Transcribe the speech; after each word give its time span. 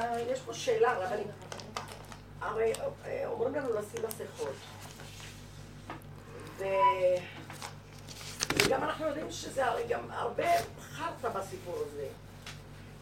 אה, 0.00 0.20
יש 0.20 0.40
פה 0.40 0.54
שאלה, 0.54 0.92
רבנית. 0.98 1.26
הרי 2.40 2.72
אה, 3.06 3.22
אומרים 3.26 3.54
לנו 3.54 3.68
לשים 3.74 4.00
מסכות. 4.08 4.54
ו... 6.58 6.64
וגם 8.54 8.84
אנחנו 8.84 9.06
יודעים 9.06 9.30
שזה 9.30 9.66
הרי 9.66 9.82
גם 9.88 10.00
הרבה 10.10 10.44
חרטא 10.80 11.28
בסיפור 11.28 11.74
הזה. 11.86 12.06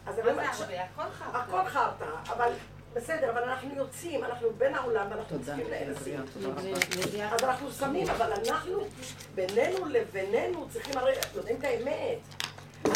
אז 0.05 0.15
מה 0.19 0.53
זה 0.53 0.63
הרבה? 0.63 0.83
הכל 0.83 1.11
חרטא. 1.11 1.37
הכל 1.37 1.69
חרטא, 1.69 2.05
אבל 2.33 2.51
בסדר, 2.93 3.31
אבל 3.31 3.43
אנחנו 3.43 3.75
יוצאים, 3.75 4.23
אנחנו 4.23 4.47
בין 4.57 4.75
העולם 4.75 5.07
ואנחנו 5.09 5.39
צריכים 5.45 5.65
לשים. 5.87 6.19
אז 7.31 7.43
אנחנו 7.43 7.71
שמים, 7.71 8.09
אבל 8.09 8.33
אנחנו 8.33 8.83
בינינו 9.35 9.85
לבינינו 9.85 10.67
צריכים 10.69 10.97
הרי, 10.97 11.13
יודעים 11.35 11.57
את 11.59 11.63
האמת. 11.63 12.17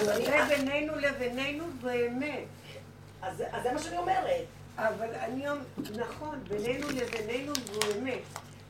זה 0.04 0.46
בינינו 0.50 0.96
לבינינו 0.96 1.66
באמת. 1.82 2.63
אז 3.24 3.38
זה 3.64 3.72
מה 3.74 3.80
שאני 3.80 3.98
אומרת. 3.98 4.46
אבל 4.78 5.08
אני 5.16 5.50
אומרת, 5.50 5.66
נכון, 6.00 6.40
בינינו 6.48 6.88
לבינינו 6.90 7.54
באמת. 7.54 8.22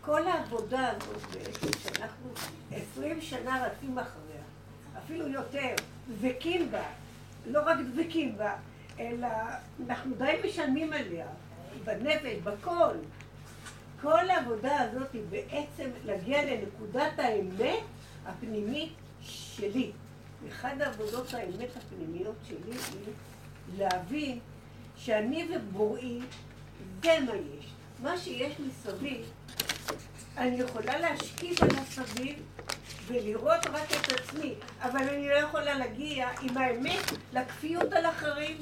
כל 0.02 0.27
העבודה 0.27 0.89
הזאת 0.89 1.21
בעצם, 1.34 1.80
שאנחנו 1.84 2.30
עשרים 2.71 3.21
שנה 3.21 3.66
רצים 3.67 3.99
אחריה, 3.99 4.44
אפילו 4.97 5.27
יותר, 5.27 5.75
דבקים 6.09 6.71
בה, 6.71 6.84
לא 7.45 7.61
רק 7.66 7.77
דבקים 7.94 8.38
בה, 8.38 8.55
אלא 8.99 9.27
אנחנו 9.89 10.16
די 10.16 10.35
משלמים 10.45 10.94
עליה, 10.94 11.27
בנפש, 11.83 12.38
בכל. 12.44 12.95
כל 14.02 14.30
העבודה 14.30 14.81
הזאת 14.81 15.13
היא 15.13 15.22
בעצם 15.30 15.89
להגיע 16.05 16.44
לנקודת 16.45 17.20
האמת 17.20 17.83
הפנימית 18.25 18.94
שלי. 19.22 19.91
אחד 20.49 20.81
העבודות 20.81 21.33
האמת 21.33 21.70
הפנימיות 21.77 22.35
שלי 22.47 22.72
היא 22.72 23.13
להבין 23.77 24.40
שאני 24.98 25.48
ובוראי 25.55 26.20
זה 27.03 27.20
מה 27.20 27.35
יש. 27.35 27.66
מה 27.99 28.17
שיש 28.17 28.53
מסביב, 28.59 29.31
אני 30.38 30.56
יכולה 30.56 31.00
להשקיף 31.00 31.64
על 31.64 31.69
הסביב 31.78 32.39
ולראות 33.08 33.66
רק 33.66 33.91
את 33.91 34.11
עצמי, 34.19 34.53
אבל 34.81 35.09
אני 35.09 35.30
לא 35.30 35.34
יכולה 35.34 35.78
להגיע 35.78 36.30
עם 36.41 36.58
האמת 36.58 37.11
לכפיות 37.34 37.94
על 37.94 38.06
אחרים. 38.06 38.58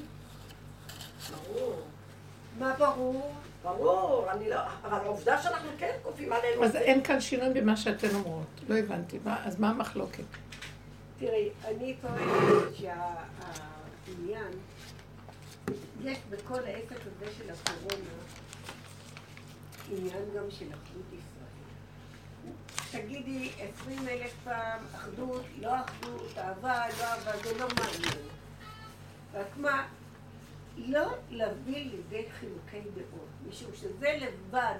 ברור. 1.31 1.81
מה 2.59 2.73
ברור? 2.79 3.33
ברור, 3.63 4.31
אני 4.31 4.49
לא... 4.49 4.57
אבל 4.83 4.97
העובדה 4.97 5.41
שאנחנו 5.41 5.69
כן 5.77 5.91
כופים 6.03 6.33
עלינו... 6.33 6.63
אז 6.63 6.75
אין 6.75 7.03
כאן 7.03 7.21
שינוי 7.21 7.61
במה 7.61 7.77
שאתן 7.77 8.15
אומרות. 8.15 8.61
לא 8.69 8.77
הבנתי. 8.77 9.19
אז 9.25 9.59
מה 9.59 9.69
המחלוקת? 9.69 10.23
תראי, 11.19 11.49
אני 11.65 11.95
טוענת 12.01 12.75
שהעניין, 12.77 14.51
יש 16.03 16.17
בכל 16.29 16.63
העסק 16.65 17.01
הזה 17.01 17.31
של 17.37 17.49
הקורונה 17.49 18.09
עניין 19.91 20.23
גם 20.35 20.51
של 20.51 20.65
אחדות 20.65 21.05
ישראל. 21.11 21.31
תגידי 22.91 23.51
עשרים 23.59 24.07
אלף 24.07 24.33
פעם 24.43 24.79
אחדות, 24.95 25.45
לא 25.59 25.79
אחדות, 25.85 26.37
אהבה, 26.37 26.87
לא 26.99 27.03
אהבה, 27.03 27.37
זה 27.43 27.57
לא 27.57 27.67
מעניין. 27.67 28.27
רק 29.33 29.57
מה, 29.57 29.87
לא 30.77 31.17
להביא 31.29 31.91
לידי 31.91 32.25
חילוקי 32.39 32.89
דעות, 32.95 33.27
משום 33.49 33.71
שזה 33.75 34.17
לבד 34.21 34.79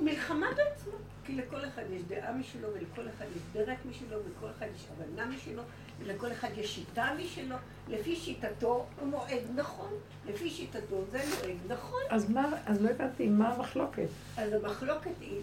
מלחמה 0.00 0.46
בעצמה. 0.56 0.94
כי 1.24 1.34
לכל 1.34 1.64
אחד 1.68 1.82
יש 1.90 2.02
דעה 2.02 2.32
משלו, 2.32 2.68
ולכל 2.74 3.08
אחד 3.16 3.24
יש 3.36 3.42
דרך 3.52 3.78
משלו, 3.90 4.18
ולכל 4.24 4.50
אחד 4.58 4.66
יש 4.74 4.86
הבנה 4.90 5.26
משלו, 5.26 5.62
ולכל 5.98 6.32
אחד 6.32 6.48
יש 6.56 6.74
שיטה 6.74 7.08
משלו. 7.18 7.56
לפי 7.88 8.16
שיטתו 8.16 8.86
הוא 9.00 9.08
נוהג 9.08 9.40
נכון, 9.54 9.90
לפי 10.26 10.50
שיטתו 10.50 11.04
זה 11.10 11.18
נוהג 11.18 11.56
נכון. 11.68 12.00
אז 12.10 12.30
מה, 12.30 12.48
אז 12.66 12.82
לא 12.82 12.90
הבנתי, 12.90 13.28
מה 13.28 13.54
המחלוקת? 13.54 14.08
אז 14.36 14.52
המחלוקת 14.52 15.10
היא 15.20 15.40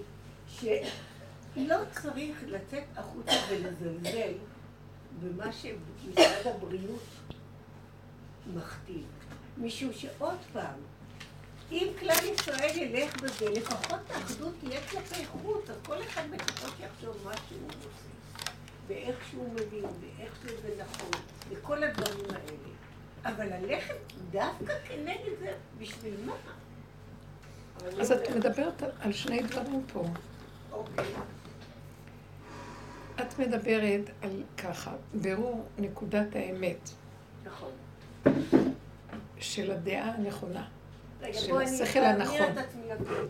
שלא 0.47 1.77
צריך 1.91 2.37
לצאת 2.47 2.83
החוצה 2.95 3.31
ולזלזל 3.49 4.33
במה 5.21 5.51
שמשרד 5.53 6.47
הבריאות 6.55 7.03
מכתיב. 8.55 9.05
משום 9.57 9.93
שעוד 9.93 10.37
פעם, 10.53 10.79
אם 11.71 11.87
כלל 11.99 12.17
ישראל 12.33 12.77
ילך 12.77 13.21
בזה, 13.21 13.49
לפחות 13.49 13.99
האחדות 14.09 14.53
תהיה 14.59 14.81
כלפי 14.87 15.25
חוץ, 15.25 15.69
אז 15.69 15.75
כל 15.85 16.03
אחד 16.03 16.21
לפחות 16.31 16.73
יחשוב 16.79 17.17
מה 17.25 17.31
שהוא 17.49 17.61
רוצה, 17.65 18.12
ואיך 18.87 19.15
שהוא 19.29 19.53
מבין, 19.53 19.85
ואיך 19.85 20.35
שזה 20.41 20.69
נכון, 20.79 21.11
וכל 21.49 21.83
הדברים 21.83 22.25
האלה. 22.29 22.73
אבל 23.25 23.45
ללכת 23.45 23.95
דווקא 24.31 24.73
כנגד 24.87 25.39
זה, 25.39 25.53
בשביל 25.79 26.13
מה? 26.25 26.33
אז 27.99 28.11
את 28.11 28.29
מדברת 28.29 28.83
על 28.99 29.13
שני 29.13 29.43
דברים 29.43 29.83
פה. 29.93 30.05
אוקיי. 30.71 31.05
את 33.21 33.39
מדברת 33.39 34.09
על 34.21 34.43
ככה, 34.57 34.91
ברור 35.13 35.65
נקודת 35.77 36.35
האמת. 36.35 36.89
נכון. 37.45 37.71
של 39.39 39.71
הדעה 39.71 40.11
הנכונה. 40.11 40.67
רגע, 41.21 41.33
של 41.33 41.57
השכל 41.57 41.99
הנכון. 41.99 42.41
את 42.53 42.57
עצמי 42.57 42.85
יותר. 42.85 43.27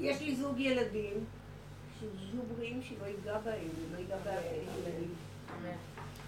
יש 0.00 0.20
לי 0.20 0.36
זוג 0.36 0.60
ילדים, 0.60 1.24
שיהיו 1.98 2.42
בריאים 2.56 2.82
שלא 2.82 3.06
ייגע 3.06 3.38
בהם, 3.38 3.68
לא 3.92 3.98
ייגע 3.98 4.16
בילדים, 4.16 5.14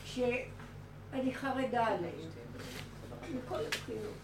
שאני 0.04 1.34
חרדה 1.34 1.86
עליהם, 1.86 2.30
מכל 3.34 3.58
הבחינות. 3.66 4.14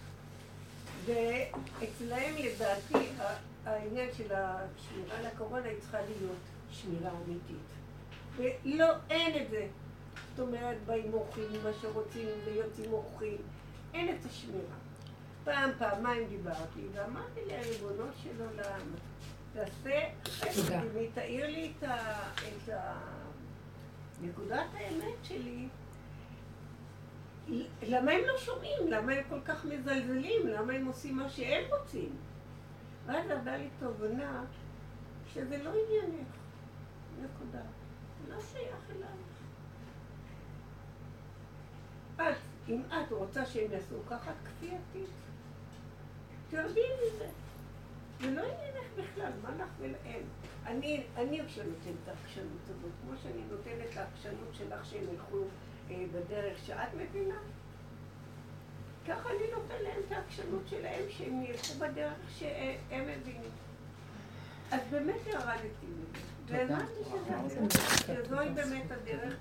ואצלהם 1.07 2.34
לדעתי 2.37 3.09
העניין 3.65 4.09
של 4.17 4.34
השמירה 4.34 5.23
לקורונה 5.23 5.69
היא 5.69 5.78
צריכה 5.81 5.99
להיות 6.01 6.39
שמירה 6.71 7.11
אמיתית. 7.11 7.67
ולא, 8.37 8.87
אין 9.11 9.43
את 9.43 9.51
זה. 9.51 9.67
זאת 10.31 10.47
אומרת, 10.47 10.77
באים 10.87 11.15
אורחים 11.15 11.45
מה 11.65 11.71
שרוצים 11.83 12.28
ויוצאים 12.45 12.93
אורחים. 12.93 13.37
אין 13.95 14.09
את 14.09 14.27
השמירה. 14.31 14.77
פעם, 15.45 15.71
פעמיים 15.78 16.28
דיברתי, 16.28 16.81
ואמרתי 16.93 17.41
לי, 17.47 17.57
הריבונו 17.57 18.05
של 18.23 18.43
עולם, 18.43 18.81
תעשה 19.56 20.00
תאיר 21.15 21.47
לי 21.47 21.72
את. 21.78 21.89
נקודת 24.22 24.67
האמת 24.75 25.15
שלי. 25.22 25.69
למה 27.83 28.12
הם 28.12 28.21
לא 28.27 28.39
שומעים? 28.39 28.89
למה 28.89 29.12
הם 29.12 29.22
כל 29.28 29.41
כך 29.45 29.65
מזלזלים? 29.65 30.47
למה 30.47 30.72
הם 30.72 30.87
עושים 30.87 31.16
מה 31.16 31.28
שהם 31.28 31.65
רוצים? 31.78 32.16
ואז 33.06 33.31
עבדה 33.31 33.56
לי 33.56 33.69
תובנה 33.81 34.45
שזה 35.33 35.62
לא 35.62 35.71
עניינך. 35.71 36.28
נקודה. 37.22 37.62
לא 38.28 38.41
שייך 38.41 38.91
אלייך. 38.91 39.37
את, 42.16 42.37
אם 42.69 42.83
את 42.89 43.12
רוצה 43.12 43.47
שהם 43.47 43.72
יעשו 43.72 43.97
ככה 44.11 44.33
כפייתית, 44.45 45.11
תרדי 46.50 46.81
מזה. 46.81 47.28
זה 48.21 48.31
לא 48.31 48.41
עניינך 48.41 48.75
בכלל, 48.97 49.31
מה 49.43 49.51
לך 49.57 49.69
ולהם? 49.79 50.23
אני, 50.67 51.03
אני 51.17 51.41
שנותנת 51.49 51.95
את 52.03 52.09
העקשנות 52.09 52.62
הזאת, 52.65 52.91
כמו 53.03 53.17
שאני 53.23 53.43
נותנת 53.51 53.93
את 53.93 53.97
העקשנות 53.97 54.55
שלך 54.55 54.87
שהם 54.87 55.05
ילכו 55.12 55.45
אה, 55.91 56.05
בדרך 56.12 56.59
שאת 56.67 56.95
מבינה. 56.95 57.39
ככה 59.09 59.29
אני 59.29 59.51
נותן 59.55 59.83
להם 59.83 60.01
את 60.07 60.12
העקשנות 60.12 60.62
שלהם, 60.69 61.03
שהם 61.09 61.43
ילכו 61.43 61.75
בדרך 61.79 62.15
שהם 62.39 63.03
מבינים. 63.03 63.51
אז 64.71 64.81
באמת 64.91 65.27
ירדתי 65.27 65.87
מזה. 65.87 66.19
והבנתי 66.47 67.05
שזה 67.05 67.37
הדרך, 67.37 67.73
שזוהי 68.07 68.51
באמת 68.51 68.91
הדרך. 68.91 69.34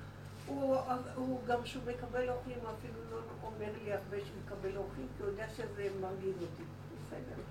הוא, 0.45 0.77
הוא 1.15 1.39
גם 1.47 1.63
כשהוא 1.63 1.83
מקבל 1.83 2.29
הוא 2.29 2.37
אפילו 2.37 2.99
לא 3.11 3.17
אומר 3.43 3.71
לי 3.83 3.93
הרבה 3.93 4.17
שהוא 4.25 4.37
מקבל 4.45 4.77
אורחים, 4.77 5.07
כי 5.17 5.23
הוא 5.23 5.31
יודע 5.31 5.49
שזה 5.49 5.87
מרגיז 6.01 6.35
אותי. 6.41 6.63
בסדר. 7.07 7.41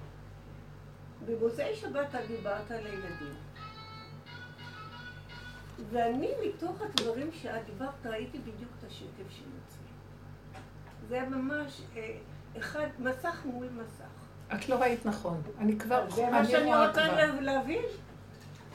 במוצאי 1.27 1.75
שבת 1.75 2.15
את 2.15 2.29
דיברת 2.29 2.71
על 2.71 2.87
הילדים. 2.87 3.35
ואני, 5.91 6.31
מתוך 6.47 6.83
הדברים 6.83 7.31
שאת 7.33 7.67
דיברת, 7.67 8.07
ראיתי 8.07 8.39
בדיוק 8.39 8.71
את 8.79 8.85
השקף 8.85 9.31
של 9.31 9.45
עצמי. 9.67 9.89
זה 11.09 11.15
היה 11.15 11.29
ממש 11.29 11.81
אה, 11.97 12.17
אחד, 12.59 12.87
מסך 12.99 13.43
מול 13.45 13.67
מסך. 13.67 14.05
את 14.55 14.69
לא 14.69 14.75
ראית 14.75 15.07
נכון. 15.07 15.43
אני 15.59 15.79
כבר... 15.79 16.11
זה 16.11 16.31
מה 16.31 16.39
אני 16.39 16.49
שאני 16.49 16.87
רוצה 16.87 17.25
להבין. 17.41 17.83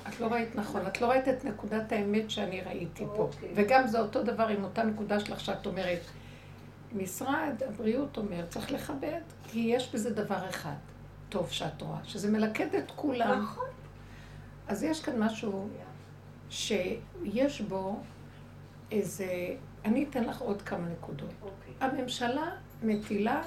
את 0.08 0.20
לא 0.20 0.28
ראית 0.28 0.56
נכון, 0.56 0.88
את 0.88 1.02
לא 1.02 1.08
ראית 1.08 1.28
את 1.28 1.46
נקודת 1.46 1.92
האמת 1.92 2.32
שאני 2.32 2.62
ראיתי 2.62 3.06
פה. 3.06 3.14
אוקיי. 3.14 3.50
וגם 3.56 3.88
זה 3.88 4.00
אותו 4.00 4.24
דבר 4.24 4.48
עם 4.48 4.64
אותה 4.64 4.84
נקודה 4.84 5.20
שלך 5.20 5.40
שאת 5.40 5.66
אומרת. 5.66 6.02
משרד 6.94 7.64
הבריאות 7.68 8.18
אומר, 8.18 8.46
צריך 8.50 8.72
לכבד, 8.72 9.22
כי 9.44 9.60
יש 9.60 9.92
בזה 9.94 10.10
דבר 10.10 10.50
אחד 10.50 10.76
טוב 11.30 11.52
שאת 11.52 11.82
רואה, 11.82 12.00
שזה 12.04 12.32
מלכד 12.32 12.76
את 12.76 12.92
כולם. 12.96 13.42
נכון. 13.42 13.68
אז 14.68 14.84
יש 14.84 15.02
כאן 15.02 15.24
משהו 15.24 15.70
שיש 16.50 17.62
בו 17.62 18.00
איזה... 18.92 19.56
אני 19.86 20.06
אתן 20.10 20.24
לך 20.24 20.42
עוד 20.42 20.62
כמה 20.62 20.88
נקודות. 20.88 21.34
אוקיי. 21.42 21.74
הממשלה 21.80 22.52
מטילה 22.84 23.42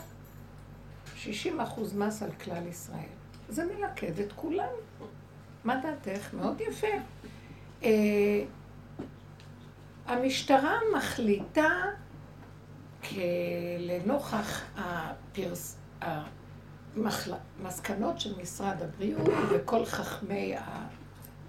60 1.17 1.61
אחוז 1.61 1.96
מס 1.96 2.23
על 2.23 2.31
כלל 2.32 2.67
ישראל. 2.67 3.12
זה 3.49 3.64
מלכד 3.64 4.19
את 4.19 4.32
כולם. 4.32 4.69
מה 5.64 5.81
דעתך? 5.82 6.35
מאוד 6.35 6.61
יפה. 6.61 6.87
Uh, 7.82 7.85
המשטרה 10.06 10.78
מחליטה 10.96 11.70
לנוכח 13.78 14.62
הפרס... 14.76 15.76
המסקנות 16.96 18.20
של 18.20 18.40
משרד 18.42 18.82
הבריאות 18.82 19.28
וכל 19.50 19.84
חכמי 19.84 20.54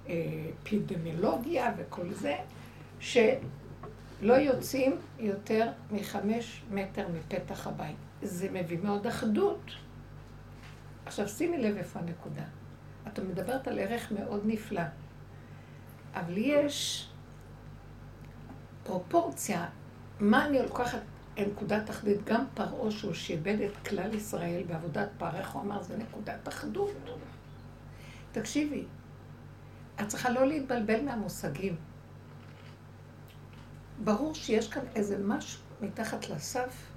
האפידמיולוגיה 0.08 1.74
וכל 1.78 2.14
זה, 2.14 2.36
שלא 3.00 4.34
יוצאים 4.34 4.96
יותר 5.20 5.72
מחמש 5.92 6.64
מטר 6.72 7.08
מפתח 7.08 7.68
הבית. 7.68 7.96
זה 8.22 8.48
מביא 8.52 8.78
מאוד 8.84 9.08
אחדות. 9.08 9.72
עכשיו 11.06 11.30
שימי 11.30 11.58
לב 11.58 11.78
איפה 11.78 12.00
הנקודה. 12.00 12.44
את 13.08 13.20
מדברת 13.20 13.68
על 13.68 13.80
ערך 13.80 14.12
מאוד 14.12 14.42
נפלא, 14.46 14.82
אבל 16.14 16.34
יש 16.38 17.10
פרופורציה, 18.84 19.66
מה 20.20 20.46
אני 20.46 20.62
לוקחת 20.62 21.00
נקודת 21.38 21.86
תחתית, 21.86 22.24
גם 22.24 22.46
פרעה 22.54 22.92
שהוא 22.92 23.14
שאיבד 23.14 23.58
את 23.62 23.88
כלל 23.88 24.14
ישראל 24.14 24.64
בעבודת 24.68 25.10
פרך, 25.18 25.52
הוא 25.52 25.62
אמר, 25.62 25.84
זה 25.84 25.98
נקודת 25.98 26.48
אחדות. 26.48 26.92
תקשיבי, 28.32 28.84
את 30.02 30.08
צריכה 30.08 30.30
לא 30.30 30.48
להתבלבל 30.48 31.06
מהמושגים. 31.06 31.76
ברור 34.04 34.34
שיש 34.34 34.70
כאן 34.70 34.82
איזה 34.96 35.18
משהו 35.24 35.62
מתחת 35.82 36.30
לסף 36.30 36.94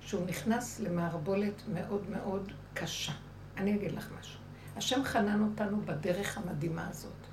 שהוא 0.00 0.26
נכנס 0.26 0.80
למערבולת 0.80 1.62
מאוד 1.72 2.10
מאוד 2.10 2.52
קשה. 2.74 3.12
אני 3.56 3.74
אגיד 3.74 3.92
לך 3.92 4.10
משהו. 4.18 4.40
השם 4.76 5.04
חנן 5.04 5.42
אותנו 5.42 5.80
בדרך 5.84 6.38
המדהימה 6.38 6.88
הזאת, 6.88 7.26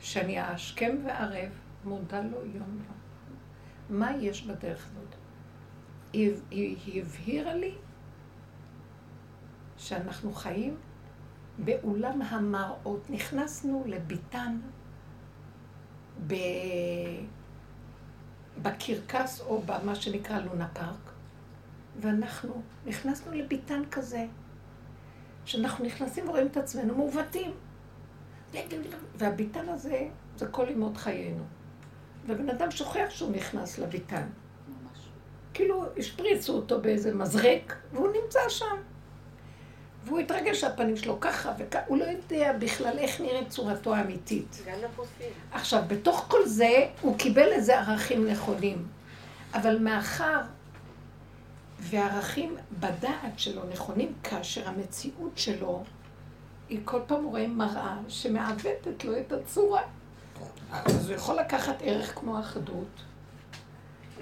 שאני 0.00 0.38
השכם 0.40 0.96
והערב 1.04 1.50
מודה 1.84 2.20
לו 2.20 2.38
יום 2.38 2.54
יום. 2.54 3.00
מה 3.90 4.16
יש 4.16 4.42
בדרך 4.46 4.86
הזאת? 4.86 5.19
היא, 6.12 6.32
היא, 6.50 6.76
היא 6.86 7.02
הבהירה 7.02 7.54
לי 7.54 7.74
שאנחנו 9.78 10.32
חיים 10.32 10.76
באולם 11.58 12.22
המראות. 12.22 13.10
נכנסנו 13.10 13.84
לביתן 13.86 14.60
ב... 16.26 16.34
בקרקס 18.62 19.40
או 19.40 19.62
במה 19.62 19.94
שנקרא 19.94 20.38
לונה 20.38 20.68
פארק, 20.68 21.12
ואנחנו 22.00 22.62
נכנסנו 22.86 23.32
לביתן 23.32 23.82
כזה, 23.90 24.26
שאנחנו 25.44 25.84
נכנסים 25.84 26.28
ורואים 26.28 26.46
את 26.46 26.56
עצמנו 26.56 26.94
מעוותים. 26.94 27.50
והביתן 29.14 29.68
הזה 29.68 30.08
זה 30.36 30.46
כל 30.46 30.66
ימות 30.70 30.96
חיינו. 30.96 31.44
ובן 32.26 32.50
אדם 32.50 32.70
שוכח 32.70 33.06
שהוא 33.08 33.32
נכנס 33.32 33.78
לביתן. 33.78 34.26
כאילו 35.60 35.84
השפריצו 35.98 36.52
אותו 36.56 36.80
באיזה 36.80 37.14
מזרק, 37.14 37.76
והוא 37.92 38.08
נמצא 38.22 38.40
שם. 38.48 38.76
והוא 40.04 40.18
התרגש 40.18 40.60
שהפנים 40.60 40.96
שלו 40.96 41.20
ככה 41.20 41.52
וככה, 41.58 41.84
הוא 41.86 41.98
לא 41.98 42.04
יודע 42.04 42.52
בכלל 42.52 42.98
איך 42.98 43.20
נראית 43.20 43.48
צורתו 43.48 43.94
האמיתית. 43.94 44.62
עכשיו, 45.52 45.82
בתוך 45.88 46.24
כל 46.28 46.46
זה, 46.46 46.86
הוא 47.00 47.18
קיבל 47.18 47.52
איזה 47.52 47.78
ערכים 47.78 48.26
נכונים. 48.26 48.86
אבל 49.54 49.78
מאחר 49.78 50.40
וערכים 51.78 52.56
בדעת 52.80 53.38
שלו 53.38 53.62
נכונים, 53.72 54.12
כאשר 54.22 54.68
המציאות 54.68 55.38
שלו, 55.38 55.84
היא 56.68 56.80
כל 56.84 57.00
פעם 57.06 57.24
רואה 57.24 57.46
מראה 57.46 57.96
שמעוותת 58.08 59.04
לו 59.04 59.18
את 59.18 59.32
הצורה. 59.32 59.82
אז 60.72 61.08
הוא 61.08 61.16
יכול 61.16 61.36
לקחת 61.36 61.76
ערך 61.80 62.14
כמו 62.14 62.40
אחדות, 62.40 63.02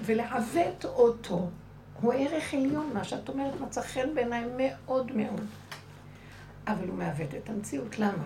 ולעוות 0.05 0.85
אותו. 0.85 1.49
הוא 2.00 2.12
ערך 2.12 2.55
עליון, 2.55 2.91
מה 2.95 3.05
שאת 3.05 3.29
אומרת 3.29 3.61
מצא 3.61 3.83
חן 3.83 4.15
בעיניי 4.15 4.45
מאוד 4.56 5.17
מאוד. 5.17 5.47
אבל 6.67 6.89
הוא 6.89 6.99
מעוות 6.99 7.35
את 7.35 7.49
המציאות. 7.49 7.99
למה? 7.99 8.25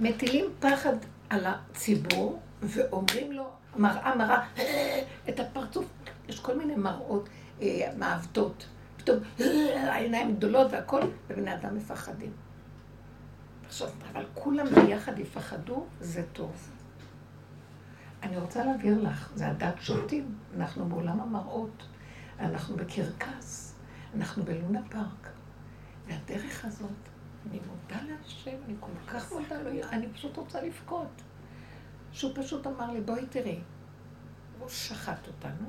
מטילים 0.00 0.44
פחד 0.60 0.94
על 1.30 1.46
הציבור 1.46 2.40
ואומרים 2.62 3.32
לו, 3.32 3.50
מראה 3.76 4.14
מראה, 4.16 4.46
את 5.28 5.40
הפרצוף, 5.40 5.84
יש 6.28 6.40
כל 6.40 6.58
מיני 6.58 6.76
מראות 6.76 7.28
אה, 7.62 7.90
מעוותות. 7.96 8.66
פתאום 8.96 9.18
העיניים 9.90 10.36
גדולות 10.36 10.72
והכל, 10.72 11.00
ובני 11.28 11.54
אדם 11.54 11.76
מפחדים. 11.76 12.32
עכשיו, 13.66 13.88
אבל 14.12 14.24
כולם 14.34 14.66
ביחד 14.66 15.18
יפחדו, 15.18 15.86
זה 16.00 16.22
טוב. 16.32 16.77
אני 18.22 18.36
רוצה 18.38 18.64
להבהיר 18.64 19.02
לך, 19.02 19.30
זה 19.34 19.48
הדת 19.48 19.74
שולטים, 19.80 20.38
אנחנו 20.56 20.88
בעולם 20.88 21.20
המראות, 21.20 21.82
אנחנו 22.40 22.76
בקרקס, 22.76 23.74
אנחנו 24.14 24.44
בלונה 24.44 24.80
פארק. 24.90 25.28
והדרך 26.06 26.64
הזאת, 26.64 26.90
אני 27.50 27.60
מודה 27.66 28.02
להשם, 28.02 28.56
אני 28.66 28.74
כל 28.80 28.92
כך 29.06 29.32
מודה 29.32 29.62
לו, 29.62 29.70
אני 29.90 30.08
פשוט 30.08 30.36
רוצה 30.36 30.62
לבכות. 30.62 31.22
שהוא 32.12 32.32
פשוט 32.34 32.66
אמר 32.66 32.90
לי, 32.90 33.00
בואי 33.00 33.26
תראי, 33.26 33.60
הוא 34.58 34.68
שחט 34.68 35.26
אותנו, 35.26 35.68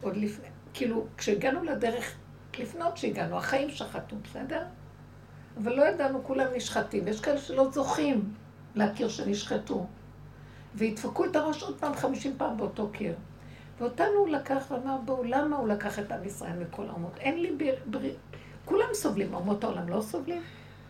עוד 0.00 0.16
לפני, 0.16 0.48
כאילו, 0.74 1.06
כשהגענו 1.16 1.64
לדרך, 1.64 2.14
לפנות 2.58 2.96
שהגענו, 2.96 3.36
החיים 3.36 3.70
שחטו, 3.70 4.16
בסדר? 4.24 4.66
אבל 5.56 5.72
לא 5.72 5.82
ידענו, 5.82 6.24
כולם 6.24 6.46
נשחטים. 6.56 7.08
יש 7.08 7.20
כאלה 7.20 7.38
שלא 7.38 7.70
זוכים 7.70 8.34
להכיר 8.74 9.08
שנשחטו. 9.08 9.86
וידפקו 10.74 11.24
את 11.24 11.36
הראש 11.36 11.62
עוד 11.62 11.78
פעם 11.78 11.94
חמישים 11.94 12.34
פעם 12.36 12.56
באותו 12.56 12.88
קיר. 12.92 13.14
ואותנו 13.78 14.16
הוא 14.16 14.28
לקח 14.28 14.64
ואמר, 14.70 14.96
בואו, 15.04 15.24
למה 15.24 15.56
הוא 15.56 15.68
לקח 15.68 15.98
את 15.98 16.12
עם 16.12 16.24
ישראל 16.24 16.58
מכל 16.58 16.88
האומות? 16.88 17.16
אין 17.18 17.42
לי 17.42 17.56
בר... 17.56 17.74
בר... 17.86 18.08
כולם 18.64 18.88
סובלים, 18.92 19.34
אומות 19.34 19.64
העולם 19.64 19.88
לא 19.88 20.00
סובלים? 20.00 20.42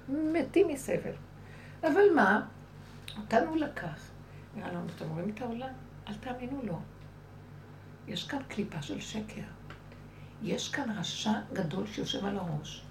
מתים 0.09 0.69
מסבל. 0.69 1.13
אבל 1.83 2.05
מה? 2.15 2.47
אותנו 3.19 3.51
הוא 3.51 3.57
לקח. 3.57 4.11
נראה 4.57 4.73
לנו, 4.73 4.87
אתם 4.97 5.09
רואים 5.09 5.31
את 5.31 5.43
העולם? 5.43 5.73
אל 6.09 6.15
תאמינו 6.15 6.61
לו. 6.63 6.79
יש 8.09 8.29
כאן 8.29 8.39
קליפה 8.49 8.83
של 8.83 9.01
שקר. 9.01 9.43
יש 10.43 10.69
כאן 10.69 10.91
רשע 10.99 11.33
גדול 11.53 11.87
שיושב 11.87 12.27
על 12.27 12.39
הראש. 12.39 12.85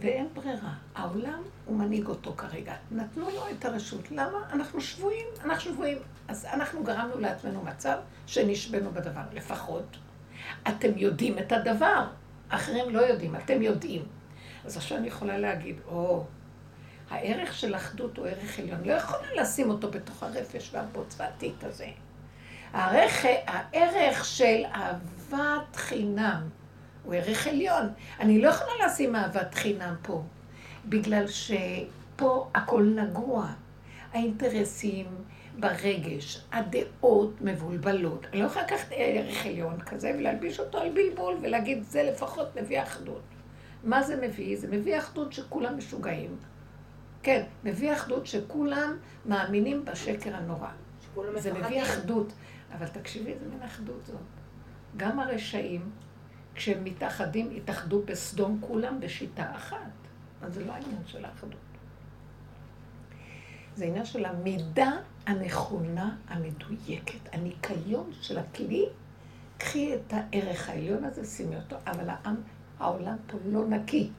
ואין 0.00 0.28
ברירה. 0.34 0.74
העולם, 0.94 1.42
הוא 1.66 1.76
מנהיג 1.76 2.06
אותו 2.06 2.32
כרגע. 2.36 2.74
נתנו 2.90 3.30
לו 3.30 3.44
את 3.50 3.64
הרשות. 3.64 4.10
למה? 4.10 4.38
אנחנו 4.52 4.80
שבויים, 4.80 5.26
אנחנו 5.44 5.60
שבויים. 5.60 5.98
אז 6.28 6.46
אנחנו 6.52 6.84
גרמנו 6.84 7.20
לעצמנו 7.20 7.62
מצב 7.62 7.98
שנשבנו 8.26 8.90
בדבר. 8.90 9.22
לפחות 9.32 9.96
אתם 10.68 10.90
יודעים 10.96 11.38
את 11.38 11.52
הדבר. 11.52 12.06
אחרים 12.48 12.90
לא 12.90 13.00
יודעים, 13.00 13.36
אתם 13.36 13.62
יודעים. 13.62 14.02
אז 14.64 14.76
עכשיו 14.76 14.98
אני 14.98 15.08
יכולה 15.08 15.38
להגיד, 15.38 15.76
או, 15.86 16.24
הערך 17.10 17.54
של 17.54 17.76
אחדות 17.76 18.18
הוא 18.18 18.26
ערך 18.26 18.58
עליון. 18.58 18.84
לא 18.84 18.92
יכולה 18.92 19.34
לשים 19.36 19.70
אותו 19.70 19.90
בתוך 19.90 20.22
הרפש 20.22 20.70
והבוץ 20.74 21.14
והטיט 21.20 21.64
הזה. 21.64 21.88
הערך, 22.72 23.24
הערך 23.46 24.24
של 24.24 24.62
אהבת 24.74 25.76
חינם. 25.76 26.48
הוא 27.04 27.14
ערך 27.14 27.46
עליון. 27.46 27.88
אני 28.20 28.42
לא 28.42 28.48
יכולה 28.48 28.86
לשים 28.86 29.16
אהבת 29.16 29.54
חינם 29.54 29.94
פה, 30.02 30.22
בגלל 30.86 31.26
שפה 31.26 32.50
הכל 32.54 32.82
נגוע. 32.82 33.46
האינטרסים 34.12 35.06
ברגש, 35.60 36.44
הדעות 36.52 37.40
מבולבלות. 37.40 38.26
אני 38.32 38.40
לא 38.40 38.46
יכולה 38.46 38.64
לקחת 38.64 38.88
ערך 38.90 39.46
עליון 39.46 39.80
כזה 39.80 40.12
ולהלביש 40.18 40.60
אותו 40.60 40.78
על 40.78 40.90
בלבול 40.90 41.36
ולהגיד, 41.42 41.82
זה 41.82 42.02
לפחות 42.02 42.56
מביא 42.56 42.82
אחדות. 42.82 43.22
מה 43.84 44.02
זה 44.02 44.16
מביא? 44.26 44.56
זה 44.58 44.68
מביא 44.68 44.98
אחדות 44.98 45.32
שכולם 45.32 45.78
משוגעים. 45.78 46.36
כן, 47.22 47.42
מביא 47.64 47.92
אחדות 47.92 48.26
שכולם 48.26 48.96
מאמינים 49.26 49.84
בשקר 49.84 50.36
הנורא. 50.36 50.68
זה 51.36 51.52
מביא 51.52 51.82
אחדות. 51.82 52.32
אבל 52.78 52.86
תקשיבי, 52.86 53.32
איזה 53.32 53.44
מין 53.48 53.62
אחדות 53.62 54.06
זאת. 54.06 54.16
גם 54.96 55.20
הרשעים 55.20 55.90
כשהם 56.54 56.84
מתאחדים, 56.84 57.50
התאחדו 57.56 58.02
בסדום 58.04 58.58
כולם 58.60 59.00
בשיטה 59.00 59.56
אחת. 59.56 59.76
אז 60.42 60.54
זה 60.54 60.64
לא 60.64 60.72
העניין 60.72 61.02
של 61.06 61.24
האחדות. 61.24 61.60
זה 63.76 63.84
העניין 63.84 64.04
של 64.04 64.24
המידה 64.24 64.90
הנכונה, 65.26 66.16
המדויקת, 66.28 67.34
הניקיון 67.34 68.10
של 68.20 68.38
הכלי. 68.38 68.86
קחי 69.58 69.94
את 69.94 70.12
הערך 70.12 70.68
העליון 70.68 71.04
הזה, 71.04 71.24
שימי 71.26 71.56
אותו, 71.56 71.76
אבל 71.86 72.08
העם, 72.08 72.36
העולם 72.78 73.16
פה 73.26 73.38
לא 73.44 73.68
נקי. 73.68 74.10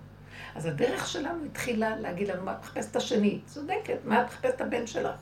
אז 0.55 0.65
הדרך 0.65 1.07
שלנו 1.07 1.45
התחילה 1.45 1.95
להגיד 1.95 2.27
לנו, 2.27 2.43
מה 2.43 2.53
את 2.53 2.59
מחפשת 2.59 2.91
את 2.91 2.95
השני? 2.95 3.39
צודקת, 3.45 3.97
מה 4.05 4.21
את 4.21 4.25
מחפשת 4.25 4.55
את 4.55 4.61
הבן 4.61 4.87
שלך? 4.87 5.15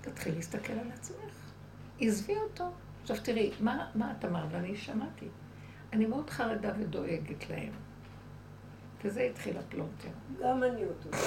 תתחיל 0.00 0.34
להסתכל 0.34 0.72
על 0.72 0.90
עצמך. 0.94 1.34
עזבי 2.00 2.36
אותו. 2.36 2.64
עכשיו 3.04 3.16
תראי, 3.22 3.50
מה, 3.60 3.90
מה 3.94 4.12
את 4.18 4.24
אמרת? 4.24 4.48
ואני 4.50 4.76
שמעתי. 4.76 5.28
אני 5.92 6.06
מאוד 6.06 6.30
חרדה 6.30 6.72
ודואגת 6.78 7.50
להם. 7.50 7.72
וזה 9.04 9.22
התחיל 9.22 9.58
הפלונטר. 9.58 10.08
גם 10.42 10.62
אני 10.62 10.84
אותו 10.84 11.08
דבר. 11.08 11.18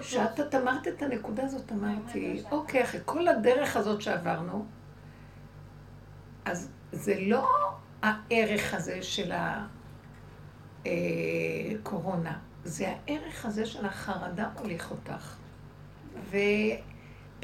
כשאת 0.00 0.54
אמרת 0.54 0.88
את 0.88 1.02
הנקודה 1.02 1.44
הזאת, 1.44 1.72
אמרתי, 1.72 2.42
אוקיי, 2.50 2.84
אחרי 2.84 3.00
כל 3.04 3.28
הדרך 3.28 3.76
הזאת 3.76 4.02
שעברנו, 4.02 4.66
אז 6.44 6.70
זה 6.92 7.20
לא 7.20 7.48
הערך 8.02 8.74
הזה 8.74 9.02
של 9.02 9.32
הקורונה, 10.84 12.30
אה, 12.30 12.36
זה 12.64 12.88
הערך 12.88 13.46
הזה 13.46 13.66
של 13.66 13.86
החרדה 13.86 14.50
הוליך 14.58 14.90
אותך. 14.90 15.36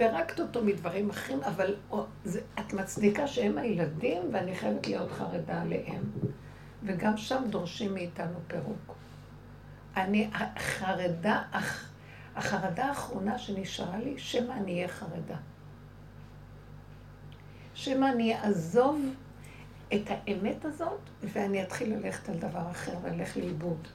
ופירקת 0.03 0.41
אותו 0.41 0.65
מדברים 0.65 1.11
אחרים, 1.11 1.41
אבל 1.43 1.75
את 2.59 2.73
מצדיקה 2.73 3.27
שהם 3.27 3.59
הילדים, 3.59 4.23
ואני 4.33 4.57
חייבת 4.57 4.87
להיות 4.87 5.11
חרדה 5.11 5.63
עליהם. 5.63 6.03
וגם 6.83 7.17
שם 7.17 7.43
דורשים 7.51 7.95
מאיתנו 7.95 8.39
פירוק. 8.47 8.95
אני 9.97 10.31
חרדה, 10.59 11.43
החרדה 12.35 12.85
האחרונה 12.85 13.39
שנשארה 13.39 13.99
לי, 13.99 14.19
שמא 14.19 14.53
אני 14.53 14.75
אהיה 14.75 14.89
חרדה. 14.89 15.37
שמא 17.75 18.07
אני 18.07 18.37
אעזוב 18.37 19.01
את 19.95 20.03
האמת 20.09 20.65
הזאת, 20.65 21.01
ואני 21.23 21.63
אתחיל 21.63 21.95
ללכת 21.95 22.29
על 22.29 22.39
דבר 22.39 22.71
אחר 22.71 22.93
ואלך 23.03 23.37
לאיבוד. 23.37 23.89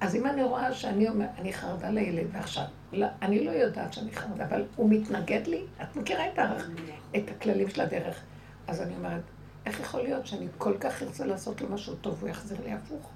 אז 0.00 0.16
אם 0.16 0.26
אני 0.26 0.42
רואה 0.42 0.74
שאני 0.74 1.08
אומר, 1.08 1.26
אני 1.38 1.52
חרדה 1.52 1.90
לילד, 1.90 2.26
ועכשיו, 2.32 2.64
לא, 2.92 3.06
אני 3.22 3.44
לא 3.44 3.50
יודעת 3.50 3.92
שאני 3.92 4.12
חרדה, 4.12 4.44
אבל 4.44 4.64
הוא 4.76 4.90
מתנגד 4.90 5.46
לי, 5.46 5.62
את 5.82 5.96
מכירה 5.96 6.28
את, 6.32 6.38
הערך, 6.38 6.68
את 7.16 7.22
הכללים 7.36 7.70
של 7.70 7.80
הדרך. 7.80 8.20
אז 8.66 8.82
אני 8.82 8.96
אומרת, 8.96 9.22
איך 9.66 9.80
יכול 9.80 10.02
להיות 10.02 10.26
שאני 10.26 10.46
כל 10.58 10.74
כך 10.80 11.02
ארצה 11.02 11.26
לעשות 11.26 11.60
לו 11.60 11.68
משהו 11.68 11.94
טוב 11.94 12.16
והוא 12.18 12.30
יחזיר 12.30 12.58
לי 12.64 12.72
הפוך? 12.72 13.10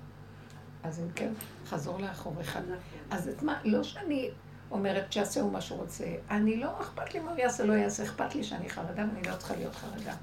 אז 0.82 1.00
אם 1.00 1.08
כן, 1.14 1.32
חזור 1.66 1.98
לאחוריך. 1.98 2.58
אז 3.10 3.28
את 3.28 3.42
מה, 3.42 3.60
לא 3.64 3.82
שאני 3.82 4.30
אומרת 4.70 5.12
שיעשה 5.12 5.40
הוא 5.40 5.52
מה 5.52 5.60
שהוא 5.60 5.78
רוצה, 5.78 6.04
אני 6.30 6.56
לא 6.56 6.80
אכפת 6.80 7.14
לי 7.14 7.20
מה 7.20 7.30
הוא 7.30 7.38
יעשה, 7.38 7.64
לא 7.64 7.72
יעשה, 7.72 8.02
אכפת 8.02 8.34
לי 8.34 8.44
שאני 8.44 8.68
חרדה 8.68 9.04
ואני 9.12 9.28
לא 9.28 9.36
צריכה 9.36 9.56
להיות 9.56 9.74
חרדה. 9.74 10.14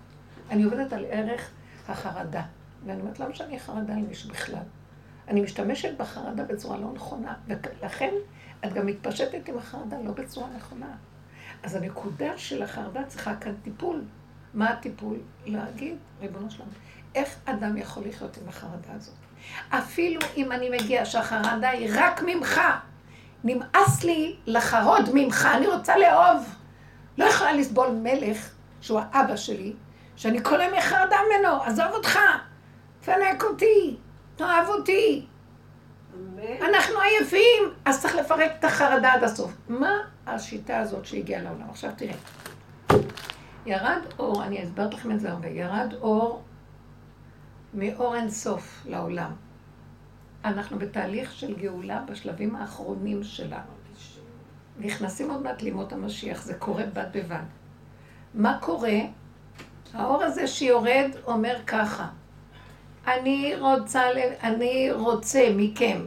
אני 0.49 0.63
עובדת 0.63 0.93
על 0.93 1.05
ערך 1.09 1.51
החרדה. 1.87 2.41
ואני 2.85 3.01
אומרת, 3.01 3.19
למה 3.19 3.35
שאני 3.35 3.59
חרדה 3.59 3.93
על 3.93 4.01
מישהו 4.01 4.29
בכלל? 4.29 4.63
אני 5.31 5.41
משתמשת 5.41 5.97
בחרדה 5.97 6.43
בצורה 6.43 6.77
לא 6.77 6.91
נכונה, 6.93 7.33
ולכן 7.47 8.13
את 8.65 8.73
גם 8.73 8.85
מתפשטת 8.85 9.49
עם 9.49 9.57
החרדה 9.57 9.97
לא 10.03 10.11
בצורה 10.11 10.47
נכונה. 10.57 10.95
אז 11.63 11.75
הנקודה 11.75 12.37
של 12.37 12.63
החרדה 12.63 13.03
צריכה 13.07 13.35
כאן 13.35 13.53
טיפול. 13.63 14.01
מה 14.53 14.69
הטיפול? 14.69 15.17
להגיד, 15.45 15.95
ריבונו 16.21 16.51
שלנו, 16.51 16.69
איך 17.15 17.35
אדם 17.45 17.77
יכול 17.77 18.03
לחיות 18.05 18.37
עם 18.37 18.49
החרדה 18.49 18.93
הזאת? 18.95 19.15
אפילו 19.69 20.21
אם 20.37 20.51
אני 20.51 20.69
מגיע 20.69 21.05
שהחרדה 21.05 21.69
היא 21.69 21.89
רק 21.93 22.21
ממך, 22.25 22.61
נמאס 23.43 24.03
לי 24.03 24.35
לחרוד 24.45 25.09
ממך, 25.13 25.47
אני 25.55 25.67
רוצה 25.67 25.97
לאהוב. 25.97 26.55
לא 27.17 27.25
יכולה 27.25 27.53
לסבול 27.53 27.89
מלך, 28.03 28.51
שהוא 28.81 28.99
האבא 29.11 29.35
שלי, 29.35 29.73
שאני 30.15 30.43
כל 30.43 30.61
היום 30.61 30.79
חרדה 30.81 31.17
ממנו, 31.27 31.63
עזוב 31.63 31.87
אותך, 31.93 32.19
תפנק 33.01 33.43
אותי, 33.43 33.97
תאהב 34.41 34.67
אותי. 34.67 35.25
אנחנו 36.61 36.99
עייפים, 36.99 37.63
אז 37.85 38.01
צריך 38.01 38.15
לפרק 38.15 38.51
את 38.59 38.63
החרדה 38.63 39.13
עד 39.13 39.23
הסוף. 39.23 39.57
מה 39.69 39.91
השיטה 40.27 40.79
הזאת 40.79 41.05
שהגיעה 41.05 41.41
לעולם? 41.41 41.69
עכשיו 41.69 41.91
תראה. 41.95 42.15
ירד 43.65 44.01
אור, 44.19 44.43
אני 44.43 44.63
אסברת 44.63 44.93
לכם 44.93 45.11
את 45.11 45.19
זה 45.19 45.31
הרבה, 45.31 45.47
ירד 45.47 45.93
אור 46.01 46.43
מאור 47.73 48.15
אין 48.15 48.29
סוף 48.29 48.83
לעולם. 48.85 49.31
אנחנו 50.45 50.79
בתהליך 50.79 51.33
של 51.33 51.55
גאולה 51.57 52.01
בשלבים 52.07 52.55
האחרונים 52.55 53.23
שלה. 53.23 53.61
נכנסים 54.79 55.31
עוד 55.31 55.41
מעט 55.41 55.61
לימות 55.61 55.93
המשיח, 55.93 56.43
זה 56.43 56.53
קורה 56.53 56.83
בד 56.93 57.07
בבד. 57.13 57.43
מה 58.33 58.57
קורה? 58.61 58.99
האור 59.93 60.23
הזה 60.23 60.47
שיורד 60.47 61.11
אומר 61.27 61.57
ככה, 61.67 62.07
אני 63.07 63.53
רוצה, 63.59 64.01
אני 64.43 64.91
רוצה 64.91 65.53
מכם, 65.57 66.01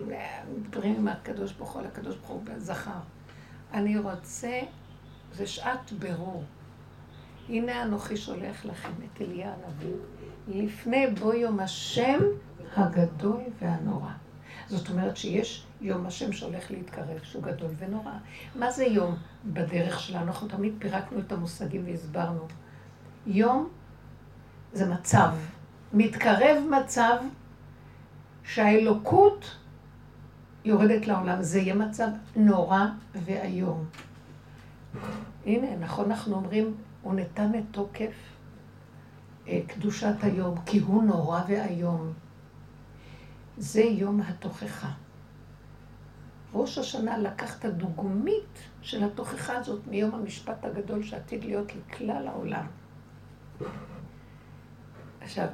מדברים 0.57 0.95
עם 0.97 1.09
הקדוש 1.09 1.53
ברוך 1.53 1.73
הוא, 1.73 1.83
הקדוש 1.83 2.17
ברוך 2.17 2.31
הוא 2.31 2.43
זכר, 2.59 2.91
אני 3.73 3.99
רוצה, 3.99 4.61
זה 5.33 5.47
שעת 5.47 5.93
ברור. 5.93 6.45
הנה 7.49 7.83
אנוכי 7.83 8.17
שולח 8.17 8.65
לכם 8.65 8.93
את 9.05 9.21
אליה 9.21 9.53
הנביא, 9.55 9.95
לפני 10.49 11.07
בוא 11.07 11.35
יום 11.35 11.61
השם 11.61 12.21
הגדול 12.77 13.41
והנורא. 13.61 14.11
זאת 14.69 14.89
אומרת 14.91 15.17
שיש 15.17 15.67
יום 15.81 16.07
השם 16.07 16.33
שהולך 16.33 16.71
להתקרב, 16.71 17.19
שהוא 17.23 17.43
גדול 17.43 17.71
ונורא. 17.79 18.13
מה 18.55 18.71
זה 18.71 18.85
יום 18.85 19.17
בדרך 19.45 20.01
שלנו? 20.01 20.27
אנחנו 20.27 20.49
תמיד 20.49 20.75
פירקנו 20.79 21.19
את 21.19 21.33
המושגים 21.33 21.83
והסברנו. 21.87 22.47
יום 23.27 23.69
זה 24.73 24.87
מצב. 24.87 25.31
מתקרב 25.95 26.63
מצב 26.71 27.17
שהאלוקות 28.45 29.57
יורדת 30.65 31.07
לעולם. 31.07 31.43
זה 31.43 31.59
יהיה 31.59 31.75
מצב 31.75 32.09
נורא 32.37 32.81
ואיום. 33.25 33.85
הנה, 35.47 35.77
נכון 35.77 36.11
אנחנו 36.11 36.35
אומרים, 36.35 36.75
הוא 37.03 37.15
נתן 37.15 37.51
את 37.59 37.65
תוקף 37.71 38.15
אה, 39.49 39.61
קדושת 39.67 40.15
היום, 40.23 40.61
כי 40.67 40.79
הוא 40.79 41.03
נורא 41.03 41.43
ואיום. 41.49 42.13
זה 43.59 43.83
יום 43.83 44.21
התוכחה. 44.21 44.91
ראש 46.55 46.79
השנה 46.79 47.19
לקח 47.19 47.59
את 47.59 47.65
הדוגמית 47.65 48.59
של 48.83 49.05
התוכחה 49.05 49.57
הזאת 49.57 49.87
מיום 49.87 50.15
המשפט 50.15 50.65
הגדול 50.65 51.03
שעתיד 51.03 51.45
להיות 51.45 51.73
לכלל 51.75 52.29
העולם. 52.29 52.67
עכשיו, 55.21 55.49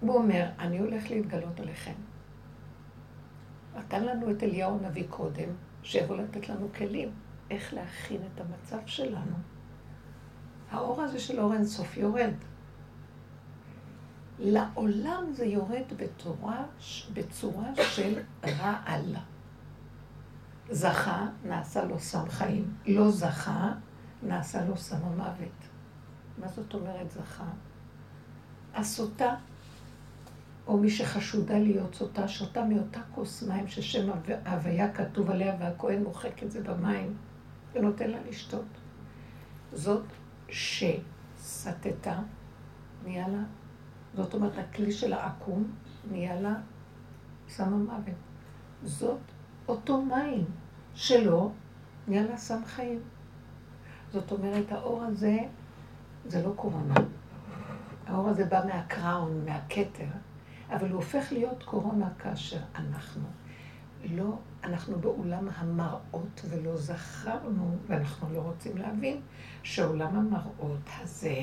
הוא 0.00 0.14
אומר, 0.14 0.46
אני 0.58 0.78
הולך 0.78 1.10
להתגלות 1.10 1.60
עליכם. 1.60 1.94
נתן 3.76 4.04
לנו 4.04 4.30
את 4.30 4.42
אליהו 4.42 4.78
הנביא 4.78 5.04
קודם, 5.10 5.48
שיבוא 5.82 6.16
לתת 6.16 6.48
לנו 6.48 6.68
כלים 6.76 7.10
איך 7.50 7.74
להכין 7.74 8.22
את 8.34 8.40
המצב 8.40 8.86
שלנו. 8.86 9.36
האור 10.70 11.02
הזה 11.02 11.20
של 11.20 11.40
אור 11.40 11.54
אינסוף 11.54 11.96
יורד. 11.96 12.32
לעולם 14.38 15.32
זה 15.32 15.44
יורד 15.44 15.84
בתורה, 15.96 16.64
בצורה 17.12 17.74
של 17.82 18.18
רעל. 18.44 19.16
זכה, 20.70 21.26
נעשה 21.44 21.84
לו 21.84 21.98
סם 22.00 22.28
חיים. 22.28 22.74
לא 22.86 23.10
זכה, 23.10 23.72
נעשה 24.22 24.64
לו 24.64 24.76
סם 24.76 25.04
המוות. 25.04 25.68
מה 26.38 26.48
זאת 26.48 26.74
אומרת 26.74 27.10
זכה? 27.10 27.48
הסוטה, 28.76 29.34
או 30.66 30.76
מי 30.78 30.90
שחשודה 30.90 31.58
להיות 31.58 31.94
סוטה, 31.94 32.28
שותה 32.28 32.64
מאותה 32.64 33.00
כוס 33.14 33.42
מים 33.42 33.68
ששם 33.68 34.10
הוויה 34.46 34.92
כתוב 34.92 35.30
עליה 35.30 35.56
והכהן 35.60 36.02
מוחק 36.02 36.42
את 36.42 36.50
זה 36.50 36.62
במים 36.62 37.16
ונותן 37.72 38.10
לה 38.10 38.18
לשתות. 38.28 38.64
זאת 39.72 40.04
שסטתה, 40.48 42.18
נהיה 43.04 43.28
לה, 43.28 43.42
זאת 44.14 44.34
אומרת, 44.34 44.58
הכלי 44.58 44.92
של 44.92 45.12
העקום 45.12 45.70
נהיה 46.10 46.40
לה 46.40 46.54
סם 47.48 47.74
המוות. 47.74 48.14
זאת 48.82 49.18
אותו 49.68 50.02
מים 50.02 50.44
שלו 50.94 51.52
נהיה 52.08 52.22
לה 52.22 52.36
סם 52.36 52.64
חיים. 52.64 53.00
זאת 54.12 54.32
אומרת, 54.32 54.72
האור 54.72 55.02
הזה 55.02 55.38
זה 56.26 56.42
לא 56.42 56.52
קורונה. 56.56 56.94
האור 58.06 58.28
הזה 58.28 58.44
בא 58.44 58.60
מהקראון, 58.66 59.44
מהכתר, 59.44 60.08
אבל 60.70 60.88
הוא 60.88 60.96
הופך 60.96 61.32
להיות 61.32 61.62
קורונה 61.62 62.08
כאשר 62.18 62.60
אנחנו 62.74 63.28
לא, 64.04 64.38
אנחנו 64.64 64.98
בעולם 64.98 65.48
המראות 65.56 66.40
ולא 66.48 66.76
זכרנו, 66.76 67.76
ואנחנו 67.86 68.34
לא 68.34 68.38
רוצים 68.40 68.76
להבין 68.76 69.20
שעולם 69.62 70.16
המראות 70.16 70.88
הזה 71.00 71.36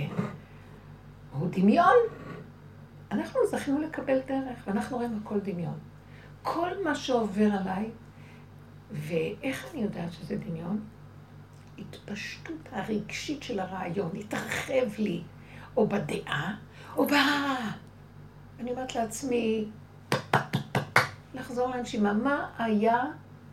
הוא 1.31 1.49
דמיון. 1.51 1.95
אנחנו 3.11 3.39
זכינו 3.51 3.81
לקבל 3.81 4.19
דרך, 4.27 4.59
ואנחנו 4.67 4.97
רואים 4.97 5.19
הכל 5.23 5.39
דמיון. 5.39 5.79
כל 6.43 6.83
מה 6.83 6.95
שעובר 6.95 7.49
עליי, 7.59 7.91
ואיך 8.91 9.65
אני 9.73 9.81
יודעת 9.81 10.11
שזה 10.11 10.35
דמיון? 10.35 10.83
התפשטות 11.77 12.69
הרגשית 12.71 13.43
של 13.43 13.59
הרעיון, 13.59 14.11
התרחב 14.15 14.99
לי, 14.99 15.23
או 15.77 15.87
בדעה, 15.87 16.55
או 16.97 17.07
ב... 17.07 17.11
אני 18.59 18.71
אומרת 18.71 18.95
לעצמי, 18.95 19.65
לחזור 21.33 21.69
לנשימה, 21.69 22.13
מה 22.13 22.49
היה 22.57 23.03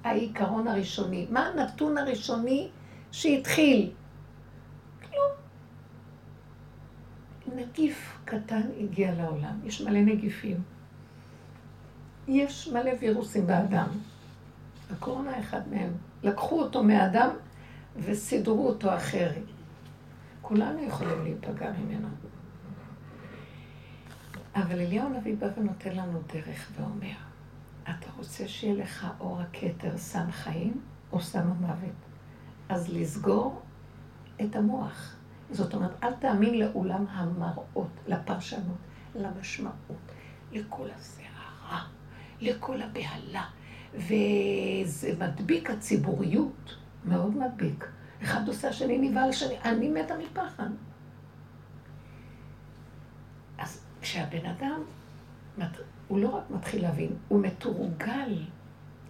העיקרון 0.04 0.68
הראשוני? 0.68 1.26
מה 1.30 1.46
הנתון 1.46 1.98
הראשוני 1.98 2.68
שהתחיל? 3.12 3.90
כלום. 5.10 5.32
נגיף 7.56 8.18
קטן 8.24 8.62
הגיע 8.80 9.14
לעולם. 9.14 9.60
יש 9.64 9.80
מלא 9.80 10.00
נגיפים. 10.00 10.62
יש 12.28 12.68
מלא 12.68 12.90
וירוסים 13.00 13.46
באדם. 13.46 13.88
הקורונה 14.92 15.40
אחד 15.40 15.68
מהם. 15.70 15.92
לקחו 16.22 16.62
אותו 16.62 16.82
מהאדם 16.82 17.30
וסידרו 17.96 18.68
אותו 18.68 18.96
אחרת. 18.96 19.44
כולנו 20.50 20.82
יכולים 20.82 21.22
להיפגע 21.22 21.72
ממנו. 21.72 22.08
אבל 24.54 24.80
אליהו 24.80 25.06
הנביא 25.06 25.36
בא 25.36 25.46
ונותן 25.56 25.96
לנו 25.96 26.20
דרך 26.34 26.70
ואומר, 26.76 27.16
אתה 27.82 28.06
רוצה 28.16 28.48
שיהיה 28.48 28.74
לך 28.74 29.06
אור 29.20 29.40
הכתר 29.40 29.98
סם 29.98 30.30
חיים 30.30 30.80
או 31.12 31.20
סם 31.20 31.38
המוות? 31.38 31.96
אז 32.68 32.92
לסגור 32.92 33.62
את 34.40 34.56
המוח. 34.56 35.16
זאת 35.50 35.74
אומרת, 35.74 36.04
אל 36.04 36.12
תאמין 36.14 36.58
לעולם 36.58 37.04
המראות, 37.10 37.90
לפרשנות, 38.06 38.78
למשמעות, 39.14 40.12
לכל 40.52 40.86
הסערה, 40.96 41.84
לכל 42.40 42.82
הבהלה. 42.82 43.44
וזה 43.94 45.12
מדביק 45.18 45.70
הציבוריות, 45.70 46.76
מאוד 47.04 47.36
מדביק. 47.36 47.86
אחד 48.22 48.48
עושה 48.48 48.68
השני 48.68 48.98
נבהל 48.98 49.32
שני, 49.32 49.58
אני 49.64 49.88
מתה 49.88 50.14
מפחד. 50.18 50.68
אז 53.58 53.84
כשהבן 54.00 54.46
אדם, 54.46 54.80
הוא 56.08 56.20
לא 56.20 56.28
רק 56.28 56.50
מתחיל 56.50 56.82
להבין, 56.82 57.12
הוא 57.28 57.40
מתורגל 57.40 58.44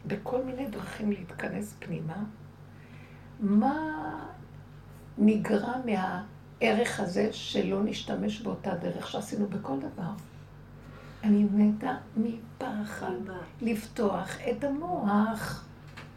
בכל 0.07 0.43
מיני 0.43 0.67
דרכים 0.67 1.11
להתכנס 1.13 1.75
פנימה, 1.79 2.25
מה 3.41 3.75
נגרע 5.19 5.75
מהערך 5.85 7.01
הזה 7.01 7.33
שלא 7.33 7.83
נשתמש 7.85 8.41
באותה 8.41 8.75
דרך 8.75 9.11
שעשינו 9.11 9.47
בכל 9.47 9.79
דבר. 9.79 10.11
אני 11.25 11.45
מתה 11.45 11.97
מפחד 12.17 13.13
לפתוח 13.61 14.37
את 14.51 14.65
המוח. 14.65 15.65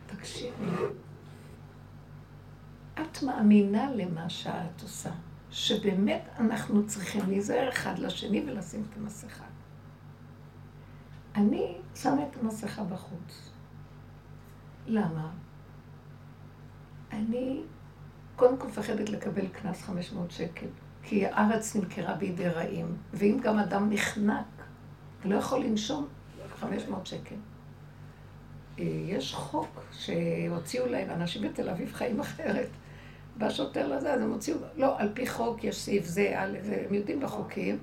תקשיבי. 0.07 0.65
את 3.01 3.23
מאמינה 3.23 3.91
למה 3.91 4.29
שאת 4.29 4.81
עושה, 4.81 5.11
שבאמת 5.51 6.21
אנחנו 6.39 6.87
צריכים 6.87 7.21
להיזהר 7.29 7.69
אחד 7.69 7.99
לשני 7.99 8.43
ולשים 8.47 8.83
את 8.89 8.97
המסכה. 8.97 9.43
אני 11.35 11.77
שמה 11.95 12.23
את 12.31 12.37
המסכה 12.41 12.83
בחוץ. 12.83 13.51
למה? 14.87 15.31
אני 17.11 17.61
קודם 18.35 18.57
כל 18.57 18.67
מפחדת 18.67 19.09
לקבל 19.09 19.47
קנס 19.47 19.81
500 19.81 20.31
שקל, 20.31 20.67
כי 21.03 21.25
הארץ 21.25 21.75
נמכרה 21.75 22.13
בידי 22.15 22.49
רעים, 22.49 22.97
ואם 23.13 23.39
גם 23.43 23.59
אדם 23.59 23.89
נחנק 23.89 24.45
ולא 25.23 25.35
יכול 25.35 25.59
לנשום, 25.63 26.07
500 26.55 27.05
שקל. 27.05 27.35
אה, 28.79 28.83
יש 29.07 29.33
חוק 29.33 29.81
שהוציאו 29.91 30.85
להם, 30.87 31.09
אנשים 31.09 31.41
בתל 31.41 31.69
אביב 31.69 31.93
חיים 31.93 32.19
אחרת. 32.19 32.67
בא 33.37 33.49
שוטר 33.49 33.87
לזה, 33.87 34.13
אז 34.13 34.21
הם 34.21 34.31
הוציאו, 34.31 34.57
לא, 34.75 34.99
על 34.99 35.09
פי 35.13 35.27
חוק 35.27 35.63
יש 35.63 35.81
סעיף 35.81 36.05
זה, 36.05 36.35
זה, 36.61 36.85
הם 36.87 36.93
יודעים 36.93 37.19
בחוקים, 37.19 37.77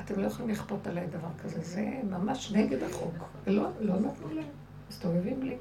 אתם 0.00 0.20
לא 0.20 0.26
יכולים 0.26 0.50
לכפות 0.50 0.86
עליי 0.86 1.06
דבר 1.06 1.28
כזה, 1.42 1.60
זה 1.60 1.90
ממש 2.10 2.52
נגד 2.52 2.82
החוק. 2.82 3.14
ולא 3.46 3.68
לא 3.80 3.94
נתנו 3.94 4.34
להם, 4.34 4.48
מסתובבים 4.88 5.42
לי. 5.42 5.56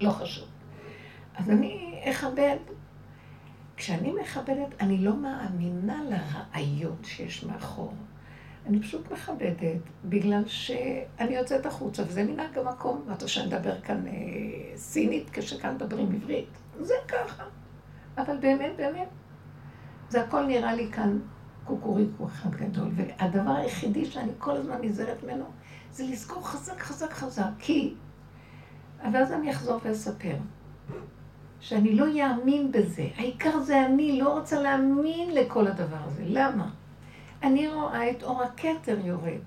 לא 0.00 0.10
חשוב. 0.10 0.48
אז 1.36 1.50
אני 1.50 2.00
אכבד. 2.04 2.56
כשאני 3.76 4.12
מכבדת, 4.12 4.68
אני 4.80 4.98
לא 4.98 5.16
מאמינה 5.16 6.02
לרעיון 6.04 6.96
שיש 7.02 7.44
מאחור. 7.44 7.92
אני 8.66 8.80
פשוט 8.80 9.12
מכבדת, 9.12 9.80
בגלל 10.04 10.42
שאני 10.46 11.36
יוצאת 11.36 11.66
החוצה, 11.66 12.02
וזה 12.06 12.24
מנהג 12.24 12.58
המקום. 12.58 13.04
מה 13.06 13.14
אתה 13.14 13.28
שאני 13.28 13.46
מדבר 13.46 13.80
כאן 13.80 14.06
אה, 14.06 14.12
סינית 14.76 15.30
כשכאן 15.32 15.74
מדברים 15.74 16.12
עברית? 16.14 16.48
זה 16.80 16.94
ככה. 17.08 17.44
אבל 18.18 18.36
באמת, 18.36 18.72
באמת, 18.76 19.08
זה 20.08 20.22
הכל 20.22 20.46
נראה 20.46 20.74
לי 20.74 20.92
כאן 20.92 21.18
קוקוריקו 21.64 22.26
אחד 22.26 22.54
גדול. 22.54 22.90
והדבר 22.96 23.50
היחידי 23.50 24.04
שאני 24.04 24.32
כל 24.38 24.56
הזמן 24.56 24.78
נזהרת 24.82 25.22
ממנו, 25.24 25.44
זה 25.90 26.04
לזכור 26.04 26.48
חזק, 26.48 26.80
חזק, 26.80 27.12
חזק. 27.12 27.50
כי... 27.58 27.94
ואז 29.12 29.32
אני 29.32 29.50
אחזור 29.50 29.80
ואספר. 29.84 30.36
שאני 31.60 31.94
לא 31.94 32.06
יאמין 32.08 32.72
בזה. 32.72 33.08
העיקר 33.16 33.60
זה 33.60 33.86
אני, 33.86 34.20
לא 34.20 34.38
רוצה 34.38 34.60
להאמין 34.60 35.34
לכל 35.34 35.66
הדבר 35.66 35.96
הזה. 36.06 36.22
למה? 36.26 36.70
אני 37.42 37.68
רואה 37.68 38.10
את 38.10 38.22
אור 38.22 38.42
הכתר 38.42 38.98
יורד. 39.04 39.40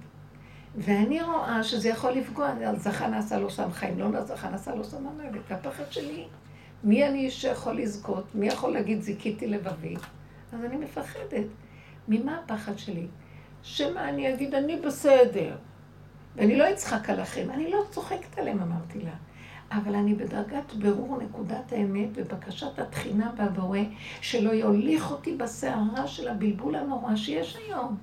ואני 0.78 1.22
רואה 1.22 1.64
שזה 1.64 1.90
יכול 1.90 2.12
לפגוע, 2.12 2.76
זכה 2.78 3.08
נעשה 3.08 3.40
לו 3.40 3.50
שם 3.50 3.72
חיים, 3.72 4.00
לא 4.00 4.26
זכה 4.26 4.50
נעשה 4.50 4.76
לו 4.76 4.84
שם 4.84 5.04
מוות. 5.04 5.42
והפחד 5.50 5.84
שלי, 5.92 6.28
מי 6.86 7.08
אני 7.08 7.32
שיכול 7.32 7.78
לזכות? 7.78 8.36
מי 8.36 8.48
יכול 8.48 8.74
להגיד 8.74 9.02
זיכיתי 9.02 9.48
לבבי? 9.48 9.96
אז 10.54 10.66
אני 10.66 10.78
מפחדת. 10.78 11.46
ממה 12.08 12.40
הפחד 12.44 12.78
שלי? 12.78 13.08
שמא 13.64 14.00
אני 14.00 14.34
אגיד, 14.34 14.56
אני 14.56 14.76
בסדר. 14.76 15.56
ואני 16.36 16.58
לא 16.58 16.72
אצחק 16.72 17.10
עליכם, 17.10 17.52
אני 17.52 17.72
לא 17.72 17.84
צוחקת 17.90 18.38
עליהם, 18.38 18.60
אמרתי 18.60 19.00
לה. 19.00 19.12
אבל 19.72 19.96
אני 19.96 20.14
בדרגת 20.14 20.74
ברור 20.74 21.18
נקודת 21.22 21.72
האמת 21.72 22.10
ובקשת 22.14 22.80
התחינה 22.80 23.32
והבורא, 23.38 23.80
שלא 24.22 24.52
יוליך 24.52 25.12
אותי 25.12 25.36
בסערה 25.36 26.08
של 26.08 26.28
הבלבול 26.28 26.76
הנורא 26.76 27.16
שיש 27.16 27.56
היום. 27.56 27.98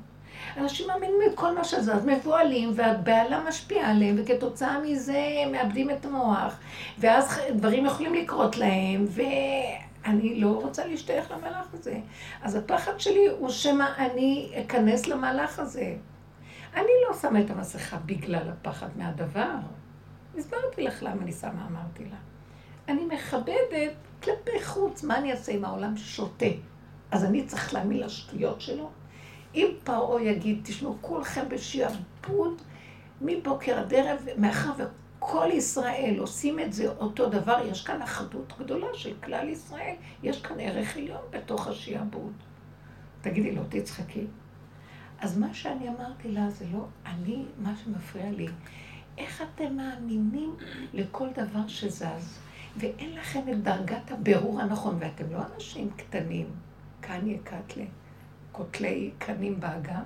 אנשים 0.57 0.87
מאמינים 0.87 1.16
בכל 1.33 1.55
מה 1.55 1.64
שזז, 1.64 2.05
מבוהלים, 2.07 2.72
והבהלה 2.74 3.44
משפיעה 3.48 3.90
עליהם, 3.90 4.16
וכתוצאה 4.18 4.78
מזה 4.81 5.28
הם 5.44 5.52
מאבדים 5.52 5.90
את 5.90 6.05
המוח, 6.05 6.59
ואז 6.98 7.40
דברים 7.57 7.87
יכולים 7.87 8.14
לקרות 8.14 8.57
להם, 8.57 9.07
ואני 9.09 10.40
לא 10.40 10.61
רוצה 10.62 10.87
להשתייך 10.87 11.31
למהלך 11.31 11.66
הזה. 11.74 12.00
אז 12.42 12.55
הפחד 12.55 13.00
שלי 13.00 13.26
הוא 13.38 13.50
שמא 13.50 13.87
אני 13.98 14.52
אכנס 14.61 15.07
למהלך 15.07 15.59
הזה. 15.59 15.94
אני 16.74 16.90
לא 17.09 17.16
שמה 17.22 17.40
את 17.40 17.50
המסכה 17.50 17.96
בגלל 18.07 18.48
הפחד 18.48 18.88
מהדבר. 18.96 19.55
הסברתי 20.38 20.83
לך 20.83 21.02
למה 21.02 21.22
אני 21.22 21.33
שמה, 21.33 21.66
אמרתי 21.70 22.05
לה. 22.05 22.16
אני 22.88 23.05
מכבדת 23.05 23.92
כלפי 24.22 24.64
חוץ, 24.64 25.05
מה 25.05 25.18
אני 25.18 25.33
אעשה 25.33 25.52
עם 25.52 25.64
העולם 25.64 25.96
ששותה? 25.96 26.46
אז 27.11 27.24
אני 27.24 27.46
צריך 27.46 27.74
להאמין 27.74 28.00
לשטויות 28.00 28.61
שלו? 28.61 28.90
אם 29.55 29.69
פרעה 29.85 30.23
יגיד, 30.23 30.61
תשמעו, 30.62 30.97
כולכם 31.01 31.49
בשעבוד 31.49 32.62
מבוקר 33.21 33.79
עד 33.79 33.95
ערב, 33.95 34.27
מאחר 34.38 34.71
וכל 34.79 35.49
ישראל 35.53 36.17
עושים 36.19 36.61
את 36.61 36.73
זה 36.73 36.88
אותו 36.88 37.29
דבר, 37.29 37.59
יש 37.71 37.85
כאן 37.85 38.03
אחדות 38.03 38.53
גדולה 38.59 38.87
של 38.95 39.15
כלל 39.25 39.49
ישראל, 39.49 39.95
יש 40.23 40.43
כאן 40.43 40.61
ערך 40.61 40.97
עליון 40.97 41.21
בתוך 41.31 41.69
השעבוד. 41.69 42.33
תגידי 43.21 43.53
לו, 43.53 43.62
תצחקי. 43.69 44.27
אז 45.21 45.38
מה 45.38 45.55
שאני 45.55 45.88
אמרתי 45.88 46.29
לה 46.29 46.51
זה 46.51 46.65
לא 46.73 46.87
אני, 47.07 47.45
מה 47.59 47.73
שמפריע 47.85 48.31
לי. 48.31 48.49
איך 49.19 49.43
אתם 49.43 49.77
מאמינים 49.77 50.57
לכל 50.93 51.29
דבר 51.35 51.69
שזז, 51.69 52.38
ואין 52.77 53.15
לכם 53.15 53.41
את 53.53 53.62
דרגת 53.62 54.11
הבירור 54.11 54.61
הנכון, 54.61 54.97
ואתם 55.01 55.33
לא 55.33 55.38
אנשים 55.55 55.91
קטנים, 55.97 56.47
קניה 57.01 57.38
קטלה, 57.45 57.85
קוטלי 58.53 59.11
קנים 59.19 59.61
באגם, 59.61 60.03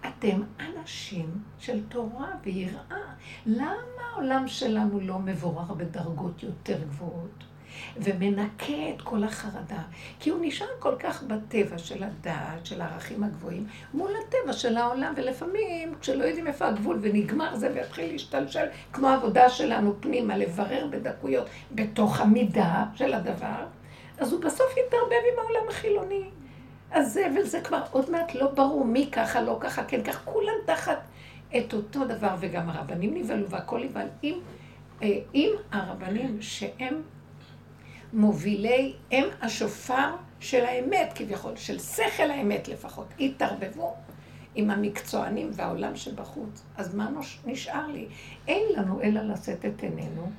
אתם 0.00 0.42
אנשים 0.60 1.30
של 1.58 1.86
תורה 1.88 2.30
ויראה. 2.42 3.14
למה 3.46 4.02
העולם 4.12 4.48
שלנו 4.48 5.00
לא 5.00 5.18
מבורר 5.18 5.74
בדרגות 5.74 6.42
יותר 6.42 6.78
גבוהות? 6.82 7.44
ומנקה 7.96 8.88
את 8.94 9.02
כל 9.02 9.24
החרדה. 9.24 9.82
כי 10.20 10.30
הוא 10.30 10.38
נשאר 10.42 10.66
כל 10.78 10.94
כך 10.98 11.22
בטבע 11.22 11.78
של 11.78 12.04
הדעת, 12.04 12.66
של 12.66 12.80
הערכים 12.80 13.24
הגבוהים, 13.24 13.66
מול 13.94 14.10
הטבע 14.16 14.52
של 14.52 14.76
העולם, 14.76 15.14
ולפעמים 15.16 15.94
כשלא 16.00 16.24
יודעים 16.24 16.46
איפה 16.46 16.66
הגבול 16.66 16.98
ונגמר 17.02 17.56
זה 17.56 17.70
ויתחיל 17.74 18.12
להשתלשל, 18.12 18.66
כמו 18.92 19.08
העבודה 19.08 19.50
שלנו 19.50 19.94
פנימה, 20.00 20.36
לברר 20.36 20.86
בדקויות 20.90 21.46
בתוך 21.72 22.20
המידה 22.20 22.84
של 22.94 23.14
הדבר, 23.14 23.66
אז 24.18 24.32
הוא 24.32 24.40
בסוף 24.40 24.74
יתערבב 24.86 25.22
עם 25.32 25.38
העולם 25.38 25.68
החילוני. 25.68 26.24
אז 26.96 27.18
זה 27.42 27.60
כבר 27.60 27.82
עוד 27.90 28.10
מעט 28.10 28.34
לא 28.34 28.50
ברור 28.50 28.84
מי 28.84 29.08
ככה, 29.12 29.42
לא 29.42 29.56
ככה, 29.60 29.84
כן 29.84 30.02
ככה, 30.02 30.18
כולם 30.24 30.54
תחת 30.66 30.98
את 31.56 31.74
אותו 31.74 32.04
דבר, 32.04 32.34
וגם 32.40 32.70
הרבנים 32.70 33.14
נבהלו 33.14 33.50
והכל 33.50 33.84
נבהל. 33.84 34.08
אם, 34.24 34.38
אה, 35.02 35.18
אם 35.34 35.50
הרבנים 35.72 36.36
שהם 36.40 37.02
מובילי, 38.12 38.94
הם 39.10 39.24
השופר 39.42 40.10
של 40.40 40.64
האמת 40.64 41.12
כביכול, 41.14 41.56
של 41.56 41.78
שכל 41.78 42.30
האמת 42.30 42.68
לפחות. 42.68 43.06
התערבבו 43.20 43.94
עם 44.54 44.70
המקצוענים 44.70 45.50
והעולם 45.52 45.96
שבחוץ. 45.96 46.62
אז 46.76 46.94
מה 46.94 47.10
נשאר 47.46 47.86
לי? 47.86 48.06
אין 48.48 48.62
לנו 48.76 49.02
אלא 49.02 49.22
לשאת 49.22 49.64
את 49.64 49.82
עינינו 49.82 50.30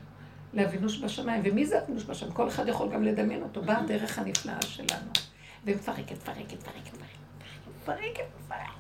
לאבינוש 0.53 1.03
בשמיים. 1.03 1.41
ומי 1.45 1.65
זה 1.65 1.83
אבינוש 1.83 2.03
בשמיים? 2.03 2.33
כל 2.33 2.47
אחד 2.47 2.67
יכול 2.67 2.89
גם 2.89 3.03
לדמיין 3.03 3.43
אותו. 3.43 3.61
באה 3.61 3.79
הדרך 3.79 4.19
הנפלאה 4.19 4.61
שלנו. 4.61 5.11
ומפרקת, 5.67 6.11
מפרקת, 6.11 6.53
מפרקת, 6.53 6.93
מפרקת, 7.81 8.23
מפרקת. 8.39 8.77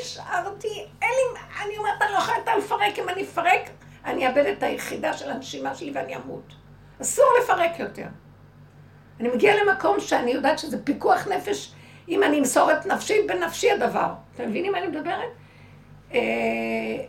נשארתי, 0.00 0.86
אין 1.02 1.10
לי, 1.10 1.40
אני 1.64 1.78
אומרת, 1.78 2.02
אני 2.02 2.12
לא 2.12 2.18
יכולה 2.18 2.56
לפרק, 2.58 2.98
אם 2.98 3.08
אני 3.08 3.22
אפרק, 3.22 3.70
אני 4.04 4.26
אאבד 4.26 4.46
את 4.46 4.62
היחידה 4.62 5.12
של 5.12 5.30
הנשימה 5.30 5.74
שלי 5.74 5.90
ואני 5.94 6.16
אמות. 6.16 6.52
אסור 7.02 7.24
לפרק 7.42 7.78
יותר. 7.78 8.06
אני 9.20 9.28
מגיעה 9.28 9.64
למקום 9.64 10.00
שאני 10.00 10.30
יודעת 10.30 10.58
שזה 10.58 10.84
פיקוח 10.84 11.28
נפש, 11.28 11.72
אם 12.08 12.22
אני 12.22 12.38
אמסור 12.38 12.72
את 12.72 12.86
נפשי, 12.86 13.26
בנפשי 13.28 13.70
הדבר. 13.70 14.12
אתם 14.34 14.48
מבינים 14.48 14.72
מה 14.72 14.78
אני 14.78 14.86
מדברת? 14.86 15.30
אה, 16.14 16.20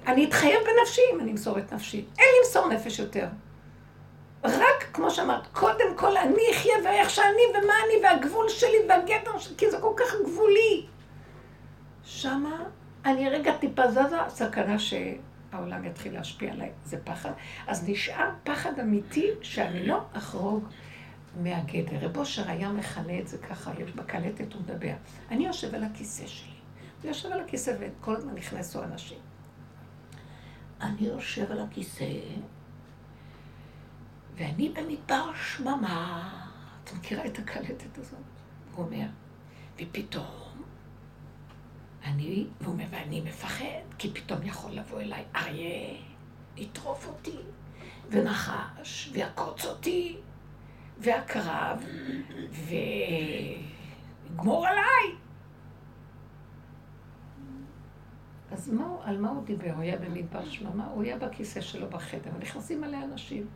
אני 0.08 0.26
אתחייב 0.26 0.60
בנפשי 0.60 1.02
אם 1.14 1.20
אני 1.20 1.32
אמסור 1.32 1.58
את 1.58 1.74
נפשי. 1.74 1.98
אין 1.98 2.28
לי 2.34 2.40
למסור 2.40 2.70
נפש 2.70 3.00
יותר. 3.00 3.26
רק, 4.44 4.90
כמו 4.94 5.12
שאמרת, 5.12 5.48
קודם 5.48 5.98
כל 5.98 6.18
אני 6.18 6.42
אחיה 6.52 6.74
ואיך 6.84 7.10
שאני 7.10 7.42
ומה 7.50 7.74
אני 7.86 8.04
והגבול 8.04 8.50
שלי 8.50 8.78
והגדר 8.90 9.38
שלי, 9.40 9.56
כי 9.58 9.72
זה 9.72 9.78
כל 9.82 9.94
כך 9.98 10.16
גבולי. 10.26 10.86
שמה 12.04 12.64
אני 13.06 13.30
רגע 13.30 13.58
טיפה 13.58 13.92
זזה, 13.92 14.18
סכנה 14.30 14.80
שהעולם 14.80 15.86
יתחיל 15.86 16.14
להשפיע 16.14 16.52
עליי, 16.52 16.72
זה 16.86 16.98
פחד. 17.04 17.32
אז 17.68 17.90
נשאר 17.90 18.30
פחד 18.44 18.80
אמיתי 18.80 19.28
שאני 19.42 19.88
לא 19.88 20.02
אחרוג 20.14 20.68
מהגדר. 21.42 21.98
רב 22.02 22.18
אושר 22.18 22.44
היה 22.48 22.70
מכנה 22.70 23.20
את 23.20 23.28
זה 23.28 23.38
ככה, 23.38 23.72
יש 23.80 23.92
בקלטת, 23.92 24.54
הוא 24.54 24.62
מדבר. 24.62 24.94
אני 25.32 25.46
יושב 25.46 25.76
על 25.76 25.84
הכיסא 25.84 26.28
שלי. 26.28 26.54
הוא 27.02 27.08
יושב 27.10 27.32
על 27.32 27.40
הכיסא 27.40 27.74
וכל 27.80 28.16
הזמן 28.16 28.34
נכנסו 28.36 28.84
אנשים. 28.84 29.18
אני 30.82 31.08
יושב 31.08 31.52
על 31.52 31.60
הכיסא, 31.60 32.06
ואני 34.36 34.70
במדבר 34.70 35.32
שממה. 35.36 36.30
את 36.84 36.94
מכירה 36.94 37.26
את 37.26 37.40
הקלטת 37.40 37.98
הזאת? 37.98 38.20
הוא 38.76 38.86
אומר, 38.86 39.06
ופתאום, 39.80 40.64
אני, 42.04 42.48
והוא 42.62 42.74
אומר, 42.74 42.86
ואני 42.90 43.22
מפחד, 43.22 43.66
כי 43.98 44.14
פתאום 44.14 44.44
יכול 44.44 44.72
לבוא 44.72 45.02
אליי 45.02 45.24
אריה, 45.36 45.98
יטרוף 46.58 47.08
אותי, 47.08 47.38
ונחש, 48.10 49.10
ויעקוץ 49.14 49.66
אותי, 49.66 50.18
והקרב, 51.00 51.86
ויגמור 54.30 54.68
עליי. 54.68 55.18
אז 58.52 58.70
מה, 58.70 58.86
על 59.04 59.18
מה 59.18 59.30
הוא 59.30 59.46
דיבר? 59.46 59.72
הוא 59.72 59.82
היה 59.82 59.98
במדבר 59.98 60.50
שממה, 60.50 60.86
הוא 60.86 61.04
היה 61.04 61.18
בכיסא 61.18 61.62
שלו 61.62 61.90
בחדר, 61.90 62.32
ונכנסים 62.36 62.82
מלא 62.82 62.98
אנשים. 63.04 63.48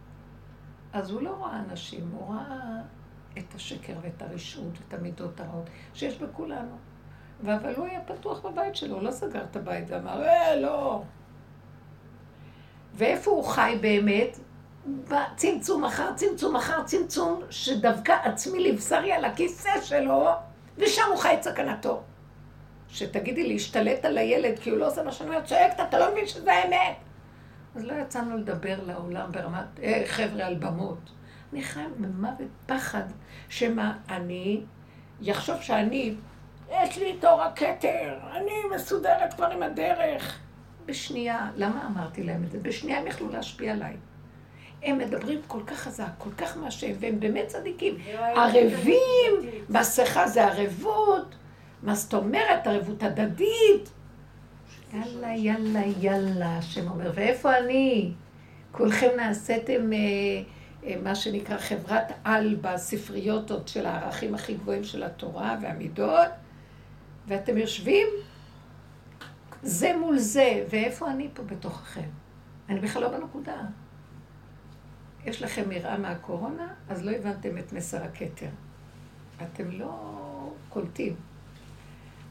אז 0.94 1.12
הוא 1.12 1.22
לא 1.22 1.36
ראה 1.42 1.60
אנשים, 1.70 2.12
הוא 2.14 2.34
ראה 2.34 2.82
את 3.38 3.56
השקר 3.56 3.94
ואת 4.02 4.22
הרשעות 4.22 4.74
ואת 4.74 5.00
המידות 5.00 5.40
הרעות 5.40 5.70
שיש 5.94 6.18
בכולנו. 6.18 6.76
אבל 7.44 7.76
הוא 7.76 7.86
היה 7.86 8.00
פתוח 8.02 8.40
בבית 8.40 8.76
שלו, 8.76 8.96
הוא 8.96 9.04
לא 9.04 9.12
סגר 9.12 9.44
את 9.52 9.56
הבית 9.56 9.86
ואמר, 9.88 10.24
אה, 10.24 10.56
לא. 10.56 11.02
ואיפה 12.94 13.32
הוא 13.32 13.44
חי 13.44 13.78
באמת? 13.82 14.38
בצמצום 14.88 15.86
אחר 15.86 16.14
צמצום 16.16 16.56
אחר 16.56 16.84
צמצום, 16.84 17.42
שדווקא 17.50 18.12
עצמי 18.24 18.60
לבשרי 18.60 19.12
על 19.12 19.26
הכיסא 19.26 19.82
שלו, 19.82 20.30
ושם 20.78 21.02
הוא 21.10 21.18
חי 21.18 21.34
את 21.34 21.44
סכנתו. 21.44 22.02
שתגידי 22.90 23.48
להשתלט 23.48 24.06
על 24.06 24.18
הילד, 24.18 24.60
כי 24.60 24.70
הוא 24.70 24.80
לא 24.80 24.88
עושה 24.88 25.04
מה 25.04 25.12
שאני 25.12 25.30
אומרת, 25.30 25.46
צועקת, 25.46 25.80
אתה 25.90 26.00
לא 26.00 26.12
מבין 26.12 26.28
שזה 26.28 26.54
האמת. 26.54 26.96
אז 27.78 27.84
לא 27.84 27.94
יצאנו 27.94 28.38
לדבר 28.38 28.76
לעולם 28.86 29.32
ברמת, 29.32 29.80
אה, 29.84 30.04
חבר'ה, 30.08 30.46
על 30.46 30.56
במות. 30.56 31.10
אני 31.54 31.64
חי 31.64 31.84
במוות 31.98 32.48
פחד, 32.66 33.04
שמא 33.50 33.92
אני 34.10 34.62
יחשוב 35.22 35.62
שאני, 35.62 36.16
יש 36.72 36.98
לי 36.98 37.18
תור 37.20 37.42
הכתר, 37.42 38.20
אני 38.32 38.76
מסודרת 38.76 39.34
כבר 39.34 39.46
עם 39.46 39.64
הדרך. 39.64 40.40
בשנייה, 40.86 41.52
למה 41.56 41.88
אמרתי 41.88 42.24
להם 42.24 42.44
את 42.44 42.52
זה? 42.52 42.60
בשנייה 42.60 43.00
הם 43.00 43.08
יכלו 43.08 43.30
להשפיע 43.30 43.74
עליי. 43.74 43.98
הם 44.84 44.98
מדברים 44.98 45.42
כל 45.48 45.62
כך 45.68 45.78
חזק, 45.78 46.10
כל 46.18 46.32
כך 46.38 46.58
מהשם, 46.58 46.92
והם 47.00 47.20
באמת 47.20 47.48
צדיקים. 47.48 47.98
ערבים, 48.18 49.34
מסכה 49.70 50.28
זה 50.28 50.46
ערבות, 50.46 51.36
מה 51.84 51.96
זאת 51.96 52.14
אומרת? 52.14 52.68
ערבות 52.68 53.04
הדדית. 53.04 53.90
יאללה, 54.94 55.36
יאללה, 55.36 55.82
יאללה, 56.00 56.58
השם 56.58 56.88
אומר, 56.88 57.12
ואיפה 57.16 57.58
אני? 57.58 58.12
כולכם 58.72 59.08
נעשיתם 59.18 59.94
אה, 59.94 59.98
אה, 60.84 60.96
מה 61.04 61.16
שנקרא 61.16 61.58
חברת 61.58 62.12
על 62.24 62.56
בספריות 62.56 63.52
עוד 63.52 63.68
של 63.68 63.86
הערכים 63.86 64.36
הכי 64.36 64.54
גבוהים 64.54 64.84
של 64.84 65.04
התורה 65.04 65.58
והמידות, 65.62 66.28
ואתם 67.28 67.58
יושבים 67.58 68.08
זה 69.64 69.98
מול 69.98 70.18
זה, 70.18 70.66
ואיפה 70.70 71.12
אני 71.12 71.30
פה 71.34 71.44
בתוככם? 71.44 72.10
אני 72.70 72.80
בכלל 72.80 73.02
לא 73.02 73.10
בנקודה. 73.10 73.62
יש 75.26 75.42
לכם 75.42 75.72
יראה 75.72 75.98
מהקורונה, 75.98 76.74
אז 76.90 77.06
לא 77.06 77.12
הבנתם 77.12 77.58
את 77.58 77.74
מסר 77.74 78.04
הכתר. 78.04 78.50
אתם 79.44 79.72
לא 79.72 79.92
קולטים. 80.70 81.16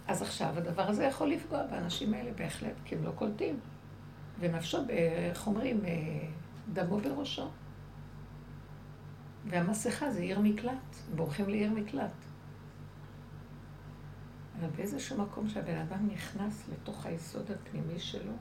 אז 0.08 0.22
עכשיו 0.22 0.54
הדבר 0.56 0.82
הזה 0.82 1.04
יכול 1.04 1.28
לפגוע 1.28 1.66
באנשים 1.66 2.14
האלה 2.14 2.30
בהחלט, 2.32 2.74
כי 2.84 2.94
הם 2.94 3.04
לא 3.04 3.10
קולטים. 3.10 3.60
ונפשו, 4.40 4.78
איך 4.88 5.46
אומרים, 5.46 5.84
אה, 5.84 6.28
דמו 6.72 6.98
בראשו. 6.98 7.48
והמסכה 9.48 10.10
זה 10.10 10.20
עיר 10.20 10.40
מקלט, 10.40 10.96
בורחים 11.14 11.48
לעיר 11.48 11.70
מקלט. 11.70 12.12
אבל 14.60 14.68
באיזשהו 14.76 15.22
מקום 15.22 15.48
שהבן 15.48 15.76
אדם 15.76 16.08
נכנס 16.08 16.68
לתוך 16.72 17.06
היסוד 17.06 17.50
הפנימי 17.50 17.98
שלו, 17.98 18.32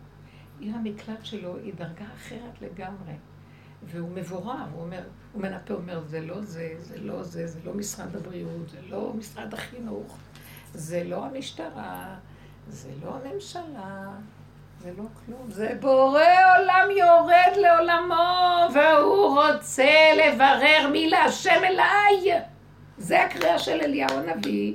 עיר 0.60 0.76
המקלט 0.76 1.26
שלו 1.26 1.58
היא 1.58 1.74
דרגה 1.74 2.06
אחרת 2.16 2.62
לגמרי. 2.62 3.14
והוא 3.84 4.10
מבורר, 4.10 4.66
הוא 4.74 4.82
אומר, 4.82 5.04
הוא 5.34 5.42
מנפה, 5.42 5.74
הוא 5.74 5.82
אומר, 5.82 6.04
זה 6.06 6.22
לא 6.22 6.42
זה, 6.42 6.76
זה 6.80 6.98
לא 7.02 7.24
זה, 7.24 7.48
זה 7.48 7.60
לא 7.66 7.74
משרד 7.74 8.16
הבריאות, 8.16 8.70
זה 8.70 8.82
לא 8.82 9.14
משרד 9.14 9.54
החינוך, 9.54 10.18
זה 10.76 11.04
לא 11.04 11.26
המשטרה, 11.26 12.16
זה 12.68 12.90
לא 13.04 13.16
הממשלה, 13.16 14.08
זה 14.80 14.92
לא 14.98 15.04
כלום. 15.26 15.52
זה 15.52 15.78
בורא 15.80 16.22
עולם 16.58 16.90
יורד 16.98 17.58
לעולמו, 17.62 18.74
והוא 18.74 19.42
רוצה 19.42 19.92
לברר 20.16 20.90
מי 20.92 21.10
להשם 21.10 21.62
אליי. 21.64 22.42
זה 22.98 23.24
הקריאה 23.24 23.60
של 23.60 23.82
אליהו 23.82 24.18
הנביא, 24.18 24.74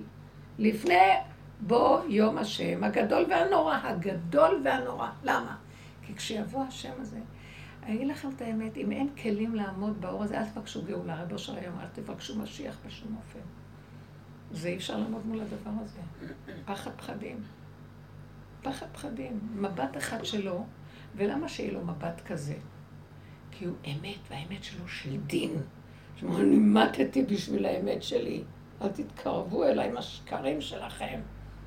לפני 0.58 1.10
בוא 1.60 2.00
יום 2.08 2.38
השם 2.38 2.84
הגדול 2.84 3.26
והנורא, 3.30 3.76
הגדול 3.82 4.60
והנורא. 4.64 5.08
למה? 5.22 5.56
כי 6.02 6.14
כשיבוא 6.14 6.64
השם 6.68 6.92
הזה, 6.98 7.18
אני 7.82 7.96
אגיד 7.96 8.08
לכם 8.08 8.28
את 8.36 8.42
האמת, 8.42 8.76
אם 8.76 8.92
אין 8.92 9.08
כלים 9.22 9.54
לעמוד 9.54 10.00
באור 10.00 10.24
הזה, 10.24 10.38
אל 10.38 10.44
תבקשו 10.44 10.82
גאולה. 10.82 11.22
רבו 11.22 11.38
של 11.38 11.58
היום, 11.58 11.74
אל 11.80 11.86
תבקשו 11.92 12.38
משיח 12.38 12.76
בשום 12.86 13.16
אופן. 13.16 13.59
זה 14.52 14.68
אי 14.68 14.76
אפשר 14.76 14.98
לעמוד 14.98 15.26
מול 15.26 15.40
הדבר 15.40 15.82
הזה. 15.82 16.00
פחד 16.64 16.90
פחדים. 16.96 17.42
פחד 18.62 18.86
פחדים. 18.92 19.40
מבט 19.54 19.96
אחד 19.96 20.24
שלו, 20.24 20.64
ולמה 21.16 21.48
שיהיה 21.48 21.72
לו 21.72 21.84
מבט 21.84 22.20
כזה? 22.26 22.54
כי 23.50 23.64
הוא 23.64 23.76
אמת, 23.86 24.18
והאמת 24.30 24.64
שלו 24.64 24.88
של 24.88 25.16
דין. 25.20 25.50
אני 26.22 26.58
מתתי 26.58 27.22
בשביל 27.22 27.66
האמת 27.66 28.02
שלי. 28.02 28.44
אל 28.82 28.88
תתקרבו 28.88 29.64
אליי 29.64 29.88
עם 29.88 29.96
השקרים 29.96 30.60
שלכם. 30.60 31.20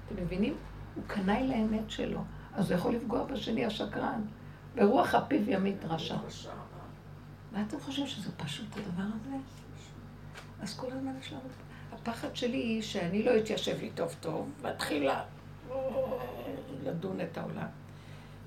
אתם 0.05 0.23
מבינים? 0.23 0.55
הוא 0.95 1.03
קנאי 1.07 1.47
לאמת 1.47 1.91
שלו. 1.91 2.23
אז 2.53 2.71
הוא 2.71 2.79
יכול 2.79 2.95
לפגוע 2.95 3.23
בשני 3.23 3.65
השקרן. 3.65 4.21
ברוח 4.75 5.15
הפיו 5.15 5.49
ימית 5.49 5.85
רשע. 5.85 6.17
מה 7.51 7.61
אתם 7.61 7.79
חושבים 7.79 8.07
שזה 8.07 8.31
פשוט 8.37 8.67
הדבר 8.77 9.03
הזה? 9.03 9.35
אז 10.61 10.77
כל 10.77 10.91
הזמן 10.91 11.13
יש 11.19 11.31
לנו... 11.31 11.41
הפחד 12.03 12.35
שלי 12.35 12.57
היא 12.57 12.81
שאני 12.81 13.23
לא 13.23 13.37
אתיישב 13.37 13.81
לי 13.81 13.89
טוב 13.95 14.15
טוב, 14.19 14.49
ואתחיל 14.61 15.09
לדון 16.83 17.21
את 17.21 17.37
העולם. 17.37 17.67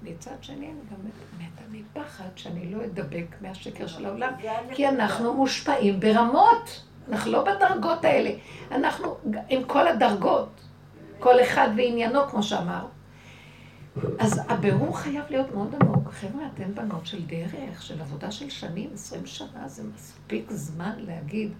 מצד 0.02 0.36
שני, 0.40 0.66
אני 0.66 0.80
גם 0.90 1.10
מתה 1.38 1.62
מפחד 1.70 2.28
שאני 2.36 2.74
לא 2.74 2.84
אדבק 2.84 3.26
מהשקר 3.40 3.86
של 3.86 4.06
העולם, 4.06 4.32
כי 4.74 4.88
אנחנו 4.88 5.34
מושפעים 5.34 6.00
ברמות. 6.00 6.82
אנחנו 7.08 7.32
לא 7.32 7.44
בדרגות 7.44 8.04
האלה. 8.04 8.30
אנחנו 8.70 9.16
עם 9.48 9.64
כל 9.64 9.88
הדרגות, 9.88 10.60
כל 11.18 11.42
אחד 11.42 11.68
ועניינו, 11.76 12.28
כמו 12.30 12.42
שאמר. 12.42 12.86
אז 14.18 14.40
הבירור 14.48 14.98
חייב 14.98 15.24
להיות 15.30 15.54
מאוד 15.54 15.74
עמוק. 15.80 16.10
חבר'ה, 16.10 16.48
אתן 16.54 16.74
בנות 16.74 17.06
של 17.06 17.26
דרך, 17.26 17.82
של 17.82 18.00
עבודה 18.00 18.30
של 18.30 18.50
שנים, 18.50 18.90
עשרים 18.94 19.26
שנה, 19.26 19.68
זה 19.68 19.82
מספיק 19.94 20.50
זמן 20.50 20.94
להגיד, 20.98 21.52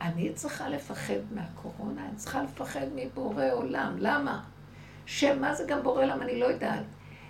אני 0.00 0.32
צריכה 0.32 0.68
לפחד 0.68 1.14
מהקורונה, 1.34 2.06
אני 2.08 2.16
צריכה 2.16 2.42
לפחד 2.42 2.86
מבורא 2.94 3.44
עולם. 3.52 3.96
למה? 3.98 4.42
שמה 5.06 5.54
זה 5.54 5.64
גם 5.68 5.82
בורא 5.82 6.02
עולם, 6.02 6.22
אני 6.22 6.40
לא 6.40 6.46
יודעת. 6.46 6.84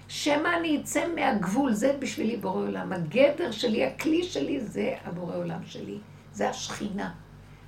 שמא 0.09 0.49
אני 0.59 0.81
אצא 0.81 1.07
מהגבול, 1.15 1.73
זה 1.73 1.97
בשבילי 1.99 2.37
בורא 2.37 2.61
עולם. 2.61 2.93
הגדר 2.93 3.51
שלי, 3.51 3.87
הכלי 3.87 4.23
שלי, 4.23 4.61
זה 4.61 4.95
הבורא 5.05 5.37
עולם 5.37 5.61
שלי. 5.67 5.99
זה 6.33 6.51
השכינה. 6.51 7.13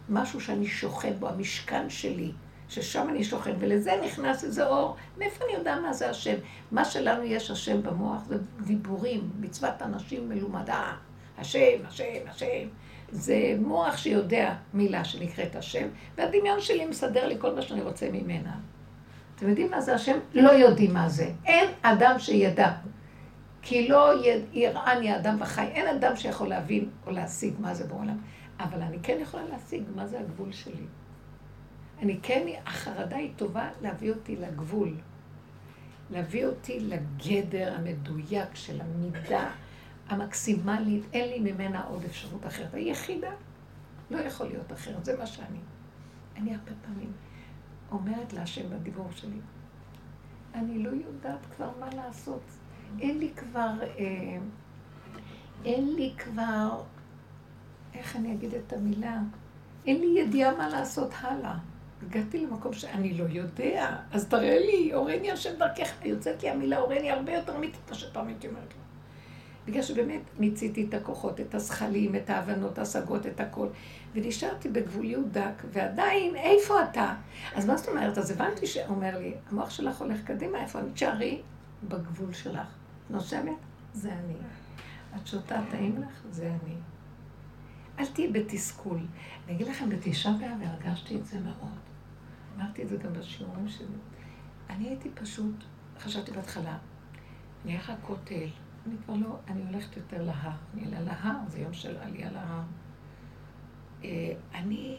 משהו 0.09 0.41
שאני 0.41 0.67
שוכן 0.67 1.12
בו, 1.19 1.29
המשכן 1.29 1.91
שלי, 1.91 2.33
ששם 2.69 3.09
אני 3.09 3.25
שוכן, 3.25 3.55
ולזה 3.59 3.93
נכנס 4.05 4.45
איזה 4.45 4.67
אור. 4.67 4.97
מאיפה 5.19 5.45
אני 5.45 5.53
יודע 5.53 5.81
מה 5.81 5.93
זה 5.93 6.11
השם? 6.11 6.35
מה 6.73 6.85
שלנו 6.85 7.23
יש 7.23 7.51
השם 7.51 7.83
במוח 7.83 8.25
זה 8.25 8.37
דיבורים, 8.61 9.31
מצוות 9.41 9.83
אנשים 9.83 10.29
מלומדה. 10.29 10.93
השם, 11.38 11.87
השם, 11.88 12.29
השם. 12.29 12.69
זה 13.12 13.55
מוח 13.61 13.96
שיודע 13.96 14.55
מילה 14.75 15.05
שנקראת 15.05 15.57
השם, 15.57 15.88
והדמיון 16.16 16.61
שלי 16.61 16.87
מסדר 16.87 17.27
לי 17.27 17.35
כל 17.38 17.55
מה 17.55 17.62
שאני 17.62 17.83
רוצה 17.83 18.09
ממנה. 18.12 18.57
אתם 19.37 19.48
יודעים 19.48 19.70
מה 19.70 19.81
זה 19.81 19.94
השם? 19.94 20.18
לא 20.35 20.51
יודעים 20.51 20.94
מה 20.94 21.09
זה. 21.09 21.31
אין 21.44 21.70
אדם 21.83 22.18
שידע. 22.18 22.72
כי 23.62 23.88
לא 23.88 24.12
יראני 24.53 25.11
האדם 25.11 25.37
וחי. 25.40 25.66
אין 25.66 25.96
אדם 25.96 26.16
שיכול 26.16 26.48
להבין 26.48 26.90
או 27.07 27.11
להשיג 27.11 27.55
מה 27.59 27.75
זה 27.75 27.87
בעולם. 27.87 28.18
אבל 28.61 28.83
אני 28.83 28.98
כן 29.03 29.16
יכולה 29.20 29.42
להשיג 29.44 29.83
מה 29.94 30.07
זה 30.07 30.20
הגבול 30.20 30.53
שלי. 30.53 30.85
אני 32.03 32.18
כן, 32.22 32.46
החרדה 32.66 33.16
היא 33.16 33.31
טובה 33.37 33.68
להביא 33.83 34.11
אותי 34.11 34.37
לגבול. 34.37 34.94
להביא 36.11 36.46
אותי 36.46 36.81
לגדר 36.81 37.75
המדויק 37.75 38.55
של 38.55 38.81
המידה 38.81 39.51
המקסימלית, 40.09 41.05
אין 41.12 41.29
לי 41.29 41.53
ממנה 41.53 41.85
עוד 41.85 42.05
אפשרות 42.05 42.47
אחרת. 42.47 42.75
היחידה, 42.75 43.31
לא 44.11 44.19
יכול 44.19 44.47
להיות 44.47 44.73
אחרת, 44.73 45.05
זה 45.05 45.19
מה 45.19 45.27
שאני. 45.27 45.59
אני 46.37 46.55
הרבה 46.55 46.73
פעמים 46.83 47.12
אומרת 47.91 48.33
להשם 48.33 48.71
בדיבור 48.71 49.09
שלי, 49.15 49.38
אני 50.55 50.79
לא 50.79 50.91
יודעת 50.91 51.47
כבר 51.57 51.71
מה 51.81 51.88
לעשות. 51.95 52.43
אין 53.01 53.19
לי 53.19 53.33
כבר, 53.37 53.71
אה, 53.99 54.38
אין 55.65 55.95
לי 55.95 56.15
כבר, 56.19 56.83
איך 57.95 58.17
אני 58.17 58.33
אגיד 58.33 58.55
את 58.55 58.73
המילה? 58.73 59.21
אין 59.87 60.01
לי 60.01 60.21
ידיעה 60.21 60.57
מה 60.57 60.69
לעשות 60.69 61.11
הלאה. 61.21 61.59
הגעתי 62.03 62.47
למקום 62.47 62.73
שאני 62.73 63.15
לא 63.15 63.25
יודע, 63.25 63.97
אז 64.12 64.29
תראה 64.29 64.59
לי, 64.59 64.95
אורני 64.95 65.31
השם 65.31 65.59
דרכך. 65.59 65.93
יוצאת 66.05 66.43
לי 66.43 66.51
המילה 66.51 66.79
אורני 66.79 67.11
הרבה 67.11 67.33
יותר 67.33 67.55
מה 67.88 67.95
שפעם 67.95 68.27
הייתי 68.27 68.49
אומרת 68.49 68.75
לו. 68.77 68.82
בגלל 69.66 69.83
שבאמת 69.83 70.20
מיציתי 70.38 70.87
את 70.88 70.94
הכוחות, 70.94 71.40
את 71.40 71.55
הזכלים, 71.55 72.16
את 72.16 72.31
ההבנות, 72.31 72.79
ההשגות, 72.79 73.27
את 73.27 73.40
הכל. 73.40 73.68
ונשארתי 74.14 74.68
בגבוליות 74.68 75.33
דק, 75.33 75.62
ועדיין, 75.72 76.37
איפה 76.37 76.85
אתה? 76.85 77.14
אז 77.55 77.66
מה 77.66 77.77
זאת 77.77 77.88
אומרת? 77.88 78.18
אז 78.18 78.31
הבנתי 78.31 78.66
שאומר 78.66 79.18
לי, 79.18 79.35
המוח 79.51 79.70
שלך 79.70 80.01
הולך 80.01 80.25
קדימה, 80.25 80.62
איפה 80.62 80.79
אני? 80.79 80.92
תשארי 80.92 81.42
בגבול 81.88 82.33
שלך. 82.33 82.66
נושמת? 83.11 83.53
זה 83.94 84.12
אני. 84.12 84.35
את 85.16 85.27
שותה 85.27 85.61
טעים 85.70 86.03
לך? 86.03 86.22
זה 86.31 86.46
אני. 86.46 86.75
אל 87.98 88.07
תהיי 88.07 88.33
בתסכול. 88.33 88.98
אני 89.46 89.57
אגיד 89.57 89.68
לכם, 89.68 89.88
בתשעה 89.88 90.33
באב 90.33 90.62
הרגשתי 90.62 91.16
את 91.16 91.27
זה 91.27 91.40
מאוד. 91.40 91.79
אמרתי 92.57 92.83
את 92.83 92.88
זה 92.88 92.96
גם 92.96 93.12
בשיעורים 93.12 93.68
שלי. 93.68 93.87
אני 94.70 94.88
הייתי 94.88 95.09
פשוט, 95.14 95.55
חשבתי 95.98 96.31
בהתחלה, 96.31 96.77
אני 97.64 97.77
אלך 97.77 97.92
לכותל, 98.03 98.48
אני 98.87 98.95
כבר 99.05 99.14
לא, 99.14 99.38
אני 99.49 99.62
הולכת 99.62 99.97
יותר 99.97 100.23
להר. 100.23 100.57
אני 100.75 100.85
אעלה 100.85 101.01
להר, 101.01 101.37
זה 101.49 101.59
יום 101.59 101.73
של 101.73 101.97
עלייה 101.97 102.31
להר. 102.33 102.62
אה, 104.05 104.33
אני 104.55 104.99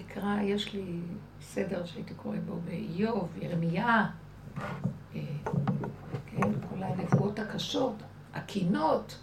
אקרא, 0.00 0.40
יש 0.40 0.74
לי 0.74 1.00
סדר 1.40 1.84
שהייתי 1.84 2.14
קורא 2.14 2.36
בו 2.46 2.60
באיוב, 2.60 3.36
ירמיה, 3.36 4.06
אה, 5.14 5.20
כן, 6.26 6.52
כל 6.70 6.82
הנבואות 6.82 7.38
הקשות, 7.38 8.02
הקינות. 8.34 9.20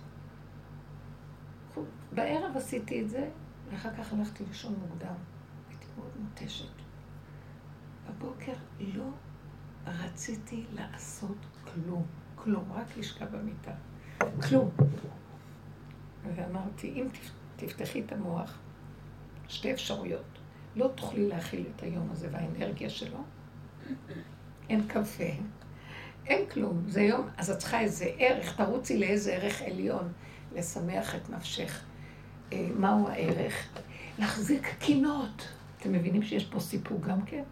בערב 2.11 2.57
עשיתי 2.57 3.01
את 3.01 3.09
זה, 3.09 3.29
ואחר 3.69 3.89
כך 3.97 4.13
הלכתי 4.13 4.43
לישון 4.47 4.73
מוקדם. 4.73 5.13
הייתי 5.69 5.85
מאוד 5.97 6.11
מותשת. 6.19 6.71
בבוקר 8.07 8.53
לא 8.79 9.09
רציתי 9.87 10.65
לעשות 10.73 11.37
כלום. 11.73 12.20
כלום, 12.43 12.63
רק 12.73 12.97
לשכב 12.97 13.25
במיטה. 13.31 13.71
כלום. 14.49 14.69
ואמרתי, 16.35 16.87
אם 16.87 17.07
תפתחי 17.55 18.01
את 18.01 18.11
המוח, 18.11 18.59
שתי 19.47 19.71
אפשרויות. 19.73 20.39
לא 20.75 20.91
תוכלי 20.95 21.27
להכיל 21.27 21.65
את 21.75 21.83
היום 21.83 22.09
הזה 22.11 22.27
והאנרגיה 22.31 22.89
שלו. 22.89 23.17
אין 24.69 24.87
קפה, 24.87 25.29
אין 26.25 26.49
כלום. 26.49 26.83
זה 26.87 27.01
יום, 27.01 27.27
אז 27.37 27.51
את 27.51 27.57
צריכה 27.57 27.79
איזה 27.79 28.05
ערך, 28.17 28.55
תרוצי 28.55 28.97
לאיזה 28.97 29.33
ערך 29.33 29.61
עליון 29.61 30.11
לשמח 30.55 31.15
את 31.15 31.29
נפשך. 31.29 31.83
אה, 32.53 32.67
מהו 32.75 33.07
הערך? 33.07 33.69
להחזיק 34.19 34.75
קינות. 34.79 35.47
אתם 35.77 35.91
מבינים 35.91 36.23
שיש 36.23 36.45
פה 36.45 36.59
סיפור 36.59 37.01
גם 37.01 37.21
כן? 37.25 37.43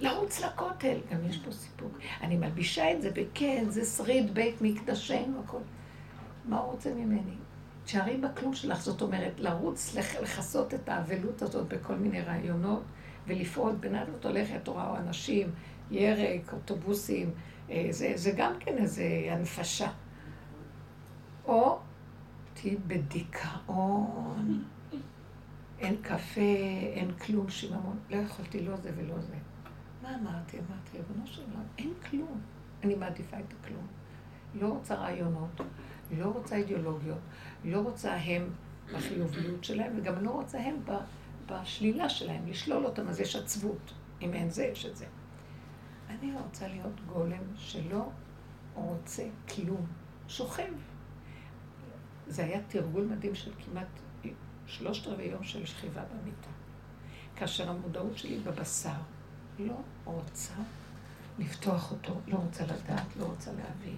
לרוץ 0.00 0.40
לכותל, 0.40 0.96
גם 1.10 1.18
יש 1.26 1.38
פה 1.38 1.52
סיפוק. 1.52 1.98
אני 2.20 2.36
מלבישה 2.36 2.92
את 2.92 3.02
זה 3.02 3.10
בכן, 3.10 3.64
זה 3.68 3.84
שריד 3.84 4.34
בית 4.34 4.62
מקדשנו, 4.62 5.40
הכל. 5.44 5.58
מה 6.44 6.58
הוא 6.58 6.72
רוצה 6.72 6.94
ממני? 6.94 7.34
תשארי 7.84 8.16
בכלום 8.16 8.54
שלך, 8.54 8.80
זאת 8.80 9.02
אומרת, 9.02 9.40
לרוץ, 9.40 9.96
לכסות 10.22 10.74
את 10.74 10.88
האבלות 10.88 11.42
הזאת 11.42 11.68
בכל 11.68 11.94
מיני 11.94 12.20
רעיונות, 12.20 12.82
ולפעול 13.26 13.72
בנהלות 13.72 14.26
הולכת 14.26 14.60
תורה 14.62 14.90
או 14.90 14.96
אנשים, 14.96 15.50
ירק, 15.90 16.52
אוטובוסים, 16.52 17.30
אה, 17.70 17.86
זה, 17.90 18.12
זה 18.14 18.32
גם 18.36 18.52
כן 18.60 18.78
איזה 18.78 19.04
הנפשה. 19.30 19.90
או 21.46 21.78
תהיי 22.54 22.76
בדיכאון, 22.86 24.64
אין 25.78 25.96
קפה, 26.02 26.40
אין 26.94 27.12
כלום, 27.12 27.48
שיממון. 27.48 27.98
לא 28.10 28.16
יכולתי 28.16 28.60
לא 28.60 28.76
זה 28.76 28.90
ולא 28.96 29.18
זה. 29.20 29.34
מה 30.04 30.14
אמרתי? 30.14 30.58
אמרתי, 30.58 30.96
ריבונו 30.98 31.26
של 31.26 31.42
עולם, 31.42 31.66
אין 31.78 31.92
כלום. 32.10 32.40
אני 32.82 32.94
מעדיפה 32.94 33.38
את 33.38 33.54
הכלום. 33.60 33.86
לא 34.54 34.68
רוצה 34.68 34.94
רעיונות, 34.94 35.60
לא 36.18 36.26
רוצה 36.26 36.56
אידיאולוגיות, 36.56 37.18
לא 37.64 37.80
רוצה 37.80 38.14
הם 38.14 38.50
בחיוביות 38.92 39.64
שלהם, 39.64 39.92
וגם 39.96 40.24
לא 40.24 40.30
רוצה 40.30 40.58
הם 40.58 40.76
בשלילה 41.46 42.08
שלהם, 42.08 42.46
לשלול 42.46 42.86
אותם, 42.86 43.08
אז 43.08 43.20
יש 43.20 43.36
עצבות. 43.36 43.94
אם 44.22 44.34
אין 44.34 44.50
זה, 44.50 44.64
יש 44.64 44.86
את 44.86 44.96
זה. 44.96 45.06
אני 46.08 46.32
רוצה 46.36 46.68
להיות 46.68 47.00
גולם 47.06 47.44
שלא 47.56 48.10
רוצה 48.74 49.24
כלום, 49.54 49.86
שוכב. 50.28 50.72
זה 52.26 52.44
היה 52.44 52.60
תרגול 52.68 53.04
מדהים 53.04 53.34
של 53.34 53.52
כמעט 53.64 54.00
שלושת 54.66 55.06
רבעי 55.06 55.26
יום 55.26 55.44
של 55.44 55.66
שכיבה 55.66 56.02
במיטה. 56.04 56.50
כאשר 57.36 57.70
המודעות 57.70 58.18
שלי 58.18 58.38
בבשר, 58.38 58.90
לא 59.58 59.74
רוצה 60.04 60.54
לפתוח 61.38 61.90
אותו, 61.90 62.20
לא 62.28 62.36
רוצה 62.36 62.64
לדעת, 62.64 63.16
לא 63.20 63.24
רוצה 63.24 63.50
להבין, 63.50 63.96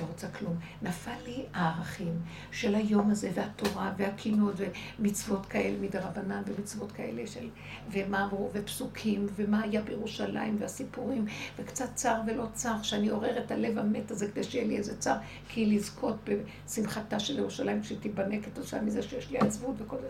לא 0.00 0.06
רוצה 0.06 0.28
כלום. 0.28 0.56
נפל 0.82 1.22
לי 1.24 1.44
הערכים 1.52 2.20
של 2.50 2.74
היום 2.74 3.10
הזה, 3.10 3.30
והתורה, 3.34 3.92
והקינות, 3.96 4.54
ומצוות 4.98 5.46
כאלה 5.46 5.78
מדרבנן, 5.80 6.42
ומצוות 6.46 6.92
כאלה 6.92 7.26
של... 7.26 7.48
ומה 7.90 8.24
אמרו, 8.24 8.50
ופסוקים, 8.52 9.26
ומה 9.36 9.62
היה 9.62 9.82
בירושלים, 9.82 10.56
והסיפורים, 10.60 11.26
וקצת 11.58 11.94
צר 11.94 12.20
ולא 12.26 12.46
צר, 12.52 12.82
שאני 12.82 13.08
עורר 13.08 13.44
את 13.44 13.50
הלב 13.50 13.78
המת 13.78 14.10
הזה 14.10 14.30
כדי 14.30 14.44
שיהיה 14.44 14.66
לי 14.66 14.76
איזה 14.76 14.98
צר, 14.98 15.16
כי 15.48 15.66
לזכות 15.66 16.16
בשמחתה 16.24 17.20
של 17.20 17.38
ירושלים 17.38 17.82
כשתיבנה 17.82 18.42
כתוצאה 18.42 18.82
מזה 18.82 19.02
שיש 19.02 19.30
לי 19.30 19.38
עצבות 19.38 19.74
וכל 19.78 19.96
זה. 20.00 20.08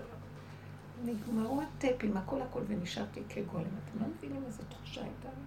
נגמרו 1.06 1.62
הטפים, 1.62 2.16
הכל 2.16 2.42
הכל, 2.42 2.62
ונשארתי 2.68 3.22
כגולם. 3.28 3.64
אתם 3.64 4.00
לא 4.00 4.06
מבינים 4.16 4.42
איזה 4.46 4.62
תחושה 4.68 5.02
הייתה 5.02 5.28
לי? 5.28 5.44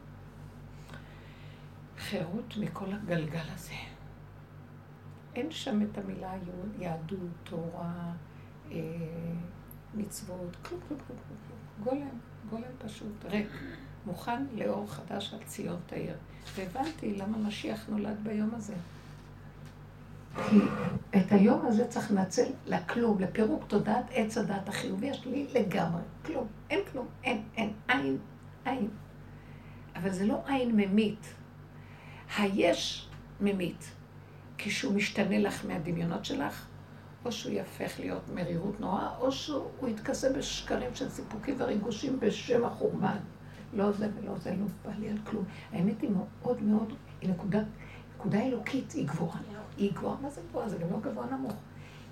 חירות 1.97 2.57
מכל 2.57 2.93
הגלגל 2.93 3.45
הזה. 3.53 3.73
אין 5.35 5.51
שם 5.51 5.81
את 5.81 5.97
המילה 5.97 6.33
יהדות, 6.79 7.19
תורה, 7.43 8.13
אה, 8.71 8.77
מצוות, 9.93 10.55
כלום, 10.55 10.81
כלום, 10.87 10.99
כלום, 11.07 11.19
כלום. 11.27 11.59
גולם, 11.83 12.19
גולם 12.49 12.71
פשוט, 12.77 13.25
ריק, 13.25 13.49
מוכן 14.05 14.45
לאור 14.55 14.91
חדש 14.91 15.33
על 15.33 15.43
ציון 15.43 15.79
תאיר. 15.85 16.15
והבנתי 16.55 17.15
למה 17.15 17.37
משיח 17.37 17.89
נולד 17.89 18.23
ביום 18.23 18.55
הזה. 18.55 18.75
כי 20.49 20.59
את 21.17 21.31
היום 21.31 21.65
הזה 21.65 21.87
צריך 21.87 22.11
לנצל 22.11 22.45
לכלום, 22.65 23.19
לפירוק 23.19 23.63
תודעת 23.67 24.05
עץ 24.13 24.37
הדעת 24.37 24.69
החיובי 24.69 25.09
השלילי 25.09 25.47
לגמרי. 25.53 26.01
כלום. 26.25 26.47
אין 26.69 26.79
כלום. 26.91 27.07
אין, 27.23 27.43
אין. 27.57 27.73
עין, 27.87 28.17
עין. 28.65 28.89
אבל 29.95 30.09
זה 30.09 30.25
לא 30.25 30.41
עין 30.47 30.75
ממית. 30.75 31.33
היש 32.37 33.09
ממית. 33.41 33.91
כשהוא 34.57 34.93
משתנה 34.93 35.39
לך 35.39 35.65
מהדמיונות 35.65 36.25
שלך, 36.25 36.65
או 37.25 37.31
שהוא 37.31 37.53
יהפך 37.53 37.99
להיות 37.99 38.29
מרירות 38.33 38.79
נוראה, 38.79 39.17
או 39.17 39.31
שהוא 39.31 39.87
יתכסה 39.87 40.33
בשקרים 40.33 40.95
של 40.95 41.09
סיפוקים 41.09 41.55
וריגושים 41.57 42.19
בשם 42.19 42.65
החורבן. 42.65 43.17
לא 43.73 43.91
זה 43.91 44.07
ולא 44.15 44.37
זה, 44.37 44.51
לא 44.51 44.65
בא 44.85 44.91
לי 44.99 45.09
על 45.09 45.17
כלום. 45.23 45.43
האמת 45.71 46.01
היא 46.01 46.09
מאוד 46.09 46.63
מאוד, 46.63 46.93
היא 47.21 47.29
נקודה, 47.29 47.59
נקודה 48.19 48.41
אלוקית, 48.41 48.91
היא 48.91 49.07
גבוהה. 49.07 49.39
היא 49.77 49.93
גבוהה, 49.93 50.17
מה 50.21 50.29
זה 50.29 50.41
גבוהה? 50.49 50.69
זה 50.69 50.77
גם 50.77 50.91
לא 50.91 50.99
גבוה 50.99 51.25
נמוך. 51.25 51.53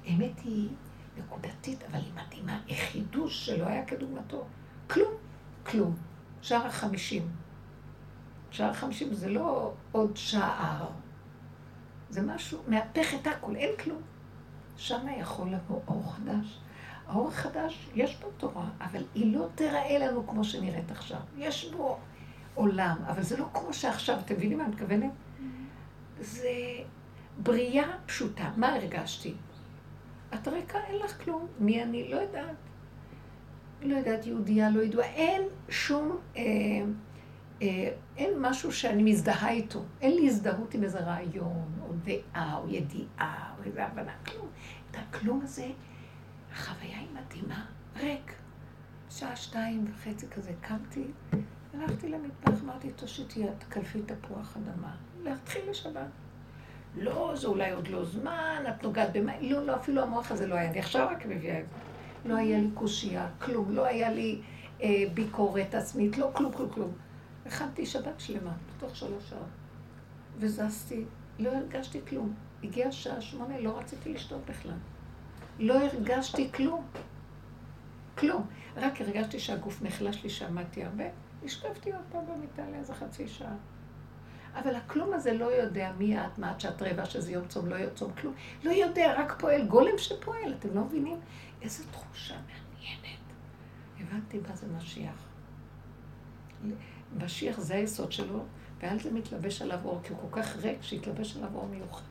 האמת 0.06 0.40
היא 0.44 0.70
נקודתית, 1.18 1.84
אבל 1.84 2.00
היא 2.00 2.14
מדהימה, 2.14 2.60
היא 2.66 2.78
חידוש 2.78 3.46
שלא 3.46 3.66
היה 3.66 3.86
כדוגמתו. 3.86 4.46
כלום, 4.90 5.14
כלום. 5.64 5.96
שער 6.42 6.66
החמישים. 6.66 7.32
שער 8.52 8.70
החמישים 8.70 9.14
זה 9.14 9.30
לא 9.30 9.74
עוד 9.92 10.18
שער, 10.18 10.88
זה 12.10 12.22
משהו, 12.22 12.60
מהפך 12.68 13.14
את 13.22 13.28
הכול, 13.28 13.56
אין 13.56 13.78
כלום. 13.84 14.02
שם 14.78 15.08
יכול 15.20 15.48
לבוא 15.50 15.80
אור 15.88 16.14
חדש. 16.14 16.60
האור 17.08 17.28
החדש, 17.28 17.90
יש 17.96 18.18
בו 18.22 18.28
תורה, 18.38 18.70
אבל 18.82 19.04
היא 19.16 19.36
לא 19.38 19.48
תיראה 19.56 20.00
לנו 20.00 20.28
כמו 20.28 20.44
שנראית 20.44 20.92
עכשיו. 20.92 21.20
יש 21.38 21.72
בו 21.72 21.98
עולם, 22.56 22.98
אבל 23.08 23.24
זה 23.24 23.38
לא 23.38 23.46
כמו 23.54 23.74
שעכשיו, 23.74 24.20
אתם 24.20 24.36
מבינים 24.36 24.58
מה 24.58 24.64
אני 24.64 24.74
מתכוונת? 24.74 25.12
זה 26.22 26.54
בריאה 27.38 27.88
פשוטה. 28.06 28.52
מה 28.58 28.76
הרגשתי? 28.76 29.34
את 30.34 30.48
ריקה, 30.48 30.80
אין 30.88 30.96
לך 30.96 31.24
כלום. 31.24 31.48
מי 31.60 31.84
אני? 31.84 32.08
לא 32.12 32.16
יודעת. 32.16 32.56
לא 33.82 33.98
יודעת, 33.98 34.26
יהודייה, 34.26 34.70
לא 34.70 34.82
ידועה. 34.82 35.08
אין 35.08 35.42
שום... 35.70 36.18
אה, 36.38 36.42
אה, 37.62 37.90
אין 38.18 38.34
משהו 38.38 38.72
שאני 38.72 39.04
מזדהה 39.04 39.50
איתו. 39.50 39.84
אין 40.02 40.16
לי 40.16 40.28
הזדהות 40.28 40.74
עם 40.74 40.84
איזה 40.84 41.00
רעיון, 41.00 41.72
או 41.82 41.94
דעה, 42.04 42.58
או 42.58 42.70
ידיעה, 42.70 43.56
או 43.58 43.64
איזה 43.64 43.86
הבנה, 43.86 44.14
כלום. 44.26 44.48
את 44.92 44.98
הכלום 44.98 45.42
הזה, 45.44 45.68
החוויה 46.52 47.00
היא 47.00 47.08
מדהימה, 47.14 47.66
ריק. 47.96 48.34
שעה 49.10 49.36
שתיים 49.36 49.86
וחצי 49.94 50.28
כזה 50.28 50.52
קמתי, 50.62 51.04
הלכתי 51.74 52.10
למטבח, 52.10 52.64
אמרתי, 52.64 52.92
תושיטי 52.92 53.44
תקלפי 53.60 54.02
תפוח 54.02 54.58
אדמה, 54.58 54.96
להתחיל 55.30 55.70
לשבת. 55.70 56.08
לא, 56.96 57.34
זה 57.36 57.48
אולי 57.48 57.72
עוד 57.72 57.88
לא 57.88 58.06
זמן, 58.06 58.64
את 58.70 58.84
נוגעת 58.84 59.14
במה, 59.14 59.32
לא, 59.42 59.66
לא, 59.66 59.76
אפילו 59.76 60.02
המוח 60.04 60.32
הזה 60.32 60.48
לא 60.48 60.56
היה, 60.56 60.70
אני 60.70 60.80
עכשיו 60.80 61.08
רק 61.12 61.26
מביאה 61.26 61.60
את 61.60 61.66
זה. 61.66 62.30
לא 62.30 62.36
היה 62.36 62.60
לי 62.60 62.70
קושייה, 62.74 63.30
כלום, 63.42 63.72
לא 63.72 63.86
היה 63.86 64.12
לי 64.12 64.42
אה, 64.82 65.04
ביקורת 65.14 65.76
עצמית, 65.76 66.18
לא 66.18 66.30
כלום, 66.34 66.52
כלום, 66.54 66.70
כלום. 66.70 66.92
הכנתי 67.46 67.86
שבת 67.86 68.20
שלמה, 68.20 68.54
בתוך 68.78 68.96
שלוש 68.96 69.30
שעות. 69.30 69.48
וזזתי, 70.38 71.06
לא 71.40 71.50
הרגשתי 71.50 72.00
כלום. 72.10 72.34
הגיעה 72.64 72.92
שעה 72.92 73.22
שמונה, 73.22 73.60
לא 73.60 73.78
רציתי 73.78 74.14
לשתות 74.14 74.42
בכלל. 74.46 74.78
לא 75.60 75.74
הרגשתי 75.74 76.52
כלום. 76.52 76.86
כלום. 78.18 78.46
רק 78.78 79.02
הרגשתי 79.02 79.40
שהגוף 79.40 79.82
נחלש 79.82 80.24
לי, 80.24 80.30
שעמדתי 80.30 80.84
הרבה, 80.84 81.04
השכבתי 81.44 81.92
עוד 81.92 82.02
פעם 82.12 82.26
במיטה 82.26 82.64
לאיזה 82.72 82.94
חצי 82.94 83.28
שעה. 83.28 83.56
אבל 84.56 84.76
הכלום 84.76 85.14
הזה 85.14 85.34
לא 85.34 85.46
יודע 85.46 85.92
מי 85.98 86.20
את, 86.20 86.38
מה 86.38 86.52
את, 86.52 86.62
שאת 86.62 86.82
רבע, 86.82 87.06
שזה 87.06 87.32
יום 87.32 87.48
צום, 87.48 87.68
לא 87.68 87.76
יום 87.76 87.94
צום, 87.96 88.12
כלום. 88.22 88.34
לא 88.64 88.72
יודע, 88.72 89.14
רק 89.18 89.36
פועל, 89.40 89.68
גולם 89.68 89.98
שפועל, 89.98 90.54
אתם 90.60 90.76
לא 90.76 90.84
מבינים? 90.84 91.20
איזו 91.62 91.84
תחושה 91.92 92.36
מעניינת. 92.36 93.20
הבנתי 94.00 94.40
מה 94.50 94.56
זה 94.56 94.68
משיח. 94.78 95.28
משיח 97.18 97.60
זה 97.60 97.76
היסוד 97.76 98.12
שלו, 98.12 98.44
ועל 98.82 99.00
זה 99.00 99.12
מתלבש 99.12 99.62
עליו 99.62 99.80
אור, 99.86 100.00
כי 100.04 100.14
הוא 100.14 100.20
כל 100.22 100.42
כך 100.42 100.58
ריק 100.58 100.82
שהתלבש 100.82 101.38
עליו 101.38 101.50
אור 101.56 101.68
מיוחד. 101.68 102.04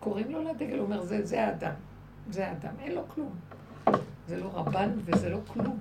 קוראים 0.00 0.30
לו 0.30 0.42
לדגל, 0.42 0.78
הוא 0.78 0.84
אומר, 0.84 1.02
זה, 1.02 1.26
זה 1.26 1.46
האדם. 1.46 1.74
זה 2.30 2.48
האדם, 2.48 2.72
אין 2.80 2.94
לו 2.94 3.08
כלום. 3.08 3.34
זה 4.26 4.40
לא 4.40 4.50
רבן 4.54 4.90
וזה 5.04 5.28
לא 5.28 5.38
כלום. 5.46 5.78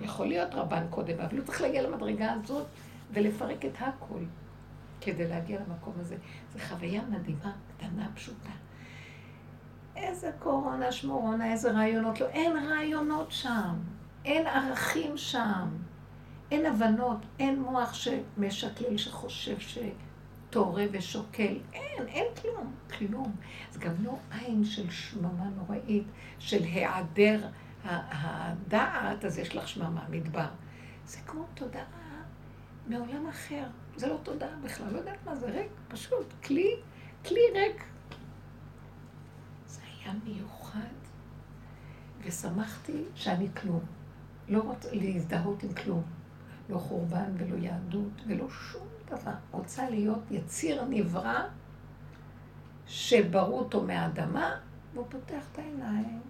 יכול 0.00 0.26
להיות 0.26 0.54
רבן 0.54 0.86
קודם, 0.90 1.20
אבל 1.20 1.36
הוא 1.36 1.44
צריך 1.44 1.60
להגיע 1.60 1.82
למדרגה 1.82 2.32
הזאת 2.32 2.66
ולפרק 3.12 3.64
את 3.64 3.72
הכל 3.80 4.20
כדי 5.00 5.28
להגיע 5.28 5.60
למקום 5.60 5.94
הזה. 6.00 6.16
זו 6.52 6.58
חוויה 6.68 7.02
מדהימה, 7.10 7.52
קטנה, 7.76 8.08
פשוטה. 8.14 8.50
איזה 9.96 10.30
קורונה, 10.38 10.92
שמורונה, 10.92 11.52
איזה 11.52 11.70
רעיונות. 11.72 12.20
לא, 12.20 12.26
אין 12.26 12.56
רעיונות 12.56 13.32
שם. 13.32 13.74
אין 14.24 14.46
ערכים 14.46 15.16
שם. 15.16 15.68
אין 16.50 16.66
הבנות, 16.66 17.18
אין 17.38 17.62
מוח 17.62 17.94
שמשקלל, 17.94 18.96
שחושב 18.96 19.56
שתורה 19.58 20.84
ושוקל. 20.92 21.58
אין, 21.72 22.06
אין 22.06 22.26
כלום, 22.42 22.72
כלום. 22.98 23.36
זה 23.70 23.80
גם 23.80 23.92
לא 24.04 24.18
עין 24.30 24.64
של 24.64 24.90
שממה 24.90 25.44
נוראית, 25.56 26.06
של 26.38 26.62
היעדר 26.62 27.48
הדעת, 27.84 29.24
אז 29.24 29.38
יש 29.38 29.56
לך 29.56 29.68
שממה, 29.68 30.04
מדבר. 30.10 30.48
זה 31.06 31.18
כמו 31.26 31.44
תודעה 31.54 31.84
מעולם 32.86 33.26
אחר. 33.28 33.64
זה 33.98 34.06
לא 34.06 34.16
תודעה 34.22 34.56
בכלל, 34.64 34.92
לא 34.92 34.98
יודעת 34.98 35.18
מה 35.26 35.36
זה, 35.36 35.46
ריק, 35.46 35.70
פשוט, 35.88 36.32
כלי, 36.44 36.74
כלי 37.26 37.40
ריק. 37.54 37.84
זה 39.66 39.80
היה 39.82 40.12
מיוחד, 40.24 40.80
ושמחתי 42.24 43.04
שאני 43.14 43.48
כלום. 43.60 43.80
לא 44.48 44.60
רוצה 44.60 44.88
להזדהות 44.92 45.62
עם 45.62 45.72
כלום. 45.72 46.02
לא 46.68 46.78
חורבן 46.78 47.32
ולא 47.38 47.56
יהדות 47.56 48.22
ולא 48.26 48.50
שום 48.50 48.86
דבר. 49.06 49.34
רוצה 49.50 49.90
להיות 49.90 50.22
יציר 50.30 50.84
נברא 50.84 51.40
שברו 52.86 53.58
אותו 53.58 53.82
מהאדמה, 53.82 54.56
והוא 54.94 55.06
פותח 55.10 55.42
את 55.52 55.58
העיניים, 55.58 56.20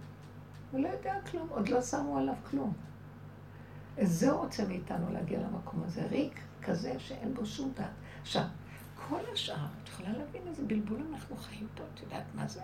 הוא 0.71 0.81
לא 0.81 0.87
יודע 0.87 1.15
כלום, 1.31 1.47
עוד 1.49 1.69
לא 1.69 1.81
שמו 1.81 2.17
עליו 2.17 2.35
כלום. 2.49 2.73
זה 4.01 4.31
רוצה 4.31 4.67
מאיתנו 4.67 5.13
להגיע 5.13 5.39
למקום 5.39 5.83
הזה, 5.83 6.05
ריק 6.05 6.39
כזה 6.63 6.93
שאין 6.97 7.33
בו 7.33 7.45
שום 7.45 7.71
דעת. 7.77 7.89
עכשיו, 8.21 8.43
כל 9.09 9.19
השאר, 9.33 9.65
את 9.83 9.87
יכולה 9.87 10.09
להבין 10.09 10.41
איזה 10.47 10.63
בלבול 10.67 11.01
אנחנו 11.11 11.37
חיים 11.37 11.67
פה, 11.75 11.83
את 11.93 12.01
יודעת 12.01 12.23
מה 12.35 12.47
זה? 12.47 12.61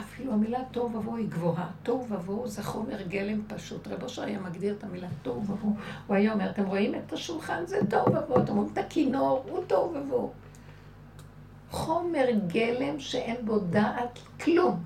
אפילו 0.00 0.32
המילה 0.32 0.58
תוהו 0.70 0.94
ובוהו 0.94 1.16
היא 1.16 1.28
גבוהה. 1.28 1.70
תוהו 1.82 2.06
ובוהו 2.10 2.48
זה 2.48 2.62
חומר 2.62 3.02
גלם 3.02 3.42
פשוט. 3.46 3.88
רב 3.88 4.02
אושר 4.02 4.22
היה 4.22 4.40
מגדיר 4.40 4.74
את 4.78 4.84
המילה 4.84 5.08
תוהו 5.22 5.42
ובוהו. 5.42 5.76
הוא 6.06 6.16
היה 6.16 6.32
אומר, 6.32 6.50
אתם 6.50 6.66
רואים 6.66 6.94
את 6.94 7.12
השולחן? 7.12 7.66
זה 7.66 7.80
תוהו 7.90 8.14
ובוהו. 8.14 8.42
אתם 8.42 8.56
רואים 8.56 8.72
את 8.72 8.78
הכינור? 8.78 9.44
הוא 9.48 9.64
תוהו 9.66 9.94
ובוהו. 9.94 10.32
חומר 11.70 12.26
גלם 12.46 13.00
שאין 13.00 13.36
בו 13.44 13.58
דעת 13.58 14.18
כלום. 14.40 14.82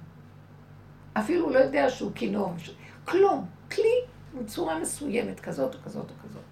אפילו 1.14 1.44
הוא 1.44 1.52
לא 1.52 1.58
יודע 1.58 1.90
שהוא 1.90 2.12
כינור. 2.14 2.54
כלום. 3.04 3.46
כלי 3.70 4.11
בצורה 4.38 4.78
מסוימת, 4.78 5.40
כזאת 5.40 5.74
או 5.74 5.80
כזאת 5.84 6.10
או 6.10 6.14
כזאת. 6.24 6.42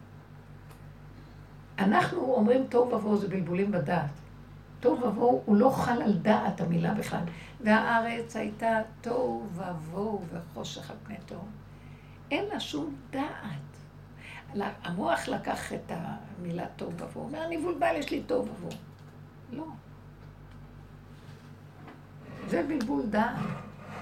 אנחנו 1.79 2.35
אומרים 2.35 2.67
תוהו 2.67 2.93
ובוהו 2.93 3.17
זה 3.17 3.29
בלבולים 3.29 3.73
בדעת. 3.73 4.11
תוהו 4.81 5.07
ובוהו 5.07 5.43
הוא 5.45 5.57
לא 5.57 5.71
חל 5.71 6.03
על 6.03 6.19
דעת 6.19 6.61
המילה 6.61 6.95
בכלל. 6.95 7.23
והארץ 7.61 8.37
הייתה 8.37 8.81
תוהו 9.01 9.47
ובוהו 9.55 10.23
וחושך 10.33 10.91
על 10.91 10.97
פני 11.05 11.17
תוהו. 11.27 11.41
אין 12.31 12.45
לה 12.53 12.61
שום 12.61 12.95
דעת. 13.11 13.71
המוח 14.55 15.29
לקח 15.29 15.73
את 15.73 15.93
המילה 15.93 16.67
תוהו 16.77 16.93
ובוהו, 16.93 17.27
אומר, 17.27 17.45
אני 17.45 17.57
מבולבל, 17.57 17.95
יש 17.97 18.11
לי 18.11 18.23
תוהו 18.23 18.47
ובוהו. 18.47 18.73
לא. 19.53 19.65
זה 22.49 22.63
בלבול 22.69 23.07
דעת. 23.07 23.37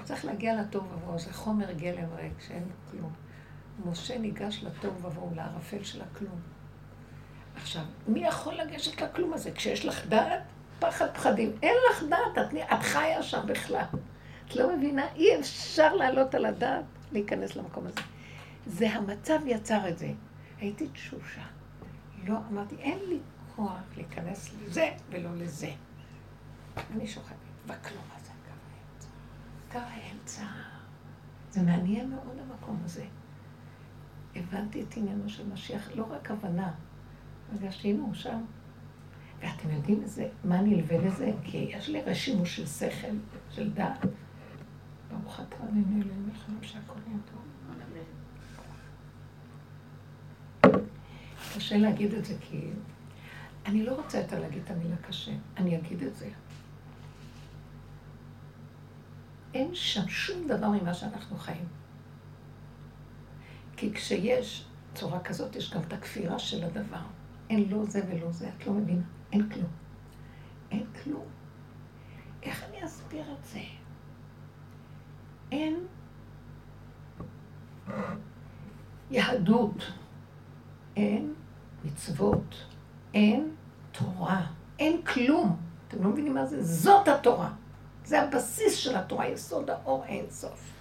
צריך 0.03 0.25
להגיע 0.25 0.61
לתוהו 0.61 0.85
ובוהו, 0.93 1.19
זה 1.19 1.33
חומר 1.33 1.71
גלם 1.71 2.07
ריק, 2.15 2.33
שאין 2.47 2.63
כלום. 2.91 3.11
משה 3.85 4.17
ניגש 4.17 4.63
לתוהו 4.63 5.03
ובוהו, 5.03 5.31
לערפל 5.35 5.83
של 5.83 6.01
הכלום. 6.01 6.39
עכשיו, 7.55 7.83
מי 8.07 8.19
יכול 8.25 8.53
לגשת 8.53 9.01
לכלום 9.01 9.33
הזה? 9.33 9.51
כשיש 9.51 9.85
לך 9.85 10.07
דעת, 10.07 10.41
פחד 10.79 11.07
פחדים. 11.13 11.51
אין 11.61 11.75
לך 11.91 12.03
דעת, 12.09 12.47
את, 12.47 12.53
את 12.73 12.83
חיה 12.83 13.23
שם 13.23 13.41
בכלל. 13.47 13.85
את 14.47 14.55
לא 14.55 14.77
מבינה? 14.77 15.07
אי 15.15 15.39
אפשר 15.39 15.95
לעלות 15.95 16.35
על 16.35 16.45
הדעת 16.45 16.85
להיכנס 17.11 17.55
למקום 17.55 17.87
הזה. 17.87 18.01
זה 18.67 18.89
המצב 18.89 19.39
יצר 19.45 19.89
את 19.89 19.97
זה. 19.97 20.11
הייתי 20.59 20.87
תשושה. 20.87 21.41
לא, 22.27 22.37
אמרתי, 22.51 22.75
אין 22.75 22.99
לי 23.09 23.19
כוח 23.55 23.81
להיכנס 23.95 24.49
לזה 24.61 24.89
ולא 25.09 25.29
לזה. 25.35 25.71
אני 26.91 27.07
שוכבת 27.07 27.35
בכלום 27.65 28.03
הזה, 28.15 28.31
קו 28.31 28.51
האמצע. 28.51 29.07
קו 29.71 29.79
האמצע. 29.79 30.43
זה 31.51 31.61
מעניין 31.61 32.09
מאוד 32.09 32.37
המקום 32.39 32.81
הזה. 32.85 33.05
הבנתי 34.35 34.81
את 34.81 34.97
עניינו 34.97 35.29
של 35.29 35.47
משיח, 35.53 35.89
לא 35.95 36.05
רק 36.11 36.31
הבנה. 36.31 36.71
הרגשתי, 37.51 37.89
הנה 37.89 38.01
הוא 38.01 38.13
שם. 38.13 38.41
ואתם 39.39 39.69
יודעים 39.71 40.01
איזה, 40.01 40.27
מה 40.43 40.61
נלווה 40.61 40.97
לזה? 40.97 41.31
כי 41.43 41.57
יש 41.57 41.89
לי 41.89 42.01
רשימוש 42.01 42.55
של 42.55 42.65
שכל, 42.65 43.15
של 43.51 43.71
דעת. 43.73 44.05
ברוך 45.09 45.39
אתה 45.39 45.55
עלינו 45.63 46.01
אלוהים 46.01 46.29
לכם 46.33 46.53
שהכל 46.61 46.99
יהיה 47.07 47.17
טוב. 47.31 47.49
קשה 51.55 51.77
להגיד 51.77 52.13
את 52.13 52.25
זה 52.25 52.33
כי... 52.41 52.69
אני 53.65 53.85
לא 53.85 53.95
רוצה 53.95 54.17
יותר 54.17 54.39
להגיד 54.39 54.61
את 54.65 54.71
המילה 54.71 54.95
קשה, 54.97 55.31
אני 55.57 55.77
אגיד 55.77 56.03
את 56.03 56.15
זה. 56.15 56.29
אין 59.53 59.75
שם 59.75 60.07
שום 60.07 60.47
דבר 60.47 60.69
ממה 60.69 60.93
שאנחנו 60.93 61.37
חיים. 61.37 61.65
כי 63.79 63.93
כשיש 63.93 64.65
צורה 64.93 65.19
כזאת, 65.19 65.55
יש 65.55 65.73
גם 65.73 65.81
את 65.81 65.93
הכפירה 65.93 66.39
של 66.39 66.63
הדבר. 66.63 67.01
אין 67.49 67.69
לא 67.69 67.85
זה 67.85 68.01
ולא 68.09 68.31
זה, 68.31 68.49
את 68.57 68.67
לא 68.67 68.73
מבינה. 68.73 69.03
אין 69.31 69.49
כלום. 69.49 69.69
אין 70.71 70.85
כלום. 71.03 71.25
איך 72.43 72.63
אני 72.63 72.85
אסביר 72.85 73.23
את 73.31 73.45
זה? 73.45 73.59
אין 75.51 75.87
יהדות, 79.11 79.91
אין 80.95 81.33
מצוות, 81.85 82.65
אין 83.13 83.55
תורה, 83.91 84.47
אין 84.79 85.01
כלום. 85.01 85.57
אתם 85.87 86.03
לא 86.03 86.09
מבינים 86.09 86.33
מה 86.33 86.45
זה? 86.45 86.63
זאת 86.63 87.07
התורה. 87.07 87.53
זה 88.05 88.21
הבסיס 88.21 88.75
של 88.75 88.95
התורה, 88.95 89.27
יסוד 89.27 89.69
האור 89.69 90.03
אין 90.05 90.25
סוף. 90.29 90.78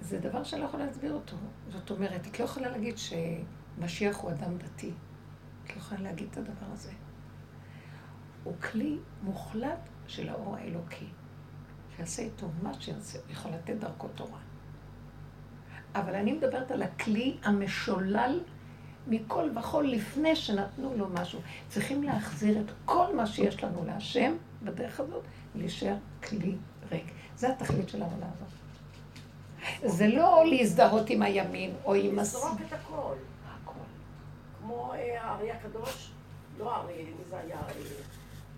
זה 0.00 0.18
דבר 0.18 0.44
שאני 0.44 0.62
לא 0.62 0.66
יכולה 0.66 0.86
להסביר 0.86 1.12
אותו. 1.12 1.36
זאת 1.68 1.90
אומרת, 1.90 2.26
את 2.26 2.40
לא 2.40 2.44
יכולה 2.44 2.68
להגיד 2.68 2.94
שמשיח 2.98 4.16
הוא 4.16 4.30
אדם 4.30 4.58
דתי. 4.58 4.92
את 5.64 5.76
לא 5.76 5.80
יכולה 5.80 6.00
להגיד 6.00 6.28
את 6.30 6.36
הדבר 6.36 6.66
הזה. 6.72 6.90
הוא 8.44 8.54
כלי 8.70 8.98
מוחלט 9.22 9.88
של 10.06 10.28
האור 10.28 10.56
האלוקי. 10.56 11.06
שיעשה 11.96 12.22
איתו 12.22 12.48
מה 12.62 12.74
שיעשה, 12.80 13.18
יכול 13.30 13.50
לתת 13.50 13.74
דרכו 13.74 14.08
תורה. 14.08 14.38
אבל 15.94 16.14
אני 16.14 16.32
מדברת 16.32 16.70
על 16.70 16.82
הכלי 16.82 17.36
המשולל 17.42 18.40
מכל 19.06 19.50
וכול 19.58 19.86
לפני 19.88 20.36
שנתנו 20.36 20.96
לו 20.96 21.08
משהו. 21.08 21.40
צריכים 21.68 22.02
להחזיר 22.02 22.60
את 22.60 22.70
כל 22.84 23.16
מה 23.16 23.26
שיש 23.26 23.64
לנו 23.64 23.84
להשם 23.84 24.36
בדרך 24.62 25.00
הזאת, 25.00 25.24
להישאר 25.54 25.96
כלי 26.28 26.56
ריק. 26.90 27.12
זה 27.36 27.52
התכלית 27.52 27.88
של 27.88 28.02
העבודה 28.02 28.26
הזאת. 28.26 28.59
זה 29.84 30.06
לא 30.08 30.42
להזדהות 30.46 31.10
עם 31.10 31.22
הימין 31.22 31.74
או 31.84 31.94
עם... 31.94 32.18
לזרוק 32.18 32.60
את 32.68 32.72
הכל. 32.72 33.14
הכל. 33.46 33.72
כמו 34.58 34.92
אה, 34.94 35.22
הארי 35.22 35.50
הקדוש, 35.50 36.10
לא 36.58 36.74
הארי, 36.74 37.04
מי 37.04 37.24
זה 37.28 37.38
היה? 37.38 37.56
אה, 37.56 37.62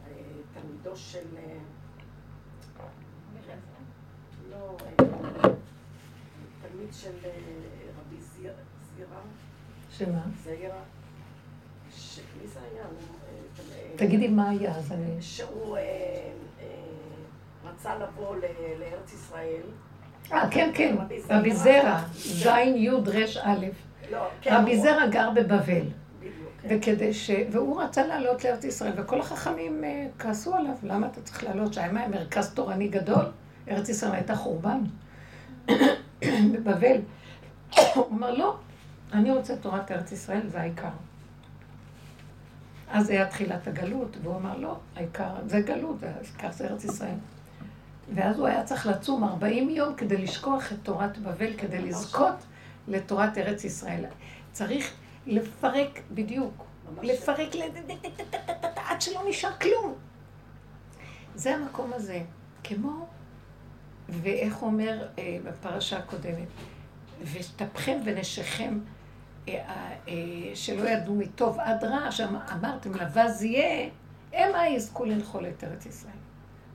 אה, 0.09 0.13
תלמידו 0.55 0.97
של... 0.97 1.27
לא, 4.51 4.77
תלמיד 6.63 6.93
של 6.93 7.13
רבי 7.99 8.21
זירה. 8.21 9.21
שמה? 9.91 10.23
זעירה. 10.45 10.81
מי 12.43 12.47
זה 12.47 12.61
היה? 12.73 12.85
תגידי 13.97 14.29
מה 14.29 14.51
היה, 14.51 14.77
אז 14.77 14.93
אני... 14.93 15.23
שהוא 15.23 15.77
רצה 17.65 17.99
לבוא 17.99 18.37
לארץ 18.79 19.13
ישראל. 19.13 19.63
אה, 20.33 20.49
כן, 20.51 20.71
כן, 20.75 20.97
רבי 21.31 21.55
זרע, 21.55 22.03
זין 22.15 22.77
יוד 22.77 23.09
רש 23.09 23.37
א'. 23.37 23.67
לא, 24.11 24.19
כן, 24.41 24.55
רבי 24.55 24.81
זרע 24.81 25.07
גר 25.07 25.31
בבבל. 25.31 25.83
כן. 26.63 26.69
וכדי 26.69 27.15
ש... 27.15 27.31
והוא 27.51 27.83
רצה 27.83 28.07
לעלות 28.07 28.45
לארץ 28.45 28.65
ישראל, 28.65 28.93
וכל 28.97 29.21
החכמים 29.21 29.85
אה, 29.85 30.07
כעסו 30.19 30.55
עליו, 30.55 30.75
למה 30.83 31.07
אתה 31.07 31.21
צריך 31.21 31.45
לעלות? 31.45 31.75
שהיה 31.75 31.93
מרכז 32.09 32.51
תורני 32.51 32.89
גדול, 32.89 33.25
ארץ 33.69 33.89
ישראל 33.89 34.13
הייתה 34.13 34.37
חורבן. 34.37 34.81
בבבל. 36.53 36.97
הוא 37.95 38.07
אמר, 38.11 38.31
לא, 38.31 38.57
אני 39.13 39.31
רוצה 39.31 39.57
תורת 39.57 39.93
ארץ 39.93 40.13
ישראל, 40.13 40.49
זה 40.49 40.61
העיקר. 40.61 40.89
אז 42.91 43.11
היה 43.11 43.27
תחילת 43.27 43.69
הגלות, 43.69 44.17
והוא 44.23 44.37
אמר, 44.37 44.57
לא, 44.57 44.77
העיקר, 44.97 45.31
זה 45.47 45.61
גלות, 45.61 45.97
העיקר 46.03 46.53
זה 46.53 46.69
ארץ 46.69 46.85
ישראל. 46.85 47.15
ואז 48.15 48.39
הוא 48.39 48.47
היה 48.47 48.65
צריך 48.65 48.87
לצום 48.87 49.25
40 49.25 49.71
יום 49.71 49.95
כדי 49.95 50.17
לשכוח 50.17 50.73
את 50.73 50.79
תורת 50.83 51.19
בבל, 51.19 51.57
כדי 51.59 51.79
לזכות 51.79 52.35
לתורת 52.89 53.39
ארץ 53.39 53.65
ישראל. 53.65 54.05
צריך 54.53 54.93
לפרק, 55.27 56.01
בדיוק, 56.11 56.65
לפרק 57.03 57.49
עד 58.77 59.01
שלא 59.01 59.23
נשאר 59.29 59.53
כלום. 59.53 59.95
זה 61.35 61.55
המקום 61.55 61.93
הזה. 61.93 62.23
כמו, 62.65 63.07
ואיך 64.09 64.63
אומר 64.63 65.09
אה, 65.19 65.39
בפרשה 65.45 65.99
הקודמת, 65.99 66.49
ותפכם 67.33 67.99
ונשיכם 68.05 68.79
אה, 69.49 69.55
אה, 70.09 70.15
שלא 70.55 70.89
ידעו 70.89 71.15
מטוב 71.15 71.59
עד 71.61 71.85
רע, 71.85 72.13
שאמרתם 72.13 72.95
לבז 72.95 73.43
יהיה, 73.43 73.91
המה 74.33 74.69
יזכו 74.69 75.05
לנחול 75.05 75.47
את 75.47 75.65
ארץ 75.65 75.87
ישראל. 75.87 76.22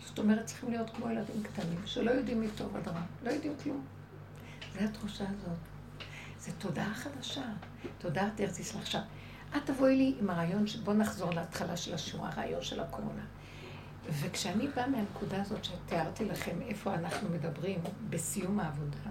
זאת 0.06 0.20
אומרת, 0.20 0.46
צריכים 0.46 0.70
להיות 0.70 0.90
כמו 0.90 1.10
ילדים 1.10 1.44
קטנים, 1.44 1.82
שלא 1.86 2.12
יודעים 2.12 2.42
מטוב 2.42 2.76
עד 2.76 2.88
רע, 2.88 3.02
לא 3.24 3.30
יודעים 3.30 3.54
כלום. 3.64 3.86
זו 4.74 4.86
התחושה 4.86 5.26
הזאת. 5.30 5.58
זו 6.40 6.52
תודעה 6.58 6.94
חדשה, 6.94 7.44
תודעת 7.98 8.42
ארץ 8.42 8.60
ישראל. 8.60 8.82
עכשיו, 8.82 9.02
את 9.58 9.66
תבואי 9.66 9.96
לי 9.96 10.16
עם 10.20 10.30
הרעיון, 10.30 10.66
בואו 10.84 10.98
נחזור 10.98 11.34
להתחלה 11.34 11.78
של 11.78 11.94
השיעור, 11.94 12.26
הרעיון 12.26 12.62
של 12.62 12.80
הקורונה. 12.80 13.24
וכשאני 14.12 14.68
באה 14.68 14.88
מהנקודה 14.88 15.42
הזאת 15.42 15.64
שתיארתי 15.64 16.26
לכם, 16.26 16.62
איפה 16.62 16.94
אנחנו 16.94 17.30
מדברים 17.30 17.80
בסיום 18.10 18.60
העבודה, 18.60 19.10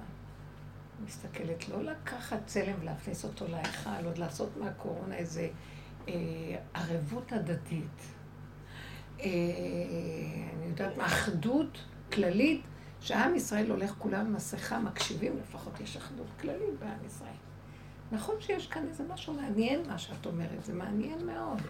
מסתכלת 1.04 1.68
לא 1.68 1.82
לקחת 1.82 2.38
צלם 2.46 2.74
ולהכניס 2.80 3.24
אותו 3.24 3.46
להיכל, 3.48 4.04
עוד 4.04 4.18
לעשות 4.18 4.56
מהקורונה 4.56 5.14
איזה 5.14 5.48
אה, 6.08 6.14
ערבות 6.74 7.32
הדדית. 7.32 8.15
אה, 9.20 9.26
אני 10.56 10.66
יודעת 10.66 10.92
אחדות 10.98 11.78
כללית, 12.12 12.62
שעם 13.00 13.34
ישראל 13.34 13.70
הולך 13.70 13.94
כולם 13.98 14.34
מסכה, 14.34 14.78
מקשיבים, 14.78 15.32
לפחות 15.42 15.80
יש 15.80 15.96
אחדות 15.96 16.26
כללית 16.40 16.80
בעם 16.80 17.06
ישראל. 17.06 17.30
נכון 18.12 18.34
שיש 18.40 18.66
כאן 18.66 18.82
איזה 18.88 19.04
משהו 19.08 19.34
מעניין 19.34 19.80
מה 19.88 19.98
שאת 19.98 20.26
אומרת, 20.26 20.64
זה 20.64 20.72
מעניין 20.72 21.26
מאוד. 21.26 21.62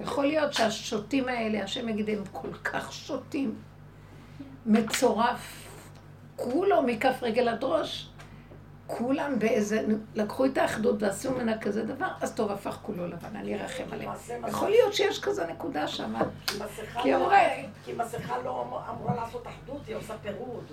יכול 0.00 0.26
להיות 0.26 0.52
שהשוטים 0.52 1.28
האלה, 1.28 1.64
השם 1.64 1.88
יגיד, 1.88 2.10
הם 2.10 2.24
כל 2.32 2.52
כך 2.52 2.92
שוטים, 2.92 3.54
מצורף, 4.66 5.68
כולו 6.36 6.82
מכף 6.82 7.18
רגל 7.22 7.48
עד 7.48 7.64
ראש, 7.64 8.08
כולם 8.86 9.38
באיזה, 9.38 9.84
לקחו 10.14 10.44
את 10.44 10.58
האחדות 10.58 11.02
ועשו 11.02 11.30
ממנה 11.30 11.58
כזה 11.58 11.84
דבר, 11.84 12.06
אז 12.20 12.34
טוב, 12.34 12.50
הפך 12.50 12.78
כולו 12.82 13.06
לבן, 13.06 13.36
אני 13.36 13.62
ארחם 13.62 13.84
עליהם. 13.92 14.12
יכול 14.48 14.70
להיות 14.70 14.94
שיש 14.94 15.20
כזה 15.20 15.46
נקודה 15.46 15.88
שם. 15.88 16.14
כי 17.84 17.92
מסכה 17.92 18.38
לא 18.44 18.82
אמורה 18.90 19.14
לעשות 19.14 19.46
אחדות, 19.46 19.80
היא 19.86 19.96
עושה 19.96 20.14
פירוד. 20.22 20.64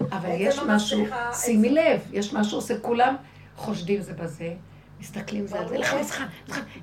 אבל 0.00 0.28
יש 0.30 0.58
משהו, 0.58 1.06
שימי 1.32 1.70
לב, 1.70 2.00
יש 2.12 2.32
משהו 2.32 2.60
שכולם 2.60 3.16
חושדים 3.56 4.00
זה 4.02 4.12
בזה. 4.12 4.54
מסתכלים 5.00 5.46
זה 5.46 5.58
על 5.58 5.68
זה, 5.68 5.78
לך 5.78 5.94
מסכה, 5.94 6.26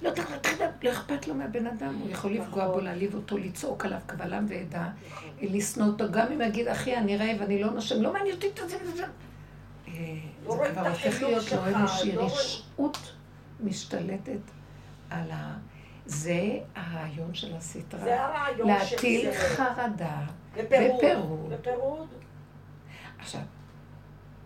לא, 0.02 0.12
לא 0.82 0.92
אכפת 0.92 1.28
לו 1.28 1.36
מהבן 1.36 1.68
אדם, 1.68 1.96
הוא 2.02 2.10
יכול 2.10 2.32
לפגוע 2.32 2.68
בו, 2.68 2.80
להעליב 2.80 3.16
אותו, 3.16 3.38
לצעוק 3.38 3.86
עליו 3.86 4.00
קבלם 4.06 4.46
ועדה, 4.50 4.88
לשנוא 5.42 5.88
אותו, 5.88 6.06
גם 6.12 6.32
אם 6.32 6.42
יגיד, 6.42 6.68
אחי, 6.68 6.98
אני 6.98 7.18
רעב, 7.18 7.42
אני 7.42 7.62
לא 7.62 7.72
נושם, 7.72 8.02
לא 8.02 8.14
מעניין 8.14 8.36
אותי 8.36 8.48
את 8.48 8.70
זה. 8.70 8.78
לא 10.46 10.58
זה 10.58 10.72
כבר 10.74 10.88
הופך 10.88 11.22
להיות 11.22 11.52
לא 11.52 11.68
אנושי, 11.68 12.18
רשעות 12.18 13.14
משתלטת 13.60 14.52
על 15.10 15.32
ה... 15.32 15.58
זה 16.06 16.60
הרעיון 16.76 17.34
של 17.34 17.56
הסטרה. 17.56 18.00
זה 18.00 18.24
הרעיון 18.24 18.80
של 18.80 18.86
זה. 18.86 18.96
להטיל 18.96 19.34
חרדה 19.34 20.22
ופירוד. 20.54 21.54
ופירוד. 21.54 22.08
עכשיו, 23.20 23.42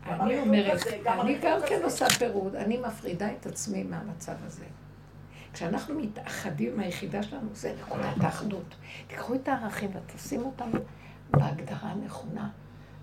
אני 0.06 0.40
אומרת, 0.40 0.88
אני 1.08 1.38
גם 1.42 1.60
כן 1.68 1.80
עושה 1.84 2.10
פירוד, 2.10 2.56
אני 2.56 2.78
מפרידה 2.78 3.32
את 3.32 3.46
עצמי 3.46 3.84
מהמצב 3.84 4.36
הזה. 4.46 4.66
כשאנחנו 5.54 5.96
מתאחדים 5.96 6.74
עם 6.74 6.80
היחידה 6.80 7.24
שלנו, 7.24 7.50
זה 7.54 7.76
נקודת 7.82 8.16
האחדות. 8.22 8.76
תיקחו 9.08 9.36
את 9.36 9.48
הערכים 9.48 9.92
ותשימו 9.94 10.46
אותם 10.46 10.72
בהגדרה 11.32 11.90
הנכונה. 11.90 12.50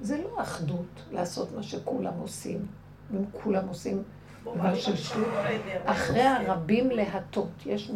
זה 0.01 0.23
לא 0.23 0.43
אחדות 0.43 1.05
לעשות 1.13 1.53
מה 1.53 1.63
שכולם 1.63 2.13
עושים, 2.19 2.67
אם 3.15 3.25
כולם 3.33 3.69
עושים 3.69 4.03
דבר 4.43 4.75
של 4.75 4.97
שטות. 4.97 5.27
אחרי 5.85 6.23
הרבים 6.23 6.91
להטות, 6.91 7.51
יש, 7.67 7.91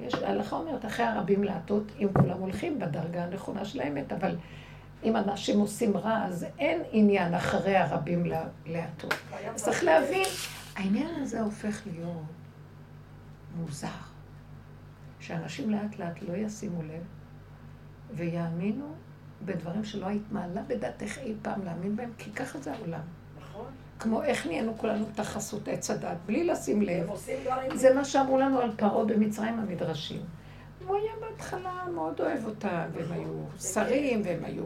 יש, 0.00 0.14
ההלכה 0.14 0.56
אומרת, 0.56 0.84
אחרי 0.84 1.06
הרבים 1.06 1.44
להטות, 1.44 1.84
אם 1.98 2.08
כולם 2.12 2.38
הולכים 2.38 2.78
בדרגה 2.78 3.24
הנכונה 3.24 3.64
של 3.64 3.80
האמת, 3.80 4.12
אבל 4.12 4.36
אם 5.04 5.16
אנשים 5.16 5.60
עושים 5.60 5.96
רע, 5.96 6.24
אז 6.24 6.46
אין 6.58 6.82
עניין 6.90 7.34
אחרי 7.34 7.76
הרבים 7.76 8.26
להטות. 8.66 9.14
אז 9.54 9.64
צריך 9.64 9.84
להבין, 9.84 10.26
העניין 10.76 11.22
הזה 11.22 11.40
הופך 11.40 11.82
להיות 11.86 12.22
מוזר. 13.56 13.88
שאנשים 15.20 15.70
לאט 15.70 15.98
לאט 15.98 16.22
לא 16.22 16.36
ישימו 16.36 16.82
לב 16.82 17.02
ויאמינו 18.14 18.94
בדברים 19.44 19.84
שלא 19.84 20.06
היית 20.06 20.22
מעלה 20.30 20.62
בדעתך 20.66 21.18
אי 21.18 21.34
פעם 21.42 21.64
להאמין 21.64 21.96
בהם, 21.96 22.10
כי 22.18 22.30
ככה 22.30 22.58
זה 22.58 22.72
העולם. 22.72 23.00
נכון. 23.40 23.66
כמו 23.98 24.22
איך 24.22 24.46
נהיינו 24.46 24.78
כולנו 24.78 25.06
תחסות 25.14 25.68
עץ 25.68 25.90
הדת, 25.90 26.16
בלי 26.26 26.44
לשים 26.44 26.82
לב. 26.82 27.10
זה 27.74 27.94
מה 27.94 28.04
שאמרו 28.04 28.38
לנו 28.38 28.58
על 28.58 28.70
פרעה 28.76 29.04
במצרים 29.04 29.58
המדרשים. 29.58 30.20
הוא 30.86 30.96
היה 30.96 31.12
בהתחלה 31.20 31.84
מאוד 31.94 32.20
אוהב 32.20 32.46
אותה, 32.46 32.86
והם 32.92 33.12
היו 33.12 33.32
שרים, 33.60 34.22
והם 34.24 34.44
היו 34.44 34.64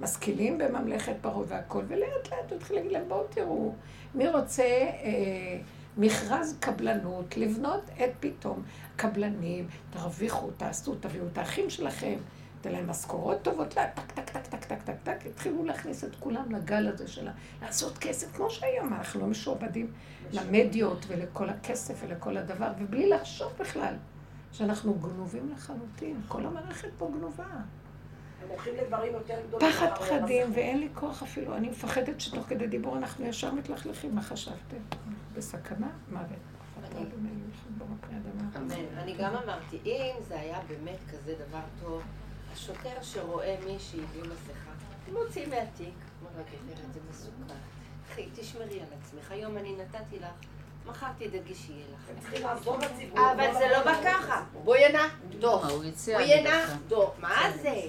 משכילים 0.00 0.58
בממלכת 0.58 1.14
פרעה 1.20 1.42
והכל, 1.48 1.82
ולאט 1.88 2.32
לאט 2.32 2.50
הוא 2.50 2.56
התחיל 2.56 2.76
להגיד 2.76 2.92
להם, 2.92 3.04
בואו 3.08 3.24
תראו, 3.30 3.74
מי 4.14 4.28
רוצה 4.28 4.64
אה, 4.64 5.58
מכרז 5.96 6.56
קבלנות, 6.60 7.36
לבנות 7.36 7.90
את 8.04 8.10
פתאום 8.20 8.62
קבלנים, 8.96 9.66
תרוויחו, 9.90 10.50
תעשו, 10.50 10.94
תביאו 10.94 11.24
את 11.32 11.38
האחים 11.38 11.70
שלכם. 11.70 12.16
תן 12.60 12.72
להם 12.72 12.90
משכורות 12.90 13.42
טובות, 13.42 13.76
להם, 13.76 13.88
טק, 13.94 14.12
טק, 14.14 14.30
טק, 14.30 14.46
טק, 14.46 14.64
טק, 14.64 14.82
טק, 14.82 14.94
טק, 15.02 15.26
התחילו 15.26 15.64
להכניס 15.64 16.04
את 16.04 16.16
כולם 16.20 16.52
לגל 16.52 16.88
הזה 16.88 17.08
של 17.08 17.28
לעשות 17.62 17.98
כסף, 17.98 18.36
כמו 18.36 18.50
שהיום, 18.50 18.94
אנחנו 18.94 19.20
לא 19.20 19.26
משועבדים 19.26 19.92
למדיות 20.32 21.04
ולכל 21.08 21.48
הכסף 21.48 21.94
ולכל 22.06 22.36
הדבר, 22.36 22.72
ובלי 22.78 23.08
לחשוב 23.08 23.52
בכלל 23.58 23.94
שאנחנו 24.52 24.94
גנובים 24.94 25.52
לחלוטין, 25.52 26.20
כל 26.28 26.46
המערכת 26.46 26.88
פה 26.98 27.10
גנובה. 27.18 27.44
פחד 29.58 29.88
פחדים, 29.94 30.46
ואין 30.54 30.78
לי 30.78 30.88
כוח 30.94 31.22
אפילו. 31.22 31.56
אני 31.56 31.68
מפחדת 31.68 32.20
שתוך 32.20 32.46
כדי 32.48 32.66
דיבור 32.66 32.96
אנחנו 32.96 33.26
ישר 33.26 33.54
מתלכלכים. 33.54 34.14
מה 34.14 34.22
חשבתם? 34.22 34.76
בסכנה? 35.34 35.88
מוות. 36.12 36.26
אני 38.96 39.14
גם 39.18 39.34
אמרתי, 39.44 39.78
אם 39.84 40.22
זה 40.28 40.40
היה 40.40 40.58
באמת 40.68 40.98
כזה 41.12 41.34
דבר 41.48 41.60
טוב, 41.82 42.02
השוטר 42.56 43.02
שרואה 43.02 43.56
מישהי 43.66 44.00
בלי 44.00 44.20
מסכה, 44.22 44.70
מוציא 45.12 45.46
מהתיק, 45.46 45.94
אומר 46.20 46.30
לה, 46.36 46.42
גברת, 46.42 46.92
זה 46.94 47.00
מסוכן. 47.10 47.54
אחי, 48.12 48.28
תשמרי 48.34 48.80
על 48.80 48.86
עצמך, 49.00 49.30
היום 49.30 49.58
אני 49.58 49.76
נתתי 49.76 50.18
לך, 50.18 50.26
מחר 50.86 51.06
תדאגי 51.18 51.54
שיהיה 51.54 51.84
לך. 51.94 52.10
אבל 53.14 53.52
זה 53.52 53.66
לא 53.72 53.84
בא 53.84 53.94
ככה. 54.04 54.44
בואי 54.64 54.84
הנה, 54.84 55.08
דוח. 55.38 55.70
בואי 56.06 56.34
הנה, 56.34 56.76
דוח. 56.88 57.10
מה 57.18 57.50
זה? 57.62 57.80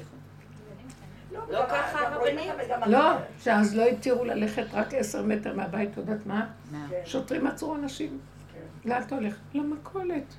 לא 1.32 1.64
ככה 1.70 2.08
הרבנים? 2.08 2.54
לא, 2.86 3.12
שאז 3.40 3.76
לא 3.76 3.84
התירו 3.84 4.26
ללכת 4.26 4.66
רק 4.74 4.94
עשר 4.94 5.24
מטר 5.24 5.54
מהבית, 5.56 5.92
את 5.92 5.98
יודעת 5.98 6.26
מה? 6.26 6.48
שוטרים 7.06 7.48
עצרו 7.48 7.76
אנשים. 7.76 8.20
לאן 8.86 9.02
אתה 9.02 9.16
הולך? 9.16 9.36
למכולת. 9.54 10.34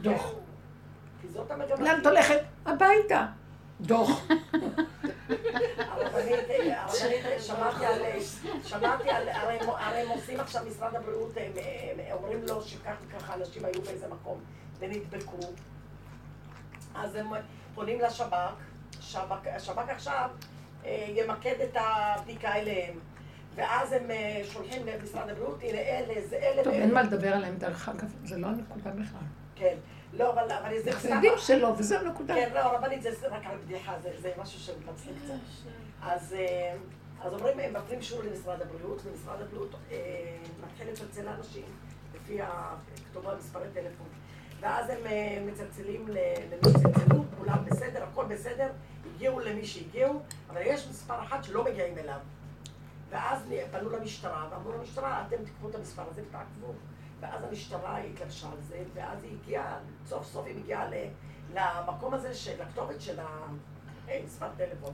דוח. 0.00 0.32
לאן 1.78 2.00
את 2.00 2.06
הולכת? 2.06 2.40
הביתה. 2.66 3.26
דוח. 3.80 4.26
שמעתי 8.64 9.10
על, 9.10 9.28
הרי 9.28 10.00
הם 10.00 10.08
עושים 10.08 10.40
עכשיו 10.40 10.62
משרד 10.68 10.94
הבריאות, 10.94 11.36
הם 11.36 11.52
אומרים 12.12 12.42
לו 12.48 12.62
שכך 12.62 12.94
וככה 13.06 13.34
אנשים 13.34 13.64
היו 13.64 13.82
באיזה 13.82 14.06
מקום 14.08 14.40
ונדבקו, 14.78 15.38
אז 16.94 17.14
הם 17.14 17.26
פונים 17.74 18.00
לשב"כ, 18.00 18.34
השב"כ 19.46 19.88
עכשיו 19.88 20.30
אה, 20.84 21.06
ימקד 21.08 21.60
את 21.60 21.76
הבדיקה 21.76 22.54
אליהם. 22.54 22.94
ואז 23.54 23.92
הם 23.92 24.10
אה, 24.10 24.42
שולחים 24.52 24.86
למשרד 24.86 25.28
הבריאות, 25.28 25.58
הנה 25.62 25.78
אלה, 25.78 26.14
זה 26.28 26.36
אלה. 26.36 26.64
טוב, 26.64 26.72
אין 26.72 26.94
מה 26.94 27.02
לדבר 27.02 27.32
עליהם, 27.32 27.56
דרך 27.56 27.88
אגב, 27.88 28.14
זה 28.24 28.38
לא 28.38 28.46
הנקודה 28.46 28.90
בכלל. 28.90 29.26
כן. 29.54 29.76
לא, 30.18 30.32
אבל, 30.32 30.52
אבל 30.52 30.80
זה 30.82 31.10
יודעים 31.10 31.32
שלא, 31.36 31.74
וזו 31.78 31.96
הנקודה. 31.96 32.34
כן, 32.34 32.50
לא, 32.54 32.60
רבנית 32.60 33.02
זה 33.02 33.10
רק 33.30 33.46
על 33.46 33.56
בדיחה, 33.64 33.94
זה, 34.18 34.32
משהו 34.38 34.60
שמצליח 34.60 35.16
קצת. 35.24 35.34
אז, 36.02 36.34
אה, 36.38 36.76
אז 37.22 37.32
אומרים, 37.32 37.60
הם 37.60 37.72
מפנים 37.72 38.02
שוב 38.02 38.24
למשרד 38.24 38.62
הבריאות, 38.62 39.02
ומשרד 39.04 39.42
הבריאות 39.42 39.74
אה, 39.90 39.96
מתחיל 40.66 40.88
לצלצל 40.88 41.22
לאנשים, 41.22 41.64
לפי 42.14 42.38
הכתובה 42.42 43.34
מספרי 43.38 43.66
טלפון. 43.74 44.06
ואז 44.60 44.90
הם 44.90 45.06
אה, 45.06 45.42
מצלצלים 45.46 46.08
למי 46.08 46.72
שצלצלו, 46.72 47.24
כולם 47.38 47.64
בסדר, 47.64 48.04
הכל 48.04 48.24
בסדר, 48.24 48.68
הגיעו 49.14 49.40
למי 49.40 49.64
שהגיעו, 49.64 50.20
אבל 50.50 50.60
יש 50.64 50.86
מספר 50.90 51.24
אחד 51.24 51.44
שלא 51.44 51.64
מגיעים 51.64 51.98
אליו. 51.98 52.18
ואז 53.10 53.38
פנו 53.70 53.90
למשטרה, 53.90 54.48
ואמרו 54.50 54.72
למשטרה, 54.72 55.24
אתם 55.26 55.36
תקחו 55.44 55.68
את 55.68 55.74
המספר 55.74 56.02
הזה 56.10 56.22
ותעקבו. 56.28 56.72
ואז 57.20 57.44
המשטרה 57.44 57.98
התלבשה 57.98 58.46
על 58.46 58.60
זה, 58.60 58.82
ואז 58.94 59.24
היא 59.24 59.36
הגיעה, 59.42 59.78
סוף 60.06 60.26
סוף 60.26 60.46
היא 60.46 60.56
מגיעה 60.56 60.86
למקום 61.54 62.14
הזה, 62.14 62.34
של 62.34 62.62
הכתובת 62.62 63.00
של 63.00 63.18
המספר 64.08 64.48
טלפון. 64.56 64.92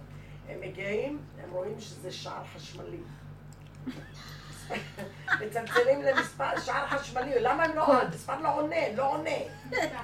הם 0.48 0.60
מגיעים, 0.60 1.22
הם 1.42 1.50
רואים 1.50 1.80
שזה 1.80 2.12
שער 2.12 2.44
חשמלי. 2.56 3.00
מצלצלים 5.40 6.02
למספר, 6.02 6.60
שער 6.60 6.86
חשמלי, 6.86 7.40
למה 7.40 7.64
הם 7.64 7.76
לא, 7.76 8.02
המספר 8.02 8.40
לא 8.40 8.56
עונה, 8.56 8.94
לא 8.96 9.10
עונה. 9.10 9.30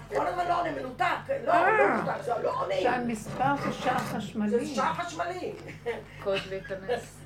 כל 0.09 0.27
הזמן 0.27 0.47
לא 0.49 0.61
עונה, 0.61 0.73
מנותק, 0.73 1.05
לא, 1.45 1.55
לא 1.55 1.89
מנותק, 1.89 2.23
זה 2.25 2.33
לא 2.43 2.61
עונה. 2.61 2.75
שהמספר 2.83 3.57
זה 3.65 3.73
שער 3.73 3.99
חשמלי. 3.99 4.51
זה 4.51 4.75
שער 4.75 4.95
חשמלי. 4.95 5.53
קוד 6.25 6.41
להיכנס. 6.51 7.18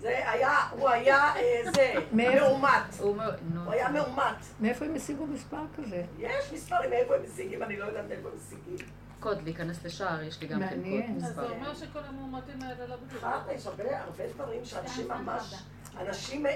זה 0.00 0.30
היה, 0.30 0.68
הוא 0.70 0.88
היה 0.88 1.32
זה, 1.74 1.92
מאומת. 2.12 3.00
הוא 3.00 3.22
היה 3.68 3.88
מאומת. 3.88 4.36
מאיפה 4.60 4.84
הם 4.84 4.94
השיגו 4.94 5.26
מספר 5.26 5.62
כזה? 5.76 6.04
יש 6.18 6.52
מספרים, 6.52 6.90
מאיפה 6.90 7.14
הם 7.14 7.20
משיגים, 7.22 7.62
אני 7.62 7.76
לא 7.76 7.84
יודעת 7.84 8.04
מאיפה 8.08 8.28
הם 8.28 8.34
משיגים. 8.36 8.86
קוד, 9.20 9.42
להיכנס 9.42 9.84
לשער, 9.84 10.22
יש 10.22 10.40
לי 10.40 10.48
גם 10.48 10.60
כן 10.60 10.82
קוד 10.82 11.10
מספר. 11.16 11.28
אז 11.28 11.34
זה 11.34 11.54
אומר 11.54 11.74
שכל 11.74 11.98
המאומתים 12.08 12.62
האלה 12.62 12.86
לא 12.86 12.96
בדיוק. 12.96 13.24
יש 13.54 13.66
הרבה 13.66 14.26
דברים 14.34 14.64
שאנשים 14.64 15.08
ממש, 15.08 15.54
אנשים 15.96 16.46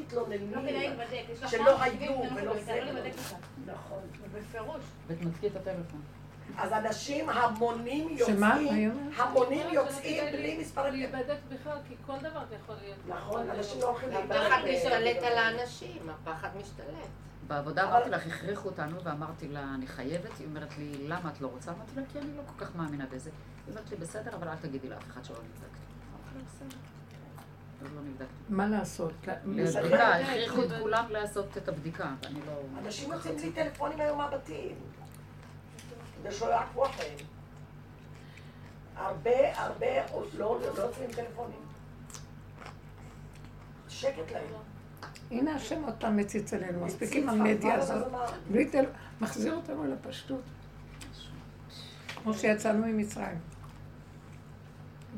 מתלוננים 0.00 0.52
שלא 1.46 1.82
היו 1.82 2.12
ולא 2.36 2.60
זה. 2.60 2.80
נכון, 3.66 4.02
בפירוש. 4.34 4.84
ותנתקי 5.06 5.46
את 5.46 5.56
הטלפון. 5.56 6.00
אז 6.60 6.72
אנשים 6.72 7.28
המונים 7.28 8.08
יוצאים, 8.10 8.42
המונים 9.16 9.66
יוצאים 9.72 10.32
בלי 10.32 10.58
מספרים. 10.58 10.92
להיבדק 10.92 11.38
בכלל, 11.48 11.76
כי 11.88 11.94
כל 12.06 12.18
דבר 12.18 12.44
זה 12.48 12.54
יכול 12.54 12.74
להיות. 12.82 12.98
נכון, 13.08 13.50
אנשים 13.50 13.80
לא 13.80 13.88
הולכים 13.88 14.08
להיבדק. 14.08 14.36
הפחד 14.36 14.60
משתלט 14.74 15.22
על 15.22 15.38
האנשים, 15.38 16.10
הפחד 16.10 16.48
משתלט. 16.56 17.08
בעבודה 17.46 17.84
אמרתי 17.84 18.10
לך, 18.10 18.26
הכריחו 18.26 18.68
אותנו, 18.68 19.04
ואמרתי 19.04 19.48
לה, 19.48 19.74
אני 19.74 19.86
חייבת, 19.86 20.38
היא 20.38 20.46
אומרת 20.46 20.78
לי, 20.78 21.08
למה 21.08 21.30
את 21.30 21.40
לא 21.40 21.46
רוצה? 21.46 21.70
אמרתי 21.70 21.92
לה, 21.96 22.02
כי 22.12 22.18
אני 22.18 22.36
לא 22.36 22.42
כל 22.46 22.64
כך 22.64 22.76
מאמינה 22.76 23.06
בזה. 23.06 23.30
היא 23.30 23.74
אומרת 23.74 23.90
לי, 23.90 23.96
בסדר, 23.96 24.34
אבל 24.34 24.48
אל 24.48 24.56
תגידי 24.56 24.88
לאף 24.88 25.08
אחד 25.10 25.24
שלא 25.24 25.36
נבדקתי. 25.36 25.80
לא 27.82 28.00
מה 28.48 28.66
לעשות? 28.66 29.12
בדיקה, 29.44 30.14
הכריחו 30.16 30.62
את 30.62 30.68
כולם 30.80 31.04
לעשות 31.10 31.56
את 31.56 31.68
הבדיקה, 31.68 32.12
ואני 32.22 32.40
לא... 32.46 32.52
אנשים 32.84 33.12
יוצאים 33.12 33.36
לי 33.38 33.52
טלפונים 33.52 34.00
היום 34.00 34.18
מהבתים. 34.18 34.76
יעקבו 36.50 36.86
אחריהם. 36.86 37.18
הרבה, 38.96 39.60
הרבה 39.60 39.86
לא 40.38 40.58
עוצרים 40.78 41.10
טלפונים. 41.10 41.60
שקט 43.88 44.32
להם. 44.32 44.44
הנה 45.30 45.54
השם 45.54 45.84
עוד 45.84 45.94
פעם 45.98 46.16
מציץ 46.16 46.54
עלינו, 46.54 46.84
מספיק 46.86 47.12
עם 47.12 47.28
המדיה 47.28 47.74
הזאת. 47.74 48.12
מחזיר 49.20 49.54
אותנו 49.54 49.84
לפשטות. 49.84 50.40
כמו 52.22 52.34
שיצאנו 52.34 52.86
ממצרים. 52.86 53.38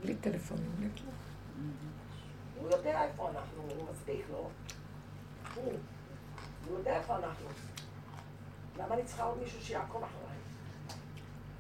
בלי 0.01 0.15
טלפונים, 0.15 0.71
בלי 0.79 0.89
כלום. 0.97 1.15
הוא 2.59 2.71
יודע 2.71 3.05
איפה 3.05 3.29
אנחנו, 3.31 3.63
הוא 3.63 3.87
מספיק, 3.93 4.25
לא? 4.31 4.49
הוא. 5.55 5.73
הוא 6.69 6.79
יודע 6.79 6.97
איפה 6.97 7.17
אנחנו. 7.17 7.47
למה 8.79 8.95
אני 8.95 9.05
צריכה 9.05 9.23
עוד 9.23 9.39
מישהו 9.39 9.61
שיעקוב 9.61 10.03
אחריי? 10.05 10.32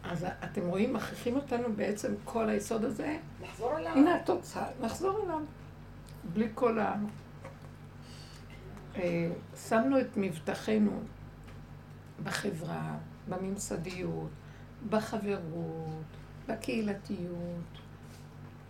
אז 0.04 0.26
אתם 0.44 0.66
רואים, 0.66 0.92
מכריחים 0.92 1.36
אותנו 1.36 1.72
בעצם 1.76 2.14
כל 2.24 2.48
היסוד 2.48 2.84
הזה. 2.84 3.18
לחזור 3.42 3.78
אליו. 3.78 3.92
הנה 3.92 4.16
התוצאה, 4.16 4.66
לחזור 4.82 5.24
אליו. 5.24 5.40
בלי 6.34 6.48
כל 6.54 6.78
ה... 6.78 6.94
אה, 8.96 9.30
שמנו 9.68 10.00
את 10.00 10.16
מבטחנו 10.16 11.00
בחברה, 12.24 12.96
בממסדיות, 13.28 14.30
בחברות, 14.90 16.04
בקהילתיות, 16.48 17.78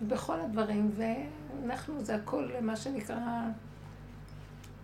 בכל 0.08 0.40
הדברים, 0.40 0.90
ואנחנו, 0.96 2.04
זה 2.04 2.14
הכל 2.14 2.48
מה 2.60 2.76
שנקרא 2.76 3.18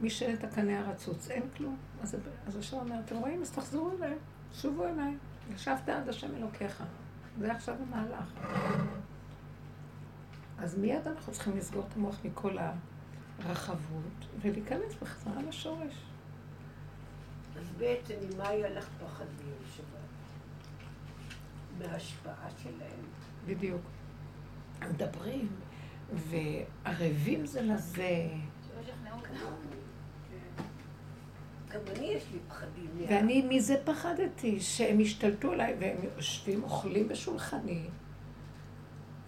משענת 0.00 0.44
הקנה 0.44 0.80
הרצוץ, 0.80 1.30
אין 1.30 1.42
כלום. 1.56 1.76
אז, 2.02 2.16
אז 2.46 2.56
השם 2.56 2.76
אומר, 2.76 3.00
אתם 3.04 3.16
רואים? 3.16 3.42
אז 3.42 3.50
תחזרו 3.50 3.90
אליהם, 3.98 4.18
שובו 4.52 4.84
אליי. 4.84 5.14
ישבת 5.54 5.88
עד 5.88 6.08
השם 6.08 6.36
אלוקיך. 6.36 6.82
זה 7.38 7.52
עכשיו 7.52 7.74
המהלך. 7.88 8.32
אז 10.58 10.78
מיד 10.78 11.08
אנחנו 11.08 11.32
צריכים 11.32 11.56
לסגור 11.56 11.84
את 11.88 11.96
המוח 11.96 12.16
מכל 12.24 12.56
הרחבות 13.38 14.26
ולהיכנס 14.40 14.94
בחזרה 15.02 15.42
לשורש. 15.48 15.94
אז 17.58 17.70
בעצם 17.78 18.14
ממה 18.34 18.48
היה 18.48 18.70
לך 18.70 18.88
פחדים 19.04 19.54
שבת? 19.76 19.86
מההשפעה 21.78 22.48
שלהם? 22.62 23.00
בדיוק. 23.46 23.82
מדברים 24.90 25.48
וערבים 26.12 27.46
זה 27.46 27.62
לזה. 27.62 28.28
גם 31.68 31.80
אני 31.96 32.06
יש 32.06 32.24
לי 32.32 32.38
פחדים. 32.48 32.90
ואני 33.08 33.42
מזה 33.48 33.76
פחדתי, 33.84 34.60
שהם 34.60 35.00
השתלטו 35.00 35.52
עליי, 35.52 35.76
והם 35.80 35.96
יושבים, 36.16 36.62
אוכלים 36.62 37.08
בשולחני, 37.08 37.84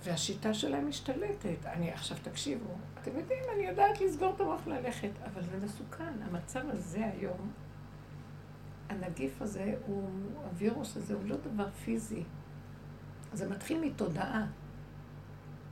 והשיטה 0.04 0.54
שלהם 0.54 0.88
משתלטת. 0.88 1.66
אני, 1.66 1.90
עכשיו 1.92 2.16
תקשיבו, 2.22 2.70
אתם 3.02 3.18
יודעים, 3.18 3.42
אני 3.54 3.66
יודעת 3.66 4.00
לסגור 4.00 4.32
את 4.36 4.40
המוח 4.40 4.66
ללכת, 4.66 5.10
אבל 5.24 5.42
זה 5.42 5.66
מסוכן. 5.66 6.12
המצב 6.22 6.60
הזה 6.68 7.06
היום, 7.06 7.52
הנגיף 8.88 9.42
הזה, 9.42 9.74
הוא, 9.86 10.08
הווירוס 10.44 10.96
הזה, 10.96 11.14
הוא 11.14 11.22
לא 11.24 11.36
דבר 11.36 11.70
פיזי. 11.70 12.22
זה 13.32 13.48
מתחיל 13.48 13.80
מתודעה. 13.80 14.46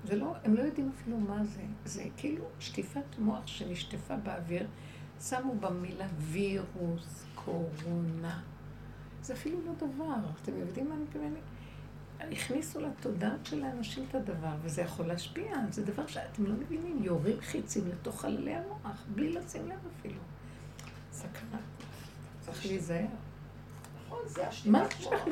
זה 0.04 0.16
לא, 0.16 0.34
הם 0.44 0.54
לא 0.54 0.62
יודעים 0.62 0.92
אפילו 0.96 1.16
מה 1.16 1.44
זה. 1.44 1.62
זה 1.84 2.04
כאילו 2.16 2.44
שטיפת 2.60 3.18
מוח 3.18 3.46
שנשטפה 3.46 4.16
באוויר, 4.16 4.66
שמו 5.20 5.54
במילה 5.60 6.06
וירוס, 6.18 7.24
קורונה. 7.34 8.40
זה 9.22 9.32
אפילו 9.34 9.58
לא 9.66 9.72
דבר. 9.74 10.14
אתם 10.42 10.56
יודעים 10.56 10.88
מה 10.88 10.94
אני 10.94 11.02
מתכוונת? 11.02 11.42
הכניסו 12.20 12.80
לתודעת 12.80 13.46
של 13.46 13.64
האנשים 13.64 14.04
את 14.10 14.14
הדבר, 14.14 14.54
וזה 14.62 14.82
יכול 14.82 15.06
להשפיע. 15.06 15.56
זה 15.70 15.84
דבר 15.84 16.06
שאתם 16.06 16.44
לא 16.46 16.54
מבינים, 16.54 17.02
יורים 17.02 17.36
חיצים 17.40 17.88
לתוך 17.88 18.20
חללי 18.20 18.54
המוח, 18.54 19.04
בלי 19.14 19.32
לשים 19.32 19.68
לב 19.68 19.78
אפילו. 19.98 20.20
סכנה. 21.12 21.58
צריך 22.40 22.66
להיזהר. 22.66 23.06
נכון, 24.06 24.18
זה 24.26 24.44
מה 24.66 24.78
מוח. 24.82 24.90
שייך? 24.98 25.22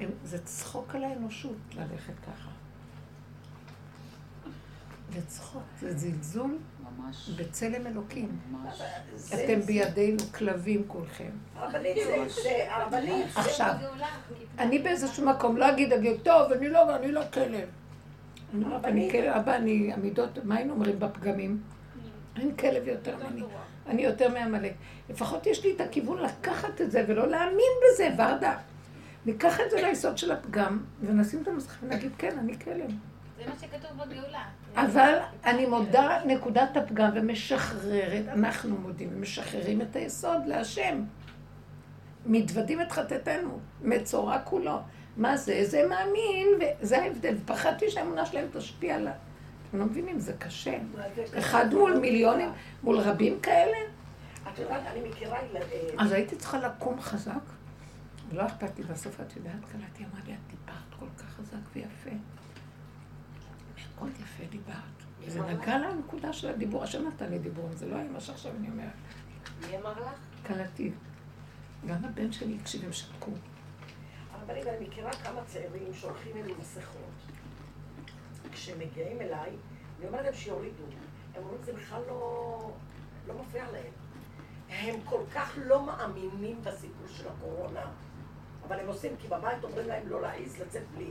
הם- 0.00 0.10
זה 0.24 0.44
צחוק 0.44 0.94
על 0.94 1.04
האנושות 1.04 1.56
ללכת 1.74 2.14
ככה. 2.26 2.50
זה 5.12 5.26
צחוק, 5.26 5.62
זה 5.80 5.98
זלזול 5.98 6.58
ממש. 6.98 7.30
בצלם 7.30 7.86
אלוקים. 7.86 8.28
ממש. 8.50 8.80
אתם 9.34 9.60
זה- 9.60 9.66
בידינו 9.66 10.18
כלבים 10.38 10.82
כולכם. 10.86 11.30
הרבנית 11.56 11.96
זה, 11.96 12.24
זה, 12.42 12.74
הרבנית 12.74 13.26
זה... 13.34 13.40
עכשיו, 13.40 13.74
אני 14.58 14.78
באיזשהו 14.78 15.26
מקום 15.26 15.56
לא 15.56 15.68
אגיד, 15.70 15.92
אגיד, 15.92 16.16
טוב, 16.22 16.52
אני 16.52 16.68
לא, 16.68 16.96
אני 16.96 17.12
לא 17.12 17.20
כלב. 17.34 17.68
אני 18.84 19.08
כלב, 19.12 19.24
אבא, 19.32 19.56
אני 19.56 19.92
עמידות, 19.92 20.38
מה 20.44 20.56
היינו 20.56 20.72
אומרים 20.72 20.98
בפגמים? 20.98 21.60
אין 22.36 22.56
כלב 22.56 22.88
יותר 22.88 23.16
ממני. 23.16 23.42
אני 23.86 24.02
יותר 24.02 24.28
מעמלק. 24.28 24.72
לפחות 25.10 25.46
יש 25.46 25.64
לי 25.64 25.72
את 25.76 25.80
הכיוון 25.80 26.18
לקחת 26.22 26.80
את 26.80 26.90
זה 26.90 27.04
ולא 27.08 27.28
להאמין 27.28 27.72
בזה, 27.84 28.08
ורדה. 28.18 28.56
ניקח 29.26 29.60
את 29.60 29.70
זה 29.70 29.82
ליסוד 29.82 30.18
של 30.18 30.32
הפגם, 30.32 30.78
ונשים 31.00 31.42
את 31.42 31.48
המסכה 31.48 31.86
ונגיד, 31.86 32.10
כן, 32.18 32.38
אני 32.38 32.58
כלב. 32.58 32.90
זה 33.44 33.50
מה 33.50 33.56
שכתוב 33.60 33.90
בגאולה. 33.98 34.44
אבל 34.76 35.18
אני 35.44 35.66
מודה 35.66 36.18
נקודת 36.26 36.76
הפגם 36.76 37.10
ומשחררת, 37.14 38.28
אנחנו 38.28 38.76
מודים 38.76 39.08
ומשחררים 39.12 39.82
את 39.82 39.96
היסוד 39.96 40.46
להשם. 40.46 41.04
מתוודים 42.26 42.80
את 42.80 42.92
חטאתנו, 42.92 43.58
מצורע 43.82 44.38
כולו. 44.38 44.80
מה 45.16 45.36
זה? 45.36 45.64
זה 45.64 45.82
מאמין, 45.88 46.48
וזה 46.80 46.98
ההבדל. 46.98 47.34
פחדתי 47.46 47.90
שהאמונה 47.90 48.26
שלהם 48.26 48.46
תשפיע 48.52 48.96
עליו. 48.96 49.12
אתם 49.68 49.78
לא 49.78 49.84
מבינים, 49.84 50.18
זה 50.18 50.32
קשה. 50.32 50.78
אחד? 51.38 51.74
מול 51.74 51.98
מיליונים, 51.98 52.50
מול 52.82 52.98
רבים 52.98 53.40
כאלה. 53.40 53.76
את 54.52 54.58
יודעת, 54.58 54.82
אני 54.86 55.08
מכירה. 55.08 55.38
אז 55.98 56.12
הייתי 56.12 56.36
צריכה 56.36 56.58
לקום 56.58 57.00
חזק, 57.00 57.42
ולא 58.30 58.46
אכפת 58.46 58.78
לי, 58.78 58.84
בסוף 58.84 59.20
את 59.20 59.36
יודעת, 59.36 59.52
קלטתי, 59.72 60.04
אמרה 60.04 60.20
לי, 60.26 60.32
את 60.32 60.38
דיברת 60.50 61.00
כל 61.00 61.06
כך 61.18 61.24
חזק 61.24 61.58
ויפה. 61.74 62.10
מאוד 64.02 64.12
יפה 64.20 64.44
דיברת. 64.50 64.76
זה 65.28 65.40
נגע 65.42 65.78
לנקודה 65.78 66.32
של 66.32 66.48
הדיבור, 66.48 66.82
השם 66.82 67.08
נתן 67.08 67.30
לי 67.30 67.38
דיבור, 67.38 67.68
זה 67.72 67.86
לא 67.86 67.96
היה 67.96 68.10
מה 68.10 68.20
שעכשיו 68.20 68.52
אני 68.58 68.70
אומרת. 68.70 68.92
מי 69.70 69.78
אמר 69.78 69.92
לך? 69.92 70.18
קלטתי. 70.42 70.92
גם 71.86 72.04
הבן 72.04 72.32
שלי 72.32 72.58
הקשיב, 72.60 72.84
הם 72.84 72.92
שתקו. 72.92 73.30
הרבנית, 74.32 74.66
אני 74.66 74.86
מכירה 74.86 75.12
כמה 75.12 75.40
צעירים 75.46 75.94
שהולכים 75.94 76.36
עם 76.36 76.60
מסכות. 76.60 77.12
כשהם 78.52 78.78
מגיעים 78.78 79.20
אליי, 79.20 79.50
אני 79.98 80.08
אומרת 80.08 80.24
להם 80.24 80.34
שיורידו. 80.34 80.84
הם 81.34 81.42
אומרים, 81.42 81.62
זה 81.64 81.72
בכלל 81.72 82.02
לא, 82.08 82.72
לא 83.26 83.34
מפריע 83.34 83.64
להם. 83.72 83.92
הם 84.68 85.00
כל 85.04 85.20
כך 85.34 85.58
לא 85.64 85.86
מאמינים 85.86 86.62
בסיפור 86.62 87.06
של 87.08 87.28
הקורונה, 87.28 87.84
אבל 88.68 88.80
הם 88.80 88.86
עושים, 88.86 89.12
כי 89.20 89.28
בבית 89.28 89.64
אומרים 89.64 89.88
להם 89.88 90.08
לא 90.08 90.22
להעיז 90.22 90.60
לצאת 90.60 90.82
בלי. 90.94 91.10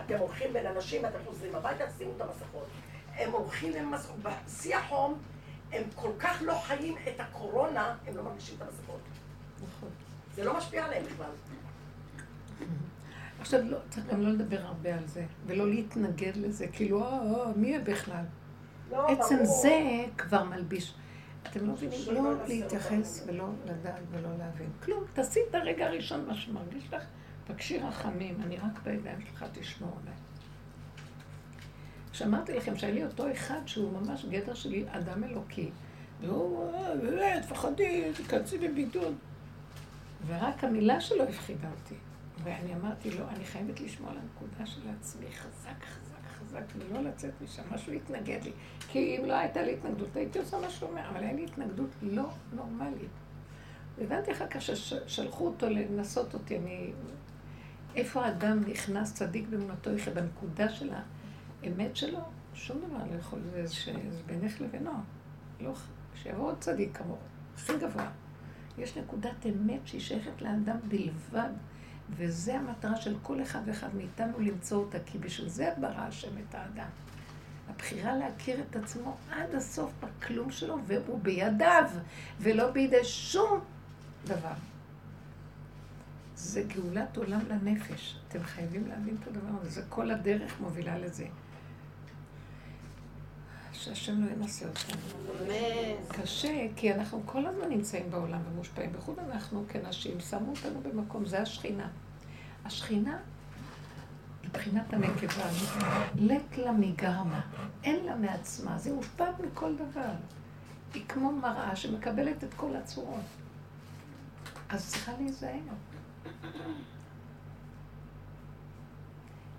אתם 0.00 0.18
הולכים 0.18 0.52
בין 0.52 0.66
אנשים, 0.66 1.06
אתם 1.06 1.18
חוזרים 1.24 1.54
הביתה, 1.54 1.84
שימו 1.98 2.12
את 2.16 2.20
המסכות. 2.20 2.66
הם 3.14 3.32
הולכים 3.32 3.72
עם 3.74 3.90
מסכות, 3.90 4.16
בשיא 4.22 4.76
החום, 4.76 5.18
הם 5.72 5.82
כל 5.94 6.10
כך 6.18 6.42
לא 6.42 6.54
חיים 6.54 6.96
את 7.08 7.20
הקורונה, 7.20 7.96
הם 8.06 8.16
לא 8.16 8.22
מרגישים 8.22 8.54
את 8.56 8.62
המסכות. 8.62 9.00
נכון. 9.62 9.88
זה 10.34 10.44
לא 10.44 10.56
משפיע 10.56 10.84
עליהם 10.84 11.04
בכלל. 11.04 11.30
עכשיו, 13.40 13.60
לא, 13.62 13.78
צריך 13.90 14.06
גם 14.06 14.20
לא 14.20 14.30
לדבר 14.30 14.60
הרבה 14.60 14.94
על 14.94 15.06
זה, 15.06 15.24
ולא 15.46 15.70
להתנגד 15.70 16.36
לזה, 16.36 16.68
כאילו, 16.68 17.04
אה, 17.04 17.08
אה, 17.08 17.52
מי 17.56 17.76
הם 17.76 17.84
בכלל? 17.84 18.24
לא, 18.90 19.06
עצם 19.08 19.36
ברור. 19.36 19.60
זה 19.62 20.04
כבר 20.18 20.44
מלביש. 20.44 20.94
אתם 21.42 21.66
לא 21.66 21.72
מבינים, 21.72 21.98
לא 22.12 22.34
להתייחס. 22.48 23.24
ולא 23.26 23.44
לדעת 23.64 24.02
ולא 24.10 24.28
להבין. 24.38 24.70
כלום, 24.82 25.04
תעשי 25.12 25.40
את 25.50 25.54
הרגע 25.54 25.86
הראשון 25.86 26.26
מה 26.26 26.34
שמרגיש 26.34 26.84
לך, 26.92 27.02
תבקשי 27.52 27.78
רחמים, 27.78 28.34
אני 28.42 28.56
רק 28.56 28.82
בידיים 28.84 29.20
שלך 29.20 29.44
תשמור 29.52 29.98
עליי. 30.02 30.14
כשאמרתי 32.12 32.52
לכם 32.52 32.76
שהיה 32.76 32.94
לי 32.94 33.04
אותו 33.04 33.32
אחד 33.32 33.60
שהוא 33.66 33.92
ממש 33.92 34.24
גדר 34.24 34.54
שלי 34.54 34.84
אדם 34.88 35.24
אלוקי, 35.24 35.70
והוא, 36.20 36.74
"אה, 36.74 36.96
באמת, 36.96 37.42
תפחדי, 37.42 38.12
תיכנסי 38.16 38.58
בבידוד. 38.58 39.14
ורק 40.26 40.64
המילה 40.64 41.00
שלו 41.00 41.24
הפחידה 41.24 41.68
אותי. 41.70 41.94
ואני 42.44 42.74
אמרתי 42.74 43.10
לו, 43.10 43.28
אני 43.28 43.44
חייבת 43.44 43.80
לשמור 43.80 44.10
על 44.10 44.16
הנקודה 44.16 44.66
של 44.66 44.80
עצמי 45.00 45.26
חזק, 45.32 45.84
חזק, 45.84 46.26
חזק, 46.38 46.64
ולא 46.78 47.00
לצאת 47.00 47.30
משם. 47.44 47.62
משהו 47.70 47.92
התנגד 47.92 48.38
לי. 48.44 48.52
כי 48.88 49.16
אם 49.18 49.24
לא 49.24 49.32
הייתה 49.32 49.62
לי 49.62 49.72
התנגדות, 49.72 50.16
הייתי 50.16 50.38
עושה 50.38 50.58
מה 50.60 50.70
שהוא 50.70 50.90
אומר, 50.90 51.08
אבל 51.08 51.20
היה 51.20 51.32
לי 51.32 51.44
התנגדות 51.44 51.90
לא 52.02 52.28
נורמלית. 52.52 53.10
הבנתי 54.00 54.32
אחר 54.32 54.46
כך 54.46 54.62
ששלחו 54.62 55.46
אותו 55.46 55.68
לנסות 55.68 56.34
אותי, 56.34 56.58
אני... 56.58 56.92
איפה 57.96 58.24
האדם 58.24 58.60
נכנס 58.66 59.14
צדיק 59.14 59.48
באמונתו 59.48 59.90
יחיה? 59.90 60.14
בנקודה 60.14 60.68
של 60.68 60.90
האמת 61.62 61.96
שלו, 61.96 62.18
שום 62.54 62.78
דבר 62.78 63.04
לא 63.10 63.18
יכול, 63.18 63.38
זה. 63.52 63.66
זה 63.66 64.22
בינך 64.26 64.60
לבינו. 64.60 64.90
לא, 65.60 65.72
שיבוא 66.14 66.46
עוד 66.46 66.58
צדיק 66.60 66.96
כמוהו, 66.96 67.18
הכי 67.54 67.72
גבוה. 67.78 68.10
יש 68.78 68.96
נקודת 68.96 69.46
אמת 69.46 69.80
שהיא 69.84 70.00
שייכת 70.00 70.42
לאדם 70.42 70.76
בלבד, 70.88 71.50
וזה 72.10 72.58
המטרה 72.58 72.96
של 72.96 73.16
כל 73.22 73.42
אחד 73.42 73.60
ואחד 73.66 73.94
מאיתנו 73.96 74.40
למצוא 74.40 74.78
אותה, 74.78 74.98
כי 75.06 75.18
בשביל 75.18 75.48
זה 75.48 75.70
ברא 75.80 76.00
השם 76.00 76.38
את 76.38 76.54
האדם. 76.54 76.88
הבחירה 77.70 78.16
להכיר 78.16 78.60
את 78.70 78.76
עצמו 78.76 79.16
עד 79.30 79.54
הסוף 79.54 79.92
בכלום 80.00 80.50
שלו, 80.50 80.78
והוא 80.86 81.20
בידיו, 81.22 81.90
ולא 82.40 82.70
בידי 82.70 83.04
שום 83.04 83.60
דבר. 84.26 84.71
זה 86.42 86.62
גאולת 86.62 87.16
עולם 87.16 87.40
לנפש. 87.48 88.16
אתם 88.28 88.42
חייבים 88.42 88.86
להבין 88.88 89.16
את 89.22 89.28
הדבר 89.28 89.60
הזה. 89.60 89.70
זה 89.70 89.82
כל 89.88 90.10
הדרך 90.10 90.60
מובילה 90.60 90.98
לזה. 90.98 91.26
שהשם 93.72 94.24
לא 94.24 94.30
ינסה 94.30 94.66
אותנו. 94.68 95.00
קשה, 96.08 96.66
כי 96.76 96.94
אנחנו 96.94 97.22
כל 97.26 97.46
הזמן 97.46 97.68
נמצאים 97.68 98.10
בעולם 98.10 98.40
ומושפעים. 98.52 98.92
בייחוד 98.92 99.18
אנחנו 99.18 99.64
כנשים, 99.68 100.20
שמו 100.20 100.50
אותנו 100.50 100.80
במקום, 100.80 101.26
זה 101.26 101.42
השכינה. 101.42 101.88
השכינה, 102.64 103.18
מבחינת 104.44 104.92
הנקבה, 104.92 105.44
לט 106.14 106.56
לה 106.56 106.72
מגרמה, 106.72 107.40
אין 107.84 108.04
לה 108.04 108.16
מעצמה, 108.16 108.76
היא 108.84 108.92
מושפעת 108.92 109.40
מכל 109.40 109.74
דבר. 109.76 110.12
היא 110.94 111.02
כמו 111.08 111.32
מראה 111.32 111.76
שמקבלת 111.76 112.44
את 112.44 112.54
כל 112.54 112.76
הצורות. 112.76 113.24
אז 114.68 114.88
צריכה 114.88 115.12
להיזהר. 115.18 115.58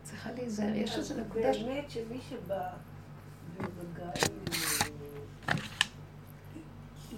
צריכה 0.03 0.31
להיזהר, 0.31 0.75
יש 0.75 0.97
איזו 0.97 1.21
נקודה 1.21 1.53
ש... 1.53 1.63
באמת 1.63 1.91
שמי 1.91 2.19
שבא 2.29 2.69
במגע 3.57 4.11
עם 4.25 4.43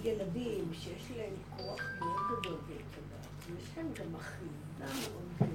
ילדים 0.02 0.70
שיש 0.72 1.10
להם 1.16 1.34
כוח 1.56 1.80
מאוד 1.98 2.40
גדול 2.40 2.58
ביסודה, 2.66 3.16
ויש 3.46 3.68
להם 3.76 3.88
גם 3.94 4.16
אחיזה 4.16 5.10
מאוד 5.10 5.26
אה, 5.40 5.46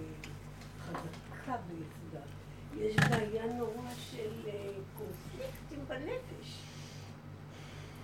חזקה 0.79 1.55
ביסודה, 1.67 2.25
יש 2.77 2.95
בעיה 2.95 3.53
נורא 3.53 3.89
של 4.11 4.31
אה, 4.47 4.73
קונפליקטים 4.97 5.85
בנפש. 5.87 6.61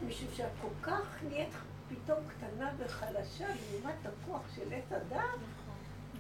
משום 0.08 0.28
שאת 0.34 0.52
כל 0.62 0.68
כך 0.82 1.24
נהיית 1.28 1.54
פתאום 1.90 2.20
קטנה 2.28 2.72
וחלשה 2.78 3.48
לעומת 3.48 3.96
הכוח 4.06 4.42
של 4.56 4.74
עת 4.74 4.92
אדם. 4.92 5.38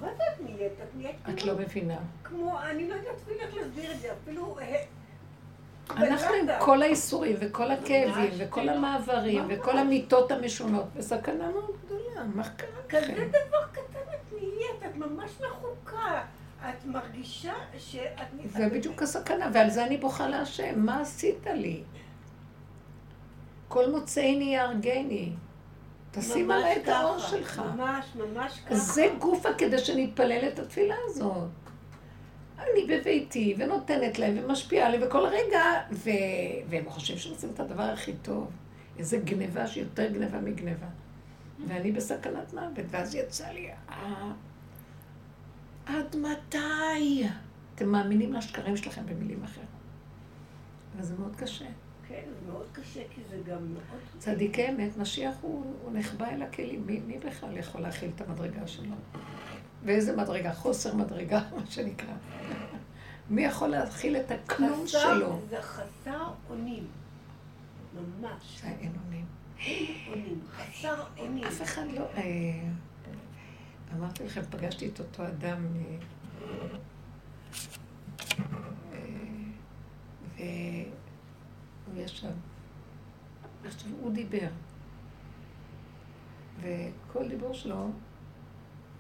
מה 0.02 0.08
זה 0.18 0.24
את 0.34 0.42
נהיית? 0.42 0.72
את 0.72 0.96
נהיית 0.96 1.16
את 1.30 1.40
כמו 1.40 1.52
לא 1.52 1.60
מבינה. 1.60 1.98
כמו, 2.24 2.60
אני 2.62 2.90
לא 2.90 2.96
יודעת 2.96 3.16
אפילו 3.24 3.40
איך 3.40 3.56
להסביר 3.56 3.92
את 3.92 4.00
זה, 4.00 4.08
אפילו... 4.24 4.60
אה, 4.60 4.84
אנחנו 5.90 6.34
עם. 6.34 6.48
כל 6.60 6.82
האיסורים 6.82 7.36
וכל 7.40 7.72
הכאבים 7.72 8.32
וכל 8.38 8.62
כאילו, 8.62 8.74
המעברים. 8.74 9.46
וכל 9.50 9.78
המיטות 9.78 10.32
המשונות 10.32 10.86
בסכנה 10.96 11.50
מאוד 11.50 11.78
גדולה, 11.86 12.24
מה 12.36 12.50
קרה 12.50 12.68
כזה 12.90 13.14
לכם? 13.14 13.28
דבר 13.28 13.68
קטן 13.72 14.00
את 14.10 14.34
נהיית, 14.34 14.84
את 14.86 14.96
ממש 14.96 15.32
מחוקה. 15.42 16.22
את 16.70 16.86
מרגישה 16.86 17.54
שאת... 17.78 18.28
זה 18.46 18.70
בדיוק 18.70 19.02
הסכנה, 19.02 19.50
ועל 19.54 19.70
זה 19.70 19.86
אני 19.86 19.98
בוכה 19.98 20.28
להשם, 20.28 20.86
מה 20.86 21.02
עשית 21.02 21.48
לי? 21.54 21.84
כל 23.68 23.92
מוצאיני 23.92 24.56
יהרגני. 24.56 25.32
תשים 26.12 26.52
עליי 26.52 26.82
את 26.82 26.88
האור 26.88 27.20
שלך. 27.20 27.60
ממש, 27.60 28.06
ממש 28.16 28.60
ככה. 28.66 28.76
זה 28.76 29.10
גופה 29.20 29.50
כדי 29.58 29.78
שנתפלל 29.78 30.48
את 30.48 30.60
התפילה 30.60 30.96
הזאת. 31.06 31.50
אני 32.60 32.86
בביתי, 32.88 33.56
ונותנת 33.58 34.20
להם, 34.20 34.38
ומשפיעה 34.44 34.88
עליהם, 34.88 35.04
וכל 35.08 35.26
רגע, 35.26 35.62
ו... 35.92 36.10
והם 36.70 36.86
חושבים 36.88 37.18
שהם 37.18 37.34
עושים 37.34 37.50
את 37.54 37.60
הדבר 37.60 37.84
הכי 37.84 38.14
טוב. 38.22 38.48
איזה 38.98 39.18
גניבה 39.18 39.68
שיותר 39.68 40.12
גניבה 40.12 40.40
מגניבה. 40.42 40.88
ואני 41.68 41.92
בסכנת 41.92 42.54
מוות, 42.54 42.86
ואז 42.90 43.16
יצא 43.16 43.48
לי, 43.48 43.70
אה, 43.90 44.32
עד 45.86 46.16
מתי? 46.16 47.28
אתם 47.76 47.90
מאמינים 47.90 48.34
לשקרים 48.34 48.78
שלכם 48.78 49.02
במילים 49.06 49.44
אחרות. 49.44 49.66
וזה 50.98 51.14
מאוד 51.20 51.36
קשה. 51.36 51.66
כן, 52.08 52.22
זה 52.40 52.52
מאוד 52.52 52.66
קשה, 52.72 53.02
כי 53.16 53.22
זה 53.30 53.38
גם 53.52 53.74
מאוד... 53.74 54.02
צדיקי 54.20 54.70
אמת, 54.70 54.98
משיח 54.98 55.36
הוא, 55.42 55.74
הוא 55.84 55.92
נחבא 55.94 56.28
אל 56.30 56.42
הכלים. 56.42 56.84
מי, 56.88 57.00
מי 57.08 57.18
בכלל 57.18 57.58
יכול 57.58 57.82
להכיל 57.82 58.12
את 58.16 58.22
המדרגה 58.22 58.68
שלו? 58.68 58.96
ואיזה 59.84 60.16
מדרגה? 60.16 60.54
חוסר 60.54 60.96
מדרגה, 60.96 61.42
מה 61.58 61.66
שנקרא. 61.70 62.14
מי 63.30 63.42
יכול 63.46 63.68
להכיל 63.68 64.18
את 64.18 64.32
הכלום 64.32 64.84
חסר- 64.88 65.00
שלו? 65.00 65.40
זה 65.50 65.62
חסר 65.62 66.24
אונים. 66.50 66.88
ממש. 67.96 68.62
זה 68.62 68.68
אין 68.68 68.92
אונים. 69.06 69.26
אונים. 70.10 70.40
חסר 70.58 71.04
אונים. 71.18 71.44
אף 71.44 71.62
אחד 71.62 71.84
לא... 71.96 72.02
אה, 72.18 72.24
אמרתי 73.98 74.24
לכם, 74.26 74.42
פגשתי 74.50 74.88
את 74.88 75.00
אותו 75.00 75.28
אדם, 75.28 75.66
אה, 80.40 80.84
והוא 81.88 82.04
ישב. 82.04 82.32
עכשיו, 83.66 83.92
הוא 84.02 84.14
דיבר, 84.14 84.48
וכל 86.62 87.30
דיבור 87.30 87.54
שלו 87.54 87.90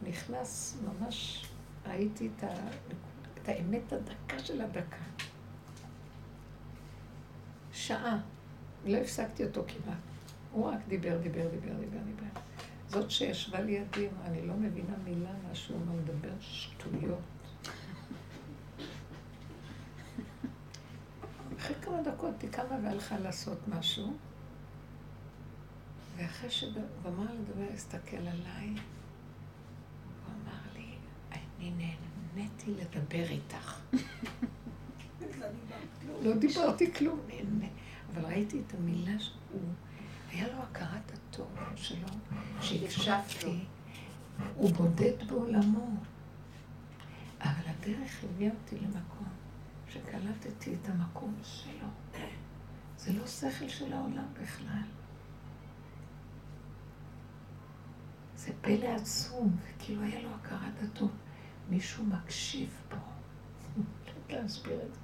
נכנס 0.03 0.77
ממש, 0.85 1.45
ראיתי 1.87 2.29
את, 2.37 2.43
ה, 2.43 2.53
את 3.41 3.49
האמת 3.49 3.93
הדקה 3.93 4.39
של 4.39 4.61
הדקה. 4.61 5.03
שעה, 7.71 8.19
לא 8.85 8.97
הפסקתי 8.97 9.45
אותו 9.45 9.63
כמעט. 9.67 9.97
הוא 10.51 10.65
רק 10.65 10.79
דיבר, 10.87 11.17
דיבר, 11.17 11.47
דיבר, 11.49 11.73
דיבר, 11.79 11.99
דיבר. 12.05 12.39
זאת 12.87 13.11
שישבה 13.11 13.61
לידי, 13.61 14.07
אני 14.25 14.47
לא 14.47 14.53
מבינה 14.53 14.97
מילה 15.03 15.31
מה 15.47 15.55
שהוא 15.55 15.79
אומר, 15.81 16.01
מדבר 16.01 16.33
שטויות. 16.39 17.19
אחרי 21.57 21.75
כמה 21.81 22.01
דקות 22.01 22.41
היא 22.41 22.51
קמה 22.51 22.77
והלכה 22.83 23.19
לעשות 23.19 23.57
משהו, 23.67 24.13
ואחרי 26.15 26.49
אמר 27.07 27.25
לדבר, 27.33 27.73
הסתכל 27.73 28.17
עליי, 28.17 28.67
הוא 28.67 30.33
אמר 30.43 30.59
לי, 30.75 30.95
אני 31.31 31.95
נהניתי 32.35 32.71
לדבר 32.71 33.29
איתך. 33.29 33.79
לא 36.23 36.35
דיברתי 36.35 36.93
כלום. 36.93 37.19
אבל 38.13 38.25
ראיתי 38.25 38.61
את 38.67 38.73
המילה 38.73 39.19
שהוא, 39.19 39.61
היה 40.31 40.47
לו 40.47 40.63
הכרת 40.63 41.11
הטוב 41.13 41.47
שלו, 41.75 42.07
שהקשבתי, 42.61 43.59
הוא 44.55 44.71
בודד 44.71 45.27
בעולמו. 45.27 45.89
אבל 47.41 47.63
הדרך 47.65 48.23
הביאה 48.23 48.51
אותי 48.51 48.75
למקום 48.75 49.27
שקלטתי 49.89 50.75
את 50.75 50.89
המקום 50.89 51.35
שלו. 51.43 51.87
זה 52.97 53.13
לא 53.13 53.27
שכל 53.27 53.67
של 53.67 53.93
העולם 53.93 54.25
בכלל. 54.41 54.83
זה 58.35 58.51
פלא 58.61 58.87
עצום, 58.87 59.57
וכאילו 59.61 60.01
היה 60.01 60.21
לו 60.21 60.29
הכרת 60.29 60.83
הטוב. 60.83 61.11
מישהו 61.69 62.03
מקשיב 62.05 62.69
פה. 62.89 62.95
לא 64.29 64.41
להסביר 64.41 64.79
את 64.81 64.93
זה. 64.93 64.99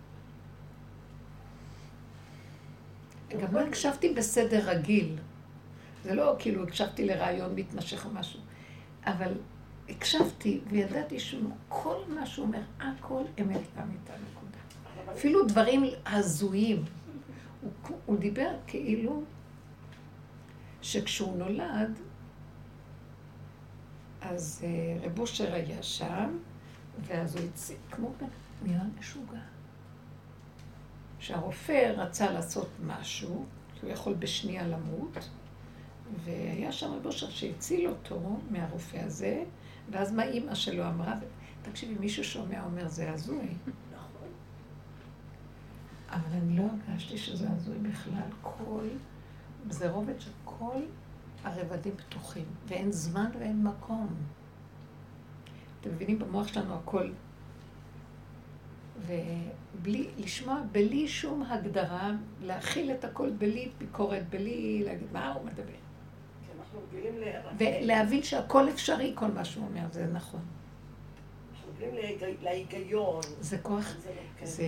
גם 3.41 3.53
לא 3.53 3.59
הקשבתי 3.59 4.13
בסדר 4.13 4.69
רגיל. 4.69 5.17
זה 6.03 6.15
לא 6.15 6.36
כאילו 6.39 6.63
הקשבתי 6.63 7.05
לרעיון 7.05 7.55
מתמשך 7.55 8.05
או 8.05 8.09
משהו, 8.09 8.39
אבל 9.05 9.34
הקשבתי 9.89 10.61
וידעתי 10.69 11.19
שכל 11.19 11.97
מה 12.15 12.25
שהוא 12.25 12.45
אומר, 12.45 12.61
הכל 12.79 13.23
אמת 13.41 13.61
נקודה. 13.77 14.42
אפילו 15.11 15.45
דברים 15.45 15.83
הזויים. 16.05 16.83
הוא, 17.61 17.97
הוא 18.05 18.17
דיבר 18.17 18.49
כאילו 18.67 19.23
שכשהוא 20.81 21.37
נולד, 21.37 21.99
אז 24.21 24.65
אה, 24.65 25.05
רב 25.05 25.19
אושר 25.19 25.53
היה 25.53 25.83
שם, 25.83 26.37
ואז 27.01 27.35
הוא 27.35 27.45
הציג, 27.45 27.77
כמו 27.91 28.13
נראה 28.63 28.83
משוגע. 28.99 29.39
שהרופא 31.19 31.93
רצה 31.97 32.31
לעשות 32.31 32.69
משהו, 32.85 33.45
שהוא 33.79 33.89
יכול 33.89 34.13
בשנייה 34.13 34.67
למות, 34.67 35.29
והיה 36.23 36.71
שם 36.71 36.93
רב 36.93 37.05
אושר 37.05 37.29
שהציל 37.29 37.89
אותו 37.89 38.39
מהרופא 38.49 38.97
הזה, 38.97 39.43
ואז 39.91 40.11
מה 40.11 40.23
אימא 40.23 40.55
שלו 40.55 40.87
אמרה? 40.87 41.15
תקשיבי, 41.61 41.93
מישהו 41.99 42.23
שומע 42.23 42.63
אומר, 42.63 42.87
זה 42.87 43.11
הזוי. 43.11 43.47
אבל 46.14 46.38
אני 46.38 46.57
לא 46.57 46.64
הרגשתי 46.64 47.18
שזה 47.18 47.47
הזוי 47.49 47.78
בכלל. 47.78 48.30
כל, 48.41 48.88
זה 49.70 49.91
רובד 49.91 50.20
שכל 50.20 50.82
הרבדים 51.43 51.93
פתוחים, 51.97 52.45
ואין 52.68 52.91
זמן 52.91 53.30
ואין 53.39 53.64
מקום. 53.64 54.07
אתם 55.82 55.89
מבינים, 55.89 56.20
במוח 56.20 56.47
שלנו 56.47 56.74
הכל. 56.76 57.09
ובלי, 58.99 60.09
לשמוע 60.18 60.61
בלי 60.72 61.07
שום 61.07 61.43
הגדרה, 61.43 62.11
להכיל 62.41 62.91
את 62.91 63.03
הכל 63.03 63.30
בלי 63.30 63.72
ביקורת, 63.78 64.30
בלי 64.30 64.84
להגיד 64.86 65.07
מה 65.14 65.34
הוא 65.34 65.45
מדבר. 65.45 65.74
ולהבין 67.57 68.24
שהכל 68.24 68.70
אפשרי, 68.70 69.11
כל 69.16 69.32
מה 69.32 69.45
שהוא 69.45 69.66
אומר, 69.66 69.88
זה 69.91 70.07
נכון. 70.14 70.41
להיג- 71.80 72.24
להיגיון. 72.43 73.21
זה 73.41 73.57
כוח, 73.57 73.93
זה 74.03 74.13
כן. 74.39 74.45
זה 74.45 74.65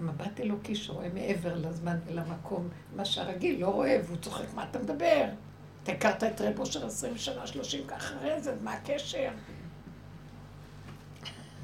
מבט 0.00 0.40
אלוקי 0.40 0.74
שרואה 0.74 1.08
מעבר 1.14 1.54
לזמן 1.56 1.96
ולמקום, 2.06 2.68
מה 2.96 3.04
שהרגיל 3.04 3.60
לא 3.60 3.68
רואה, 3.68 4.00
והוא 4.04 4.16
צוחק, 4.16 4.54
מה 4.54 4.66
אתה 4.70 4.78
מדבר? 4.78 5.24
אתה 5.82 5.92
הכרת 5.92 6.24
את 6.24 6.40
רב 6.40 6.58
אושר 6.58 6.86
עשרים 6.86 7.16
שנה, 7.18 7.46
שלושים 7.46 7.90
אחרי 7.90 8.40
זה, 8.42 8.54
מה 8.62 8.72
הקשר? 8.72 9.30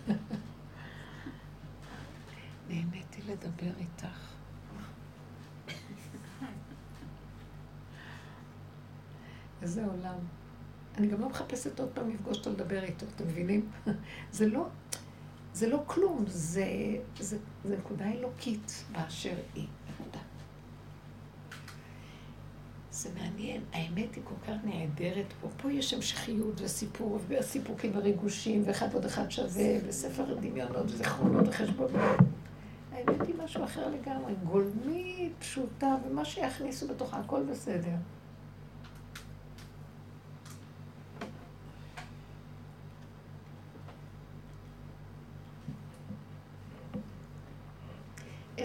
נהניתי 2.68 3.22
לדבר 3.28 3.72
איתך. 3.80 4.32
איזה 9.62 9.84
עולם. 9.86 10.18
אני 10.98 11.06
גם 11.06 11.20
לא 11.20 11.28
מחפשת 11.28 11.80
עוד 11.80 11.88
פעם 11.94 12.10
לפגוש 12.10 12.38
אותו 12.38 12.50
לדבר 12.50 12.84
איתו, 12.84 13.06
אתם 13.16 13.24
מבינים? 13.26 13.70
זה 14.32 14.46
לא, 14.46 14.66
זה 15.54 15.68
לא 15.68 15.82
כלום, 15.86 16.24
זה, 16.26 16.66
זה, 17.20 17.38
זה 17.64 17.76
נקודה 17.76 18.04
אלוקית 18.12 18.84
באשר 18.92 19.34
היא. 19.54 19.66
זה 22.96 23.08
מעניין, 23.14 23.60
האמת 23.72 24.14
היא 24.14 24.22
כל 24.24 24.34
כך 24.46 24.56
נהדרת 24.64 25.26
פה. 25.40 25.48
פה 25.56 25.72
יש 25.72 25.94
המשכיות 25.94 26.60
וסיפור, 26.60 27.18
וסיפוקים 27.28 27.90
וריגושים, 27.94 28.62
ואחד 28.66 28.88
ועוד 28.92 29.04
אחד 29.04 29.30
שווה, 29.30 29.74
וספר 29.86 30.34
דמיונות 30.34 30.84
וזיכרונות 30.84 31.48
וחשבונות. 31.48 32.16
האמת 32.92 33.26
היא 33.26 33.34
משהו 33.44 33.64
אחר 33.64 33.88
לגמרי, 33.88 34.34
גולמית, 34.44 35.32
פשוטה, 35.38 35.96
ומה 36.06 36.24
שיכניסו 36.24 36.88
בתוכה, 36.88 37.16
הכל 37.16 37.42
בסדר. 37.42 37.96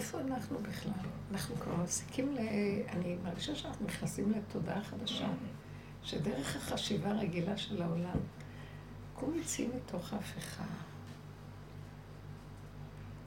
איפה 0.02 0.20
אנחנו 0.20 0.58
בכלל? 0.60 0.92
אנחנו 1.32 1.56
כבר 1.56 1.76
מפסיקים 1.76 2.36
ל... 2.36 2.38
אני 2.90 3.18
מרגישה 3.24 3.56
שאנחנו 3.56 3.86
נכנסים 3.86 4.32
לתודעה 4.32 4.84
חדשה, 4.84 5.28
שדרך 6.04 6.56
החשיבה 6.56 7.12
הרגילה 7.12 7.58
של 7.58 7.82
העולם, 7.82 8.20
קום 9.14 9.40
יציא 9.40 9.68
מתוך 9.76 10.14
ההפיכה. 10.14 10.64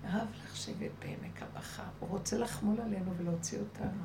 רב 0.04 0.28
לך 0.44 0.56
שבט 0.56 0.90
בעמק 0.98 1.42
הבכה, 1.42 1.84
הוא 2.00 2.08
רוצה 2.08 2.38
לחמול 2.38 2.80
עלינו 2.80 3.16
ולהוציא 3.16 3.58
אותנו. 3.58 4.02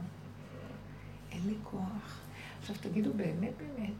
אין 1.32 1.42
לי 1.46 1.56
כוח. 1.64 2.20
עכשיו 2.60 2.76
תגידו 2.82 3.14
באמת 3.14 3.54
באמת, 3.58 3.94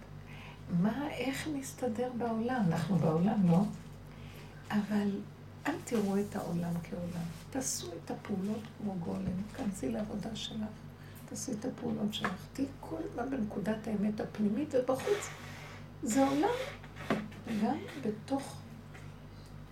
מה, 0.82 1.10
איך 1.12 1.48
נסתדר 1.54 2.12
בעולם? 2.18 2.64
אנחנו 2.68 2.98
בעולם, 2.98 3.52
לא? 3.52 3.62
אבל 4.70 5.10
אל 5.68 5.74
תראו 5.84 6.20
את 6.20 6.36
העולם 6.36 6.74
כעולם. 6.84 7.26
תעשו 7.50 7.88
את 7.88 8.12
הפעולות 8.12 8.62
כמו 8.78 8.96
גולם, 9.00 9.44
כנסי 9.58 9.92
לעבודה 9.92 10.36
שלך, 10.36 10.58
תעשי 11.30 11.52
את 11.52 11.66
הפעולות 11.66 12.14
שלך. 12.14 12.46
תהיי 12.54 12.68
כל 12.80 12.96
הזמן 13.10 13.30
בנקודת 13.30 13.88
האמת 13.88 14.20
הפנימית 14.20 14.76
ובחוץ. 14.76 15.30
זה 16.04 16.28
עולם, 16.28 16.50
גם 17.64 17.78
בתוך 18.06 18.58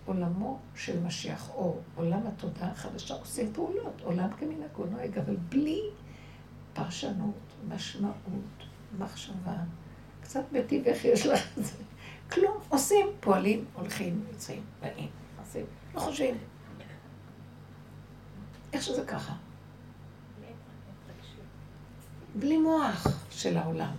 עולמו 0.06 0.58
של 0.74 1.00
משיח, 1.00 1.50
או 1.54 1.76
עולם 1.94 2.20
התודעה 2.26 2.70
החדשה, 2.70 3.14
עושים 3.14 3.52
פעולות, 3.52 4.00
עולם 4.02 4.30
כמנהגו 4.32 4.86
נוהג, 4.86 5.18
אבל 5.18 5.36
בלי 5.36 5.80
פרשנות, 6.72 7.34
משמעות, 7.68 8.14
מחשבה. 8.98 9.56
קצת 10.22 10.42
בתיווך 10.52 11.04
יש 11.04 11.26
לך 11.26 11.58
את 11.58 11.64
זה. 11.64 11.72
כלום, 12.30 12.56
עושים, 12.68 13.06
פועלים, 13.20 13.64
הולכים, 13.74 14.24
יוצאים, 14.32 14.62
באים, 14.80 15.08
עושים, 15.48 15.66
לא 15.94 16.00
חושבים. 16.00 16.38
איך 18.72 18.82
שזה 18.82 19.04
ככה. 19.06 19.32
בלי 22.34 22.56
מוח 22.56 23.06
של 23.30 23.56
העולם. 23.56 23.94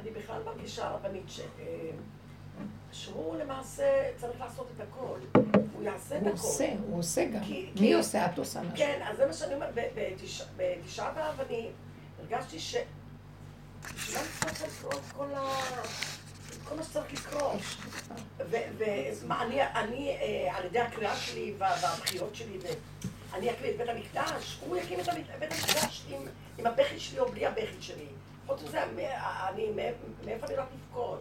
אני 0.00 0.10
בכלל 0.10 0.42
מרגישה 0.44 0.88
רבנית 0.90 1.24
ש... 1.28 1.40
אה, 1.40 1.90
שהוא 2.92 3.36
למעשה 3.36 3.84
צריך 4.16 4.40
לעשות 4.40 4.68
את 4.76 4.80
הכל. 4.80 5.18
הוא 5.74 5.82
יעשה 5.82 6.16
את 6.16 6.22
הוא 6.22 6.28
הכל. 6.30 6.38
עושה, 6.38 6.74
הוא 6.86 6.98
עושה 6.98 7.24
גם. 7.24 7.40
כי- 7.44 7.70
מי 7.74 7.78
כי- 7.78 7.92
עושה? 7.94 8.26
את 8.26 8.38
עושה 8.38 8.60
משהו. 8.62 8.76
כן, 8.76 9.00
אז 9.10 9.16
זה 9.16 9.26
מה 9.26 9.32
שאני 9.32 9.54
אומרת, 9.54 9.74
בתשעה 10.56 11.12
באב 11.12 11.40
אני 11.40 11.68
הרגשתי 12.20 12.58
ש... 12.60 12.76
שלא 13.96 14.20
נצטרך 14.20 14.62
לקרוא 14.62 14.92
את 14.92 15.12
כל 15.16 15.26
ה... 15.34 15.48
כל 16.68 16.74
מה 16.76 16.82
שצריך 16.82 17.12
לקרוא. 17.12 17.52
ואני, 19.28 19.62
אני, 19.74 20.16
אה, 20.20 20.56
על 20.56 20.64
ידי 20.64 20.78
הקריאה 20.80 21.16
שלי 21.16 21.54
וה- 21.58 21.74
והבחירות 21.82 22.34
שלי, 22.34 22.58
ואני 23.32 23.50
אקריא 23.50 23.70
את 23.70 23.76
בית 23.76 23.88
המקדש, 23.88 24.58
הוא 24.66 24.76
יקים 24.76 25.00
את 25.00 25.08
בית 25.38 25.52
המקדש 25.52 26.04
עם, 26.08 26.22
עם 26.58 26.66
הבכי 26.66 27.00
שלי 27.00 27.18
או 27.20 27.28
בלי 27.32 27.46
הבכי 27.46 27.76
שלי. 27.82 28.06
חוץ 28.46 28.62
מזה, 28.62 28.82
אני, 29.48 29.66
מאיפה 30.24 30.46
אני 30.46 30.54
הולך 30.56 30.66
לבכות? 30.74 31.20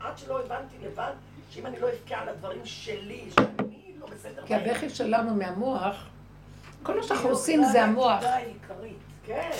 עד 0.00 0.18
שלא 0.18 0.40
הבנתי 0.40 0.74
לבד, 0.82 1.12
שאם 1.50 1.66
אני 1.66 1.80
לא 1.80 1.88
אבכה 1.88 2.16
על 2.16 2.28
הדברים 2.28 2.60
שלי, 2.66 3.28
שאני 3.40 3.92
לא 4.00 4.06
בסדר 4.06 4.46
כי. 4.46 4.54
הבכי 4.54 4.90
שלנו 4.90 5.34
מהמוח, 5.34 5.96
כל 6.82 6.96
מה 6.96 7.02
שאנחנו 7.02 7.28
עושים 7.28 7.64
זה 7.64 7.82
המוח. 7.84 8.22
כן. 9.26 9.50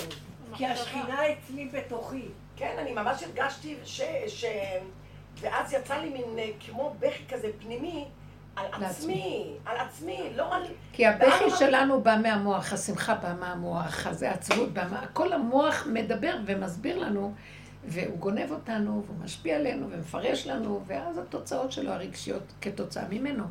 כי 0.55 0.67
השכינה 0.67 1.21
אצלי 1.33 1.69
בתוכי. 1.73 2.29
כן, 2.57 2.77
אני 2.79 2.93
ממש 2.93 3.23
הרגשתי 3.23 3.77
ש... 3.85 4.01
ש... 4.29 4.45
ואז 5.41 5.73
יצא 5.73 5.95
לי 5.95 6.09
מין 6.09 6.39
אה, 6.39 6.51
כמו 6.67 6.95
בכי 7.01 7.25
כזה 7.29 7.49
פנימי 7.59 8.05
על 8.57 8.65
לעצמי. 8.65 8.87
עצמי, 8.87 9.57
על 9.67 9.77
עצמי, 9.77 10.31
לא 10.35 10.55
על... 10.55 10.63
כי 10.93 11.07
הבכי? 11.07 11.51
שלנו 11.59 12.01
בא 12.01 12.17
מהמוח, 12.23 12.73
השמחה 12.73 13.15
באה 13.15 13.35
מהמוח, 13.35 14.07
הזה 14.07 14.31
העצבות 14.31 14.73
באה 14.73 14.89
מה... 14.89 15.07
כל 15.13 15.33
המוח 15.33 15.87
מדבר 15.93 16.37
ומסביר 16.47 16.99
לנו, 16.99 17.35
והוא 17.85 18.19
גונב 18.19 18.51
אותנו, 18.51 19.03
והוא 19.07 19.25
משפיע 19.25 19.57
עלינו 19.57 19.87
ומפרש 19.91 20.47
לנו, 20.47 20.83
ואז 20.87 21.19
התוצאות 21.19 21.73
שלו 21.73 21.93
הרגשיות 21.93 22.53
כתוצאה 22.61 23.05
ממנו. 23.11 23.45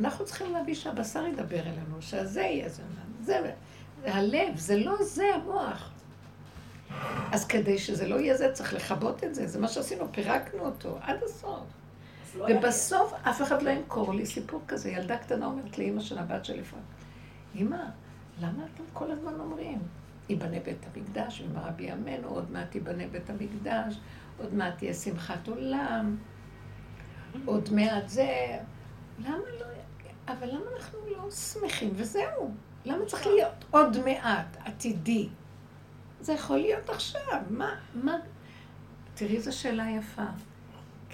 אנחנו 0.00 0.24
צריכים 0.24 0.52
להביא 0.52 0.74
שהבשר 0.74 1.26
ידבר 1.26 1.60
אלינו, 1.60 1.96
שהזה 2.00 2.40
יהיה 2.40 2.68
זה, 2.68 2.82
זה, 3.20 3.52
זה 4.04 4.14
הלב, 4.14 4.56
זה 4.56 4.76
לא 4.76 5.02
זה 5.02 5.24
המוח. 5.34 5.91
אז 7.32 7.46
כדי 7.46 7.78
שזה 7.78 8.08
לא 8.08 8.14
יהיה 8.20 8.36
זה, 8.36 8.52
צריך 8.52 8.74
לכבות 8.74 9.24
את 9.24 9.34
זה, 9.34 9.46
זה 9.46 9.60
מה 9.60 9.68
שעשינו, 9.68 10.12
פירקנו 10.12 10.64
אותו 10.64 10.98
עד 11.00 11.22
הסוף. 11.22 11.66
לא 12.36 12.46
ובסוף 12.50 13.14
אף 13.22 13.42
אחד 13.42 13.62
לא 13.62 13.70
ימכור 13.70 14.14
לי 14.14 14.26
סיפור 14.26 14.60
כזה. 14.68 14.90
ילדה 14.90 15.16
קטנה 15.16 15.46
אומרת 15.46 15.78
לאימא 15.78 16.00
של 16.00 16.18
הבת 16.18 16.44
של 16.44 16.60
אפרת, 16.60 16.80
אמא, 17.54 17.84
למה 18.40 18.66
אתם 18.74 18.84
כל 18.92 19.10
הזמן 19.10 19.40
אומרים? 19.40 19.78
ייבנה 20.28 20.60
בית 20.64 20.86
המקדש, 20.94 21.42
אמר 21.42 21.62
רבי 21.68 21.84
ימינו, 21.84 22.28
עוד 22.28 22.50
מעט 22.50 22.74
ייבנה 22.74 23.06
בית 23.06 23.30
המקדש, 23.30 23.98
עוד 24.38 24.54
מעט 24.54 24.78
תהיה 24.78 24.94
שמחת 24.94 25.48
עולם, 25.48 26.16
עוד 27.44 27.68
מעט 27.72 28.08
זה... 28.08 28.58
למה 29.18 29.36
לא... 29.60 29.66
אבל 30.28 30.48
למה 30.48 30.64
אנחנו 30.76 30.98
לא 31.10 31.30
שמחים? 31.30 31.90
וזהו. 31.94 32.50
למה 32.84 33.06
צריך 33.06 33.26
להיות 33.26 33.64
עוד 33.70 34.04
מעט, 34.04 34.56
עתידי? 34.64 35.28
זה 36.22 36.32
יכול 36.32 36.56
להיות 36.56 36.90
עכשיו. 36.90 37.20
מה, 37.50 37.74
מה... 37.94 38.16
תראי, 39.14 39.40
זו 39.40 39.56
שאלה 39.56 39.84
יפה. 39.98 40.22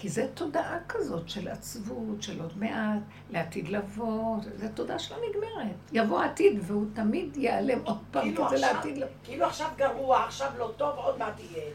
כי 0.00 0.08
זו 0.08 0.22
תודעה 0.34 0.78
כזאת 0.88 1.28
של 1.28 1.48
עצבות, 1.48 2.22
של 2.22 2.40
עוד 2.40 2.58
מעט, 2.58 3.00
לעתיד 3.30 3.68
לבוא, 3.68 4.36
זו 4.56 4.66
תודעה 4.74 4.98
שלא 4.98 5.16
נגמרת. 5.30 5.76
יבוא 5.92 6.22
עתיד 6.22 6.58
והוא 6.62 6.86
תמיד 6.92 7.36
ייעלם 7.36 7.78
עוד 7.84 7.98
פעם, 8.10 8.22
כי 8.22 8.28
כאילו 8.28 8.48
זה 8.48 8.54
עכשיו- 8.54 8.74
לעתיד 8.74 8.98
לבוא. 8.98 9.12
כאילו 9.24 9.46
עכשיו 9.46 9.68
גרוע, 9.76 10.24
עכשיו 10.24 10.50
לא 10.58 10.72
טוב, 10.76 10.96
עוד 10.96 11.18
מעט 11.18 11.40
יהיה. 11.40 11.70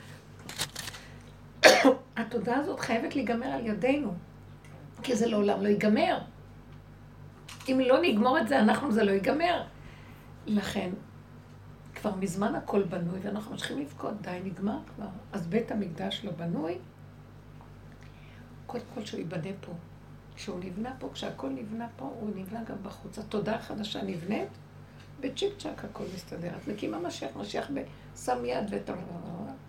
התודעה 2.17 2.57
הזאת 2.57 2.79
חייבת 2.79 3.15
להיגמר 3.15 3.47
על 3.47 3.67
ידינו, 3.67 4.13
כי 5.03 5.15
זה 5.15 5.27
לעולם 5.27 5.61
לא 5.61 5.67
ייגמר. 5.67 6.19
אם 7.69 7.79
לא 7.87 8.01
נגמור 8.01 8.39
את 8.39 8.47
זה, 8.47 8.59
אנחנו, 8.59 8.91
זה 8.91 9.03
לא 9.03 9.11
ייגמר. 9.11 9.63
לכן, 10.45 10.89
כבר 12.03 12.15
מזמן 12.15 12.55
הכל 12.55 12.83
בנוי, 12.83 13.19
ואנחנו 13.23 13.51
ממשיכים 13.51 13.79
לבכות, 13.79 14.21
די, 14.21 14.39
נגמר 14.43 14.77
כבר. 14.95 15.07
אז 15.33 15.47
בית 15.47 15.71
המקדש 15.71 16.25
לא 16.25 16.31
בנוי, 16.31 16.77
קודם 18.65 18.83
כל 18.93 19.05
שהוא 19.05 19.19
ייבנה 19.19 19.49
פה. 19.61 19.71
כשהוא 20.35 20.59
נבנה 20.59 20.95
פה, 20.99 21.09
כשהכל 21.13 21.49
נבנה 21.49 21.87
פה, 21.97 22.13
הוא 22.19 22.29
נבנה 22.35 22.63
גם 22.63 22.75
בחוץ. 22.83 23.19
התודעה 23.19 23.55
החדשה 23.55 24.03
נבנית, 24.03 24.47
בצ'יק 25.19 25.53
צ'אק 25.57 25.85
הכל 25.85 26.03
מסתדר. 26.15 26.51
מקים 26.67 26.93
המשיח, 26.93 27.35
משיח 27.35 27.69
ב- 27.73 27.83
שם 28.15 28.45
יד 28.45 28.65
ואת 28.69 28.89
ה... 28.89 28.93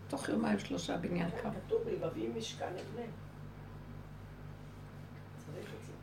תוך 0.08 0.28
יומיים 0.28 0.58
שלושה 0.58 0.96
בניין 0.96 1.30
קם. 1.42 1.50
כתוב, 1.66 1.80
ויביא 1.86 2.28
משכן 2.38 2.64
אבנה. 2.64 3.04
את. 3.04 3.08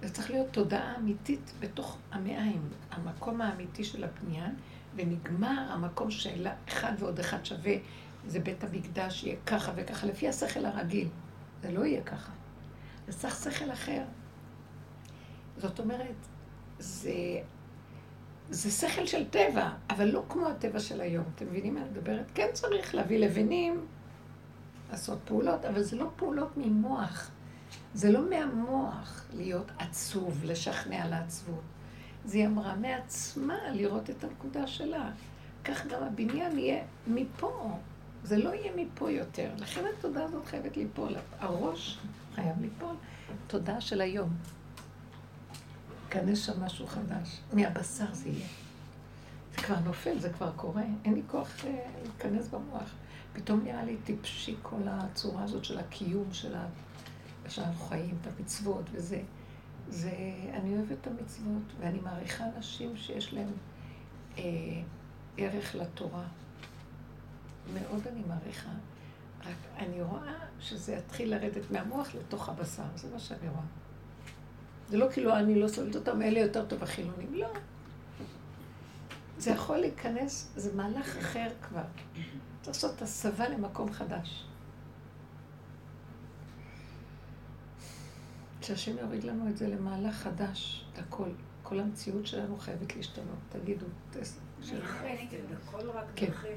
זה 0.02 0.14
צריך 0.14 0.32
להיות 0.32 0.48
תודעה 0.52 0.98
אמיתית 0.98 1.54
בתוך 1.60 1.98
המעיים, 2.12 2.62
המקום 2.92 3.42
האמיתי 3.42 3.84
של 3.84 4.04
הבניין, 4.04 4.56
ונגמר 4.96 5.66
המקום 5.70 6.12
של 6.12 6.48
אחד 6.68 6.94
ועוד 7.00 7.20
אחד 7.20 7.46
שווה, 7.46 7.74
זה 8.28 8.40
בית 8.40 8.64
המקדש, 8.64 9.24
יהיה 9.24 9.36
ככה 9.46 9.72
וככה, 9.76 10.08
לפי 10.08 10.28
השכל 10.28 10.66
הרגיל. 10.66 11.08
זה 11.62 11.72
לא 11.72 11.86
יהיה 11.86 12.04
ככה. 12.04 12.32
זה 13.08 13.20
צריך 13.20 13.36
שכל 13.36 13.72
אחר. 13.72 14.04
זאת 15.58 15.80
אומרת, 15.80 16.16
זה, 16.80 17.14
זה 18.50 18.72
שכל 18.72 19.06
של 19.06 19.30
טבע, 19.30 19.70
אבל 19.90 20.06
לא 20.06 20.24
כמו 20.30 20.48
הטבע 20.48 20.80
של 20.80 21.02
היום. 21.02 21.26
אתם 21.36 21.46
מבינים 21.46 21.74
מה 21.76 21.82
אני 21.82 21.90
מדברת? 21.90 22.32
כן 22.34 22.48
צריך 22.54 22.96
להביא 22.96 23.20
לבנים, 23.20 23.86
לעשות 24.92 25.20
פעולות, 25.26 25.66
אבל 25.66 25.82
זה 25.82 25.96
לא 25.96 26.10
פעולות 26.16 26.58
ממוח. 26.58 27.32
זה 27.94 28.12
לא 28.12 28.30
מהמוח 28.30 29.26
להיות 29.34 29.72
עצוב, 29.80 30.44
לשכנע 30.44 31.08
לעצבות. 31.08 31.71
זה 32.26 32.38
היא 32.38 32.48
אמרה 32.48 32.76
מעצמה 32.76 33.58
לראות 33.74 34.10
את 34.10 34.24
הנקודה 34.24 34.68
שלה. 34.68 35.12
כך 35.64 35.86
גם 35.86 36.04
הבניין 36.04 36.60
יהיה 36.60 36.84
מפה. 37.08 37.78
זה 38.24 38.38
לא 38.38 38.50
יהיה 38.50 38.72
מפה 38.76 39.12
יותר. 39.12 39.50
לכן 39.58 39.82
התודעה 39.98 40.24
הזאת 40.24 40.46
חייבת 40.46 40.78
ליפול. 40.78 41.16
הראש 41.40 42.00
חייב 42.36 42.62
ליפול. 42.62 42.96
תודעה 43.48 43.82
של 43.82 44.02
היום. 44.02 44.30
ייכנס 46.04 46.46
שם 46.46 46.64
משהו 46.64 46.88
חדש. 46.88 47.40
מהבשר 47.54 48.14
זה 48.14 48.30
יהיה. 48.30 48.48
זה 49.56 49.58
כבר 49.58 49.80
נופל, 49.80 50.20
זה 50.20 50.30
כבר 50.30 50.52
קורה. 50.56 50.84
אין 51.06 51.14
לי 51.14 51.22
כוח 51.28 51.66
אה, 51.66 51.86
להיכנס 52.04 52.48
במוח. 52.48 52.94
פתאום 53.34 53.64
נראה 53.64 53.84
לי 53.84 53.98
טיפשי 54.04 54.56
כל 54.62 54.82
הצורה 54.86 55.44
הזאת 55.44 55.66
של 55.66 55.80
הקיום 55.80 56.28
של 56.32 56.56
ה... 56.56 56.66
שאנחנו 57.50 57.86
חיים, 57.86 58.18
את 58.22 58.28
המצוות 58.28 58.84
וזה. 58.92 59.22
זה, 59.92 60.12
אני 60.54 60.78
אוהבת 60.78 60.92
את 61.02 61.08
המצוות, 61.08 61.74
ואני 61.80 62.00
מעריכה 62.00 62.44
אנשים 62.58 62.98
שיש 62.98 63.34
להם 63.34 63.52
אה, 64.38 64.44
ערך 65.38 65.76
לתורה. 65.76 66.24
מאוד 67.74 68.08
אני 68.08 68.22
מעריכה. 68.28 68.70
רק 69.42 69.78
אני 69.78 70.02
רואה 70.02 70.34
שזה 70.60 70.94
יתחיל 70.94 71.36
לרדת 71.36 71.72
מהמוח 71.72 72.16
לתוך 72.16 72.50
הבשר, 72.50 72.84
זה 72.96 73.08
מה 73.14 73.20
שאני 73.20 73.50
רואה. 73.50 73.64
זה 74.90 74.98
לא 74.98 75.08
כאילו 75.12 75.36
אני 75.36 75.60
לא 75.60 75.68
סובלת 75.68 75.96
אותם, 75.96 76.22
אלה 76.22 76.40
יותר 76.40 76.66
טוב 76.66 76.84
החילונים, 76.84 77.34
לא. 77.34 77.48
זה 79.38 79.52
יכול 79.52 79.78
להיכנס, 79.78 80.52
זה 80.56 80.76
מהלך 80.76 81.18
אחר 81.18 81.48
כבר. 81.62 81.84
צריך 82.62 82.68
לעשות 82.68 83.02
הסבה 83.02 83.50
למקום 83.50 83.92
חדש. 83.92 84.46
שהשם 88.64 88.98
יוריד 88.98 89.24
לנו 89.24 89.50
את 89.50 89.58
זה 89.58 89.68
למהלך 89.68 90.16
חדש, 90.16 90.86
את 90.94 91.00
הכל. 91.00 91.30
כל 91.64 91.80
המציאות 91.80 92.28
שלנו 92.28 92.58
חייבת 92.58 92.96
להשתנות. 92.96 93.38
תגידו, 93.50 93.86
של... 94.62 94.82
בחסד, 94.82 95.08
הכל 95.68 95.90
רק 95.90 96.06
כן. 96.16 96.26
יכולה 96.26 96.54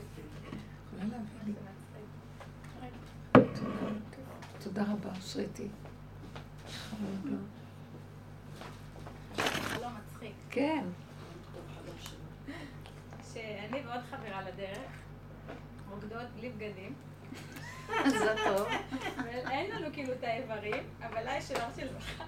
להביא 1.02 1.18
לי? 1.46 1.52
תודה 4.64 4.82
רבה. 4.82 5.10
חלום 9.36 9.92
מצחיק. 9.96 10.32
כן, 10.50 10.84
שאני 13.32 13.80
ועוד 13.86 14.00
חברה 14.10 14.42
לדרך, 14.42 14.90
רוקדות 15.90 16.26
בלי 16.36 16.50
בגדים, 16.50 16.94
זה 18.06 18.34
טוב. 18.44 18.68
ואין 19.24 19.70
לנו 19.70 19.86
כאילו 19.92 20.12
את 20.12 20.24
האיברים, 20.24 20.82
אבל 21.02 21.22
לה 21.24 21.36
יש 21.36 21.44
שלום 21.44 21.70
של 21.76 21.88
זכר. 21.88 22.24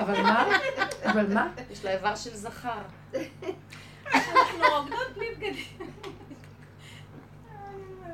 אבל 0.00 0.22
מה? 0.22 0.46
אבל 1.04 1.34
מה? 1.34 1.52
יש 1.70 1.84
לה 1.84 1.92
איבר 1.92 2.14
של 2.14 2.34
זכר. 2.34 2.82
אנחנו 4.14 4.58
רוקדות 4.78 5.16
בלי 5.16 5.26
בגדים. 5.34 5.88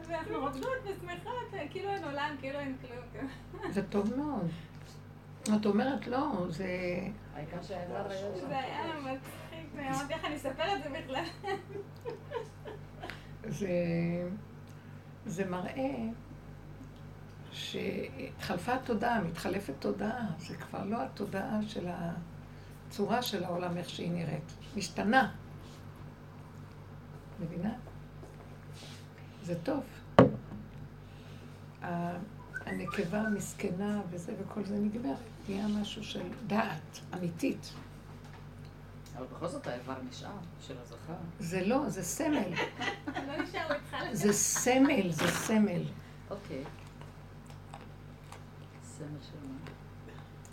ואנחנו 0.07 0.41
רוקדות 0.41 0.79
ושמחות, 0.85 1.55
כאילו 1.71 1.91
אין 1.91 2.05
עולם, 2.05 2.37
כאילו 2.41 2.59
אין 2.59 2.77
כלום. 2.81 3.29
זה 3.71 3.83
טוב 3.83 4.17
מאוד. 4.17 4.51
את 5.57 5.67
אומרת, 5.67 6.07
לא, 6.07 6.33
זה... 6.49 6.67
העיקר 7.35 7.63
שהאיבר 7.63 8.11
היה 8.11 8.19
שם. 8.19 8.49
זה 8.49 8.59
היה 8.59 8.95
מצחיק, 9.01 9.67
ואמרתי 9.77 10.15
איך 10.15 10.25
אני 10.25 10.37
אספר 10.37 10.77
את 10.77 10.83
זה 10.83 10.91
בכלל. 10.91 11.25
זה, 13.49 13.69
זה 15.27 15.45
מראה 15.45 15.97
שהתחלפה 17.53 18.75
התודעה, 18.75 19.21
מתחלפת 19.21 19.75
תודעה. 19.79 20.27
זה 20.39 20.57
כבר 20.57 20.85
לא 20.85 21.03
התודעה 21.03 21.59
של 21.69 21.87
הצורה 22.89 23.23
של 23.23 23.45
העולם, 23.45 23.77
איך 23.77 23.89
שהיא 23.89 24.11
נראית. 24.11 24.53
משתנה. 24.77 25.31
מבינה? 27.41 27.73
זה 29.43 29.55
טוב. 29.63 29.85
הנקבה 32.67 33.21
המסכנה 33.21 34.01
וזה 34.11 34.35
וכל 34.39 34.65
זה 34.65 34.79
נגמר. 34.79 35.15
נהיה 35.49 35.67
משהו 35.69 36.05
של 36.05 36.23
דעת 36.47 37.01
אמיתית. 37.15 37.73
אבל 39.17 39.27
בכל 39.37 39.49
זאת 39.49 39.67
האיבר 39.67 39.95
נשאר, 40.11 40.31
של 40.61 40.75
הזכר. 40.83 41.15
זה 41.41 41.67
לא, 41.67 41.89
זה 41.89 42.03
סמל. 42.03 42.37
לא. 43.07 43.75
זה 44.13 44.33
סמל, 44.33 45.11
זה 45.11 45.29
סמל. 45.29 45.83
אוקיי. 46.31 46.65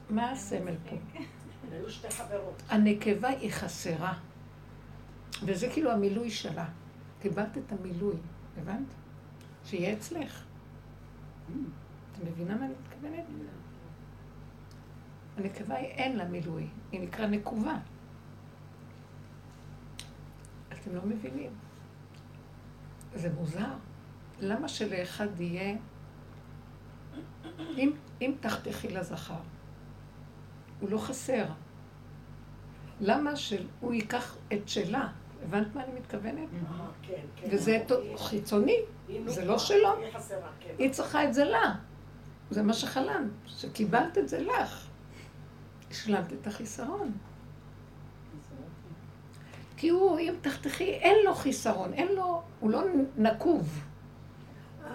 מה? 0.10 0.22
מה 0.24 0.32
הסמל 0.32 0.76
פה? 0.90 0.96
היו 1.72 1.90
שתי 1.90 2.10
חברות. 2.10 2.64
הנקבה 2.70 3.28
היא 3.28 3.52
חסרה. 3.52 4.14
וזה 5.46 5.70
כאילו 5.74 5.92
המילוי 5.92 6.30
שלה. 6.30 6.66
קיבלת 7.22 7.58
את 7.58 7.72
המילוי, 7.72 8.16
הבנת? 8.58 8.88
שיהיה 9.66 9.94
אצלך. 9.94 10.46
את 11.48 12.24
מבינה 12.24 12.56
מה 12.56 12.66
אני 12.66 12.74
מתכוונת? 12.82 13.26
הנקבה 15.38 15.76
היא 15.76 15.88
אין 15.88 16.18
לה 16.18 16.26
מילוי, 16.26 16.68
היא 16.92 17.02
נקרא 17.02 17.26
נקובה. 17.26 17.78
אתם 20.74 20.96
לא 20.96 21.02
מבינים. 21.06 21.52
זה 23.16 23.34
מוזר. 23.34 23.74
למה 24.40 24.68
שלאחד 24.68 25.42
יהיה... 25.42 25.78
אם, 27.78 27.92
אם 28.22 28.34
תחתכי 28.40 28.88
לזכר, 28.88 29.34
הוא 30.80 30.90
לא 30.90 30.98
חסר. 30.98 31.46
למה 33.02 33.36
שהוא 33.36 33.94
ייקח 33.94 34.38
את 34.54 34.70
שלה? 34.70 35.08
הבנת 35.44 35.76
מה 35.76 35.84
אני 35.84 36.00
מתכוונת? 36.00 36.50
אה, 36.54 36.86
כן, 37.02 37.14
כן. 37.36 37.48
וזה 37.52 37.84
נכון. 37.86 38.18
חיצוני, 38.18 38.78
זה 39.26 39.46
לא 39.46 39.60
שלו. 39.60 39.96
היא 39.96 40.12
כן. 40.60 40.74
היא 40.78 40.92
צריכה 40.92 41.24
את 41.24 41.34
זה 41.34 41.44
לה. 41.44 41.76
זה 42.52 42.64
מה 42.64 42.74
שחלמת, 42.74 43.32
שקיבלת 43.46 44.18
את 44.18 44.30
זה 44.30 44.42
לך. 44.42 44.88
השלמת 45.92 46.34
את 46.34 46.48
החיסרון. 46.48 47.12
כי 49.78 49.90
הוא, 49.90 50.20
אם 50.20 50.34
תחתכי, 50.42 50.84
אין 50.84 51.18
לו 51.26 51.36
חיסרון, 51.36 51.94
אין 51.94 52.08
לו, 52.16 52.42
הוא 52.60 52.72
לא 52.72 52.82
נקוב. 53.18 53.84
אה, 54.86 54.92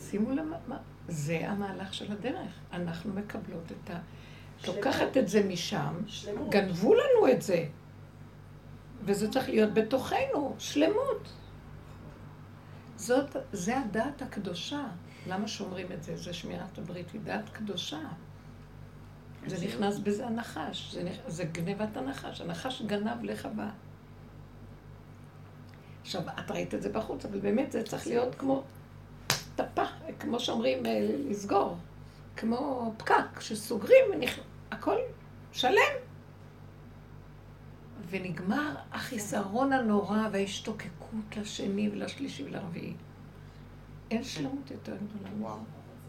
שימו 0.00 0.30
לב 0.30 0.44
מה, 0.68 0.76
זה 1.08 1.50
המהלך 1.50 1.94
של 1.94 2.12
הדרך. 2.12 2.52
אנחנו 2.72 3.14
מקבלות 3.14 3.72
את 3.72 3.90
ה... 3.90 3.98
שלמות. 4.58 4.76
לוקחת 4.76 5.16
את 5.16 5.28
זה 5.28 5.42
משם, 5.48 5.94
שלמות. 6.06 6.50
גנבו 6.50 6.94
לנו 6.94 7.32
את 7.32 7.42
זה. 7.42 7.66
וזה 9.04 9.30
צריך 9.30 9.48
להיות 9.48 9.74
בתוכנו, 9.74 10.54
שלמות. 10.58 11.32
זאת, 12.96 13.36
זה 13.52 13.78
הדעת 13.78 14.22
הקדושה. 14.22 14.86
למה 15.26 15.48
שומרים 15.48 15.92
את 15.92 16.02
זה? 16.02 16.16
זה 16.16 16.32
שמירת 16.32 16.78
הברית, 16.78 17.10
היא 17.12 17.20
דעת 17.24 17.48
קדושה. 17.48 18.00
זה 19.46 19.66
נכנס 19.66 19.98
בזה 19.98 20.26
הנחש, 20.26 20.94
זה, 20.94 21.02
נכ- 21.02 21.30
זה 21.30 21.44
גנבת 21.44 21.96
הנחש, 21.96 22.40
הנחש 22.40 22.82
גנב 22.82 23.22
לחווה. 23.22 23.70
עכשיו, 26.02 26.22
את 26.38 26.50
ראית 26.50 26.74
את 26.74 26.82
זה 26.82 26.88
בחוץ, 26.88 27.24
אבל 27.24 27.40
באמת 27.40 27.72
זה 27.72 27.82
צריך 27.82 28.06
להיות 28.06 28.34
כמו 28.34 28.56
טפה, 28.56 28.68
כמו 30.20 30.40
שאומרים, 30.40 30.86
אה, 30.86 31.08
לסגור. 31.28 31.76
כמו 32.36 32.92
פקק, 32.96 33.40
שסוגרים, 33.40 34.04
ונכ... 34.12 34.38
הכל 34.70 34.96
שלם. 35.52 35.94
ונגמר 38.10 38.74
החיסרון 38.92 39.72
הנורא 39.72 40.28
וההשתוקקות 40.32 41.36
לשני 41.36 41.88
ולשלישי 41.92 42.44
ולרביעי. 42.44 42.92
אין 44.10 44.24
שלמות 44.24 44.70
יותר 44.70 44.96
גדולה. 44.96 45.54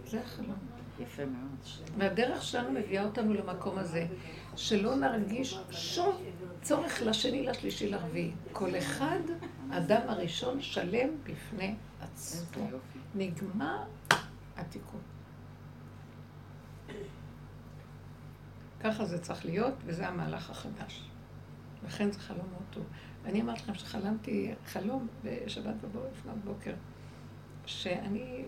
זה 0.08 0.22
החלום. 0.22 0.58
יפה 1.00 1.26
מאוד. 1.26 1.90
והדרך 1.98 2.44
שלנו 2.44 2.72
מביאה 2.72 3.04
אותנו 3.04 3.34
למקום 3.34 3.78
הזה, 3.78 4.06
שלא 4.56 4.96
נרגיש 4.96 5.60
שום 5.72 6.16
צורך 6.62 7.02
לשני, 7.02 7.44
לשלישי, 7.46 7.90
לרביעי. 7.90 8.32
כל 8.52 8.78
אחד, 8.78 9.20
אדם 9.72 10.02
הראשון, 10.08 10.62
שלם 10.62 11.10
בפני 11.24 11.76
עצמו. 12.02 12.68
נגמר 13.16 13.84
התיקון. 14.58 15.02
ככה 18.80 19.06
זה 19.06 19.22
צריך 19.22 19.46
להיות, 19.46 19.74
וזה 19.86 20.08
המהלך 20.08 20.50
החדש. 20.50 21.10
לכן 21.86 22.12
זה 22.12 22.20
חלום 22.20 22.48
מאוד 22.52 22.66
טוב. 22.70 22.84
אני 23.26 23.42
אמרתי 23.42 23.62
לכם 23.62 23.74
שחלמתי 23.74 24.54
חלום 24.66 25.08
בשבת 25.24 25.76
בבוקר, 25.82 26.08
לפנות 26.12 26.38
בוקר, 26.46 26.74
שאני, 27.66 28.46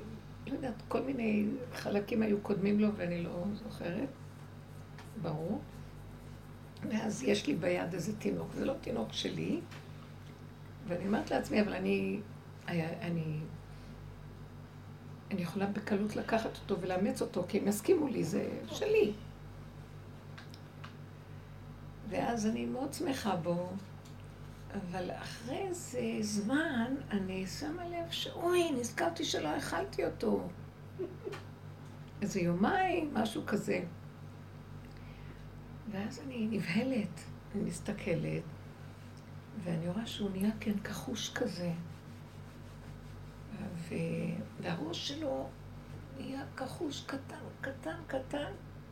לא 0.48 0.54
יודעת, 0.54 0.82
כל 0.88 1.02
מיני 1.02 1.46
חלקים 1.74 2.22
היו 2.22 2.42
קודמים 2.42 2.80
לו 2.80 2.96
ואני 2.96 3.24
לא 3.24 3.44
זוכרת, 3.54 4.10
ברור. 5.22 5.62
ואז 6.90 7.24
יש 7.24 7.48
לי 7.48 7.56
ביד 7.56 7.94
איזה 7.94 8.20
תינוק, 8.20 8.54
זה 8.54 8.66
לא 8.66 8.74
תינוק 8.82 9.14
שלי, 9.14 9.60
ואני 10.88 11.08
אומרת 11.08 11.32
לעצמי, 11.32 11.62
אבל 11.62 11.74
אני, 11.74 12.20
אני 13.02 13.40
אני 15.32 15.42
יכולה 15.42 15.66
בקלות 15.66 16.16
לקחת 16.16 16.58
אותו 16.58 16.82
ולאמץ 16.82 17.22
אותו, 17.22 17.46
כי 17.48 17.60
הם 17.60 17.68
יסכימו 17.68 18.08
לי, 18.08 18.24
זה 18.24 18.50
שלי. 18.72 19.14
ואז 22.10 22.48
אני 22.48 22.66
מאוד 22.66 22.94
שמחה 22.94 23.36
בו, 23.36 23.70
אבל 24.74 25.12
אחרי 25.12 25.58
איזה 25.58 26.02
זמן 26.22 26.96
אני 27.12 27.48
שמה 27.48 27.88
לב 27.88 28.12
שאוי, 28.12 28.72
נזכרתי 28.72 29.24
שלא 29.24 29.58
אכלתי 29.58 30.06
אותו. 30.06 30.48
איזה 32.22 32.40
יומיים, 32.40 33.14
משהו 33.14 33.46
כזה. 33.46 33.84
ואז 35.92 36.22
אני 36.26 36.48
נבהלת, 36.52 37.22
אני 37.56 37.64
מסתכלת, 37.64 38.44
ואני 39.64 39.90
רואה 39.90 40.06
שהוא 40.06 40.30
נהיה 40.30 40.52
כן 40.60 40.78
כחוש 40.84 41.30
כזה. 41.30 41.72
והראש 44.62 45.08
שלו 45.08 45.50
נהיה 46.18 46.44
כחוש 46.58 47.04
קטן, 47.06 47.36
קטן, 47.62 47.98
קטן, 48.08 48.52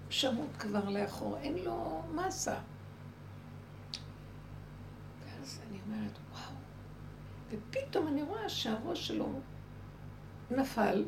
שמוט 0.09 0.49
כבר 0.59 0.89
לאחור, 0.89 1.37
אין 1.37 1.57
לו 1.57 2.03
מסה. 2.15 2.59
ואז 5.25 5.61
אני 5.69 5.79
אומרת, 5.85 6.17
וואו. 6.31 6.55
ופתאום 7.49 8.07
אני 8.07 8.23
רואה 8.23 8.49
שהראש 8.49 9.07
שלו 9.07 9.39
נפל. 10.51 11.05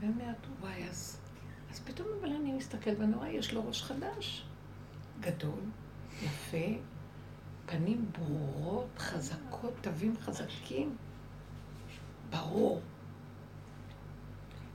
ואני 0.00 0.12
אומרת, 0.12 0.46
וואי, 0.60 0.88
אז, 0.88 1.20
אז 1.70 1.80
פתאום 1.80 2.08
אבל 2.20 2.32
אני 2.32 2.52
מסתכלת 2.52 2.98
ואני 2.98 3.14
רואה, 3.14 3.28
יש 3.28 3.52
לו 3.52 3.66
ראש 3.66 3.82
חדש. 3.82 4.46
גדול, 5.20 5.60
יפה, 6.22 6.66
פנים 7.66 8.10
ברורות, 8.12 8.88
חזקות, 8.98 9.72
תווים 9.80 10.14
חזקים. 10.20 10.96
ברור. 12.34 12.80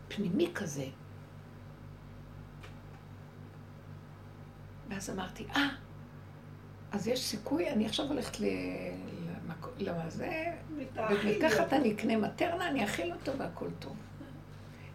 פנימי 0.07 0.51
כזה. 0.55 0.85
ואז 4.89 5.09
אמרתי, 5.09 5.45
אה, 5.55 5.69
אז 6.91 7.07
יש 7.07 7.25
סיכוי, 7.25 7.69
אני 7.69 7.85
עכשיו 7.85 8.05
הולכת 8.05 8.39
ל... 8.39 8.45
למה 9.77 10.09
זה? 10.09 10.43
מרקחת 10.95 11.73
אני 11.73 11.93
אקנה 11.93 12.17
מטרנה, 12.17 12.67
אני 12.67 12.85
אכיל 12.85 13.13
אותו 13.13 13.37
והכל 13.37 13.69
טוב. 13.79 13.97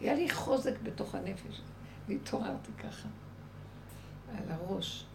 היה 0.00 0.14
לי 0.14 0.30
חוזק 0.30 0.74
בתוך 0.82 1.14
הנפש, 1.14 1.60
והתעוררתי 2.08 2.72
ככה, 2.72 3.08
על 4.38 4.50
הראש. 4.50 5.06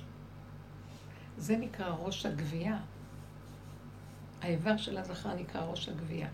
זה 1.38 1.58
נקרא 1.58 1.89
ראש 1.89 2.26
הגבייה. 2.26 2.80
האיבר 4.41 4.78
של 4.78 4.97
הזכר 4.97 5.34
נקרא 5.34 5.62
ראש 5.62 5.89
הגבייה. 5.89 6.28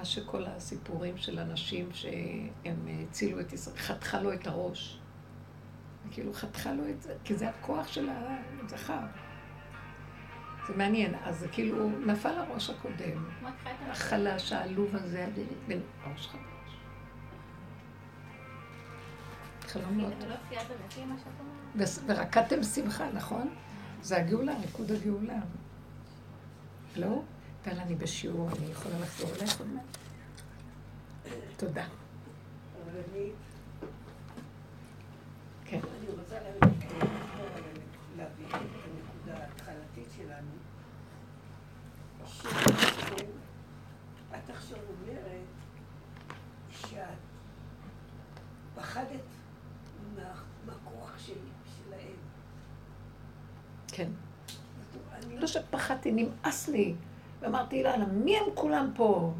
מה 0.00 0.04
שכל 0.04 0.44
הסיפורים 0.46 1.16
של 1.16 1.38
אנשים 1.38 1.88
שהם 1.92 2.88
הצילו 3.08 3.40
את 3.40 3.52
ישראל, 3.52 3.76
חתכה 3.76 4.22
לו 4.22 4.32
את 4.32 4.46
הראש. 4.46 4.98
כאילו 6.10 6.32
חתכה 6.32 6.72
לו 6.72 6.88
את 6.88 7.02
זה, 7.02 7.14
כי 7.24 7.34
זה 7.34 7.48
הכוח 7.48 7.88
של 7.88 8.08
הזכר. 8.64 9.00
זה 10.66 10.76
מעניין, 10.76 11.14
אז 11.24 11.38
זה 11.38 11.48
כאילו 11.48 11.90
נפל 12.06 12.38
הראש 12.38 12.70
הקודם, 12.70 13.28
החלש, 13.90 14.52
העלוב 14.52 14.96
הזה, 14.96 15.26
בן 15.68 15.78
ראש 16.04 16.26
חדש. 16.26 16.76
חלומות. 19.62 20.12
לא? 20.28 21.84
ורקדתם 22.06 22.62
שמחה, 22.62 23.10
נכון? 23.12 23.54
זה 24.02 24.16
הגאולה, 24.16 24.52
ריקוד 24.58 24.92
הגאולה. 24.92 25.40
לא? 26.96 27.22
טל, 27.62 27.78
אני 27.80 27.94
בשיעור, 27.94 28.48
אני 28.58 28.66
יכולה 28.70 28.98
לחזור 28.98 29.30
אלייך 29.36 29.58
עוד 29.60 29.68
מעט? 29.68 29.84
תודה. 31.56 31.84
כן. 35.64 35.80
אני 35.98 36.08
רוצה 36.20 36.38
להבין 38.16 38.46
את 38.48 38.54
הנקודה 38.56 39.38
ההתחלתית 39.44 40.08
שלנו. 40.16 40.50
שבעצם 42.26 43.24
את 44.34 44.50
עכשיו 44.50 44.78
אומרת 44.88 45.44
שאת 46.70 47.00
פחדת 48.76 49.20
מה- 50.16 50.32
מהכוח 50.66 51.18
של- 51.18 51.32
שלהם. 51.76 52.16
כן. 53.88 54.08
לא 55.30 55.46
שפחדתי, 55.46 56.12
נמאס 56.12 56.68
לי. 56.68 56.94
ואמרתי, 57.40 57.76
יאללה, 57.76 58.06
מי 58.06 58.36
הם 58.36 58.44
כולם 58.54 58.90
פה? 58.94 59.32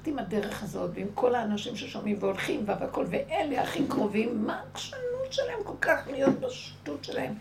את 0.00 0.06
עם 0.06 0.18
הדרך 0.18 0.62
הזאת, 0.62 0.90
ועם 0.94 1.06
כל 1.14 1.34
האנשים 1.34 1.76
ששומעים 1.76 2.16
והולכים 2.20 2.62
והכל, 2.66 3.06
ואלה 3.10 3.62
הכי 3.62 3.86
קרובים, 3.88 4.46
מה 4.46 4.60
העקשנות 4.60 5.32
שלהם 5.32 5.58
כל 5.64 5.76
כך 5.80 6.06
להיות 6.10 6.40
בשטות 6.40 7.04
שלהם? 7.04 7.34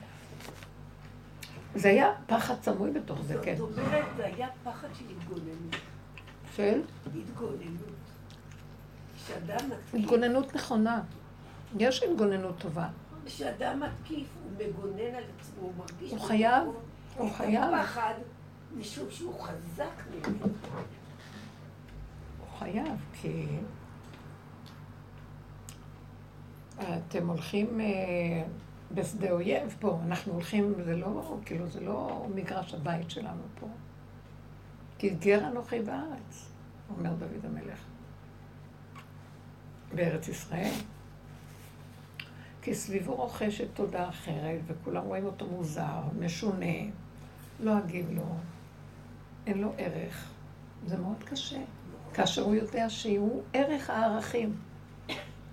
זה 1.76 1.89
היה 1.89 2.13
פחד 2.28 2.55
סמוי 2.61 2.91
בתוך 2.91 3.22
זה, 3.22 3.36
כן. 3.43 3.55
זאת 3.57 3.78
אומרת, 3.78 4.05
זה 4.18 4.26
היה 4.26 4.47
פחד 4.63 4.88
של 4.93 5.05
התגוננות. 5.09 5.76
של 6.55 6.82
התגוננות. 7.05 7.95
כשאדם 9.16 9.70
מתקיף, 9.70 9.93
התגוננות 9.93 10.55
נכונה. 10.55 11.01
יש 11.78 12.03
התגוננות 12.03 12.55
טובה. 12.57 12.88
כשאדם 13.26 13.80
מתקיף, 13.80 14.28
הוא 14.43 14.68
מגונן 14.68 15.16
על 15.16 15.24
עצמו, 15.39 15.61
הוא 15.61 15.74
מרגיש... 15.78 16.11
הוא 16.11 16.20
חייב, 16.20 16.63
הוא 17.18 17.32
חייב. 17.32 17.72
משום 18.76 19.12
שהוא 19.12 19.42
חזק 19.42 20.04
ממנו. 20.12 20.46
הוא 22.40 22.48
חייב, 22.60 22.98
כי... 23.14 23.46
אתם 26.80 27.28
הולכים 27.28 27.82
אה, 27.82 28.44
בשדה 28.92 29.32
אויב 29.32 29.76
פה, 29.80 30.00
אנחנו 30.06 30.34
הולכים, 30.34 30.74
זה 30.86 30.96
לא, 30.96 31.38
כאילו, 31.46 31.68
זה 31.68 31.80
לא 31.80 32.28
מגרש 32.36 32.74
הבית 32.74 33.10
שלנו 33.12 33.42
פה. 33.60 33.68
כי 34.98 35.10
גר 35.10 35.48
אנוכי 35.48 35.82
בארץ, 35.82 36.50
אומר 36.98 37.14
דוד 37.14 37.46
המלך. 37.46 37.80
בארץ 39.96 40.28
ישראל. 40.28 40.74
כי 42.62 42.76
סביבו 42.76 43.16
רוכשת 43.16 43.68
תודה 43.74 44.10
אחרת, 44.10 44.60
וכולם 44.68 45.04
רואים 45.04 45.26
אותו 45.26 45.48
מוזר, 45.48 46.02
משונה, 46.20 46.76
לא 47.60 47.78
אגיב 47.78 48.12
לו, 48.12 48.36
אין 49.48 49.62
לו 49.62 49.74
ערך. 49.78 50.32
זה 50.88 50.98
מאוד 50.98 51.24
קשה. 51.24 51.60
כאשר 52.14 52.41
הוא 52.41 52.56
יודע 52.56 52.89
שהוא 52.89 53.43
ערך 53.54 53.89
הערכים, 53.89 54.56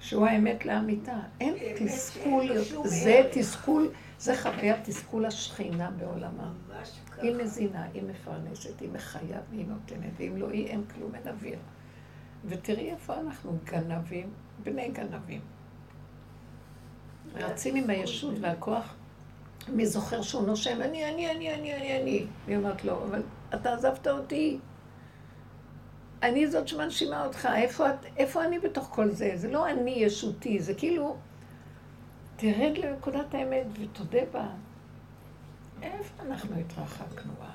שהוא 0.01 0.27
האמת 0.27 0.67
לאמיתה. 0.67 1.17
אין 1.41 1.55
תסכול, 1.79 2.59
זה. 2.85 3.29
תסכול, 3.33 3.91
זה 4.19 4.43
חוויית 4.43 4.77
תסכול 4.85 5.27
השכינה 5.27 5.91
בעולמה. 5.91 6.53
היא 7.23 7.35
מזינה, 7.37 7.87
היא 7.95 8.03
מפרנסת, 8.03 8.81
היא 8.81 8.89
מחיה 8.93 9.41
והיא 9.51 9.67
נותנת, 9.67 10.11
ואם 10.17 10.37
לא 10.37 10.51
היא, 10.51 10.67
אין 10.67 10.85
כלום, 10.95 11.15
אין 11.15 11.29
אוויר. 11.29 11.59
ותראי 12.45 12.91
איפה 12.91 13.15
אנחנו 13.21 13.59
גנבים, 13.65 14.31
בני 14.63 14.89
גנבים. 14.89 15.41
רצים 17.35 17.77
עם 17.77 17.91
הישות 17.91 18.35
והכוח. 18.41 18.95
מי 19.69 19.87
זוכר 19.87 20.23
שהוא 20.23 20.47
נושם, 20.47 20.83
אני, 20.83 21.05
אני, 21.05 21.31
אני, 21.31 21.55
אני, 21.55 21.75
אני, 21.75 22.01
אני. 22.03 22.27
היא 22.47 22.57
אומרת 22.57 22.85
לו, 22.85 23.05
אבל 23.05 23.23
אתה 23.55 23.75
עזבת 23.75 24.07
אותי. 24.07 24.59
אני 26.23 26.47
זאת 26.47 26.69
שמנשימה 26.69 27.25
אותך, 27.27 27.49
איפה, 27.55 27.91
את, 27.91 28.07
איפה 28.17 28.45
אני 28.45 28.59
בתוך 28.59 28.89
כל 28.93 29.11
זה? 29.11 29.33
זה 29.35 29.51
לא 29.51 29.71
אני 29.71 29.91
ישותי, 29.91 30.61
זה 30.61 30.75
כאילו, 30.75 31.17
תרד 32.37 32.79
לנקודת 32.79 33.35
האמת 33.35 33.67
ותודה 33.73 34.19
בה. 34.33 34.49
איפה 35.83 36.23
אנחנו 36.23 36.57
התרחקנו, 36.57 37.33
וואי? 37.39 37.49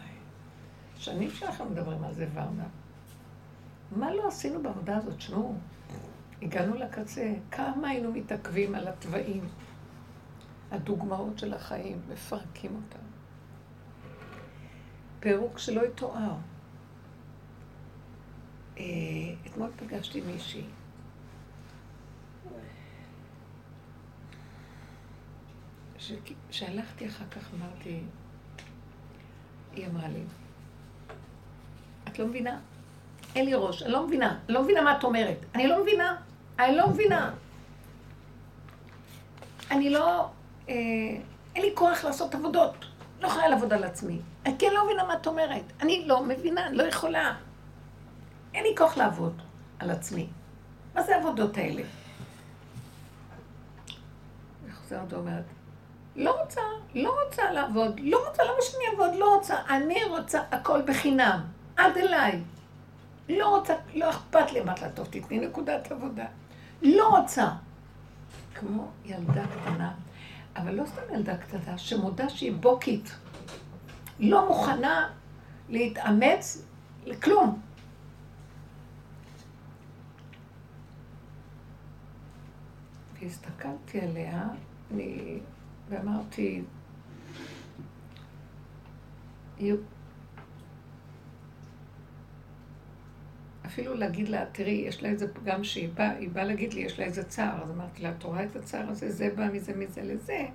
שנים 0.95 1.29
שאנחנו 1.29 1.65
מדברים 1.65 2.03
על 2.03 2.13
זה, 2.13 2.27
ורנה. 2.33 2.67
מה 3.91 4.13
לא 4.13 4.27
עשינו 4.27 4.63
בעבודה 4.63 4.97
הזאת? 4.97 5.21
שמעו, 5.21 5.55
הגענו 6.41 6.75
לקצה, 6.75 7.33
כמה 7.51 7.89
היינו 7.89 8.11
מתעכבים 8.11 8.75
על 8.75 8.87
התוואים, 8.87 9.47
הדוגמאות 10.71 11.39
של 11.39 11.53
החיים, 11.53 12.01
מפרקים 12.09 12.75
אותם. 12.75 13.06
פירוק 15.19 15.59
שלא 15.59 15.85
יתואר. 15.85 16.31
אה, 18.77 18.83
אתמול 19.45 19.69
פגשתי 19.75 20.21
מישהי. 20.21 20.63
ש- 25.99 26.11
שהלכתי 26.51 27.07
אחר 27.07 27.25
כך, 27.31 27.49
אמרתי, 27.53 27.99
היא 29.75 29.87
אמרה 29.87 30.07
לי, 30.07 30.23
את 32.07 32.19
לא 32.19 32.27
מבינה? 32.27 32.59
אין 33.35 33.45
לי 33.45 33.53
ראש, 33.53 33.83
אני 33.83 33.91
לא 33.91 34.07
מבינה, 34.07 34.39
אני 34.45 34.53
לא 34.53 34.63
מבינה 34.63 34.81
מה 34.81 34.97
את 34.97 35.03
אומרת. 35.03 35.37
אני 35.55 35.67
לא 35.67 35.81
מבינה, 35.83 36.15
אני 36.59 36.75
לא 36.77 36.89
מבינה. 36.89 37.33
אני 39.71 39.89
לא, 39.89 40.29
אה, 40.69 40.73
אין 41.55 41.63
לי 41.63 41.71
כוח 41.75 42.03
לעשות 42.03 42.35
עבודות. 42.35 42.85
לא 43.21 43.27
יכולה 43.27 43.47
לעבוד 43.47 43.73
על 43.73 43.83
עצמי. 43.83 44.19
אני 44.47 44.55
כן 44.59 44.73
לא 44.73 44.85
מבינה 44.85 45.03
מה 45.03 45.13
את 45.13 45.27
אומרת. 45.27 45.63
אני 45.81 46.05
לא 46.05 46.23
מבינה, 46.23 46.69
לא 46.71 46.83
יכולה. 46.83 47.35
אין 48.53 48.63
לי 48.63 48.75
כוח 48.77 48.97
לעבוד 48.97 49.41
על 49.79 49.91
עצמי. 49.91 50.27
מה 50.95 51.01
זה 51.03 51.15
העבודות 51.15 51.57
האלה? 51.57 51.81
אני 54.63 54.71
חוזרת 54.71 55.13
ואומרת, 55.13 55.43
לא 56.15 56.41
רוצה, 56.41 56.61
לא 56.95 57.19
רוצה 57.23 57.51
לעבוד, 57.51 57.99
לא 57.99 58.27
רוצה, 58.27 58.43
למה 58.43 58.61
שאני 58.61 58.83
אעבוד? 58.91 59.19
לא 59.19 59.35
רוצה. 59.35 59.55
אני 59.69 60.03
רוצה 60.03 60.41
הכל 60.51 60.81
בחינם, 60.81 61.41
עד 61.77 61.97
אליי. 61.97 62.41
לא 63.29 63.47
רוצה, 63.57 63.73
לא 63.93 64.09
אכפת 64.09 64.51
לי, 64.51 64.61
אמרת 64.61 64.81
לה, 64.81 64.89
טוב, 64.89 65.07
תתני 65.09 65.39
נקודת 65.39 65.91
עבודה. 65.91 66.25
לא 66.81 67.07
רוצה. 67.07 67.47
כמו 68.55 68.87
ילדה 69.05 69.43
קטנה, 69.47 69.91
אבל 70.55 70.75
לא 70.75 70.85
סתם 70.85 71.13
ילדה 71.13 71.37
קטנה, 71.37 71.77
שמודה 71.77 72.29
שהיא 72.29 72.53
בוקית. 72.53 73.15
לא 74.19 74.47
מוכנה 74.47 75.09
להתאמץ 75.69 76.65
לכלום. 77.05 77.61
והסתכלתי 83.21 84.01
עליה, 84.01 84.43
אני, 84.91 85.39
ואמרתי, 85.89 86.61
"יו- 89.59 89.75
אפילו 93.65 93.93
להגיד 93.93 94.29
לה, 94.29 94.45
תראי, 94.51 94.71
יש 94.87 95.03
לה 95.03 95.09
איזה 95.09 95.33
פגם 95.33 95.63
שהיא 95.63 95.89
באה, 95.93 96.11
היא 96.11 96.29
באה 96.29 96.43
להגיד 96.43 96.73
לי, 96.73 96.81
יש 96.81 96.99
לה 96.99 97.05
איזה 97.05 97.23
צער. 97.23 97.63
אז 97.63 97.71
אמרתי 97.71 98.01
לה, 98.03 98.11
את 98.11 98.23
רואה 98.23 98.43
את 98.43 98.55
הצער 98.55 98.89
הזה? 98.89 99.11
זה 99.11 99.29
בא 99.35 99.47
מזה, 99.53 99.75
מזה 99.75 100.01
לזה. 100.03 100.45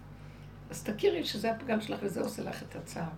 אז 0.71 0.85
תכירי 0.85 1.25
שזה 1.25 1.53
הפגם 1.53 1.81
שלך 1.81 2.01
וזה 2.03 2.21
עושה 2.21 2.43
לך 2.43 2.63
את 2.63 2.77
הצער. 2.77 3.09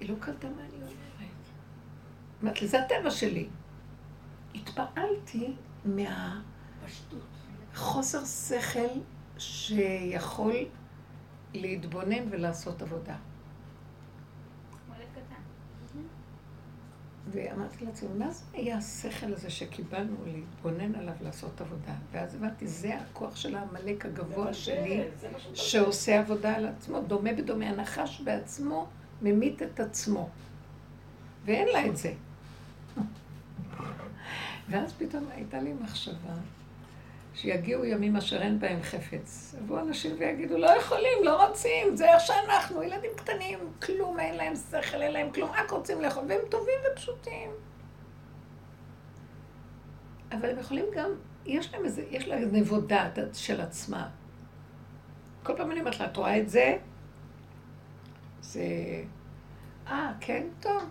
היא 0.00 0.10
לא 0.10 0.14
קלטה 0.20 0.48
מה 0.48 0.62
אני 0.62 0.74
אומרת. 0.74 0.98
אמרת 2.42 2.62
לי, 2.62 2.68
זה 2.68 2.84
הטבע 2.84 3.10
שלי. 3.10 3.48
התפעלתי 4.54 5.52
מהחוסר 7.74 8.24
שכל 8.24 8.88
שיכול 9.38 10.54
להתבונן 11.54 12.26
ולעשות 12.30 12.82
עבודה. 12.82 13.16
ואמרתי 17.30 17.84
לעצמי, 17.84 18.08
מה 18.18 18.30
זה 18.30 18.44
היה 18.52 18.76
השכל 18.76 19.32
הזה 19.32 19.50
שקיבלנו 19.50 20.16
להתבונן 20.26 20.94
עליו 20.94 21.14
לעשות 21.20 21.60
עבודה? 21.60 21.94
ואז 22.12 22.34
הבנתי, 22.34 22.66
זה 22.66 22.98
הכוח 22.98 23.36
של 23.36 23.56
העמלק 23.56 24.06
הגבוה 24.06 24.54
שלי. 24.54 25.04
שעושה 25.54 26.20
עבודה 26.20 26.56
על 26.56 26.66
עצמו, 26.66 27.00
דומה 27.00 27.32
בדומה. 27.32 27.68
הנחש 27.68 28.20
בעצמו 28.20 28.88
ממית 29.22 29.62
את 29.62 29.80
עצמו. 29.80 30.28
ואין 31.44 31.68
לה 31.68 31.86
את 31.86 31.96
זה. 31.96 32.12
ואז 34.68 34.92
פתאום 34.92 35.24
הייתה 35.34 35.60
לי 35.60 35.72
מחשבה 35.72 36.34
שיגיעו 37.34 37.84
ימים 37.84 38.16
אשר 38.16 38.42
אין 38.42 38.58
בהם 38.60 38.82
חפץ. 38.82 39.54
יבואו 39.58 39.80
אנשים 39.80 40.16
ויגידו, 40.18 40.58
לא 40.58 40.66
יכולים, 40.66 41.24
לא 41.24 41.46
רוצים, 41.46 41.96
זה 41.96 42.14
איך 42.14 42.20
שאנחנו, 42.20 42.82
ילדים 42.82 43.10
קטנים, 43.16 43.58
כלום, 43.82 44.20
אין 44.20 44.36
להם 44.36 44.52
שכל, 44.56 45.02
אין 45.02 45.12
להם 45.12 45.30
כלום, 45.32 45.50
רק 45.50 45.70
רוצים 45.70 46.00
לאכול, 46.00 46.24
והם 46.28 46.40
טובים 46.50 46.74
ופשוטים. 46.92 47.50
אבל 50.32 50.50
הם 50.50 50.58
יכולים 50.58 50.84
גם, 50.94 51.10
יש 51.46 51.74
להם 51.74 51.84
איזה, 51.84 52.04
יש 52.10 52.28
להם 52.28 52.48
נבודה 52.52 53.10
של 53.32 53.60
עצמה. 53.60 54.08
כל 55.42 55.56
פעם 55.56 55.70
אני 55.70 55.80
אומרת 55.80 56.00
לה, 56.00 56.06
את 56.06 56.16
רואה 56.16 56.38
את 56.38 56.50
זה? 56.50 56.76
זה... 58.52 58.62
אה, 59.86 60.12
כן, 60.20 60.46
טוב. 60.60 60.82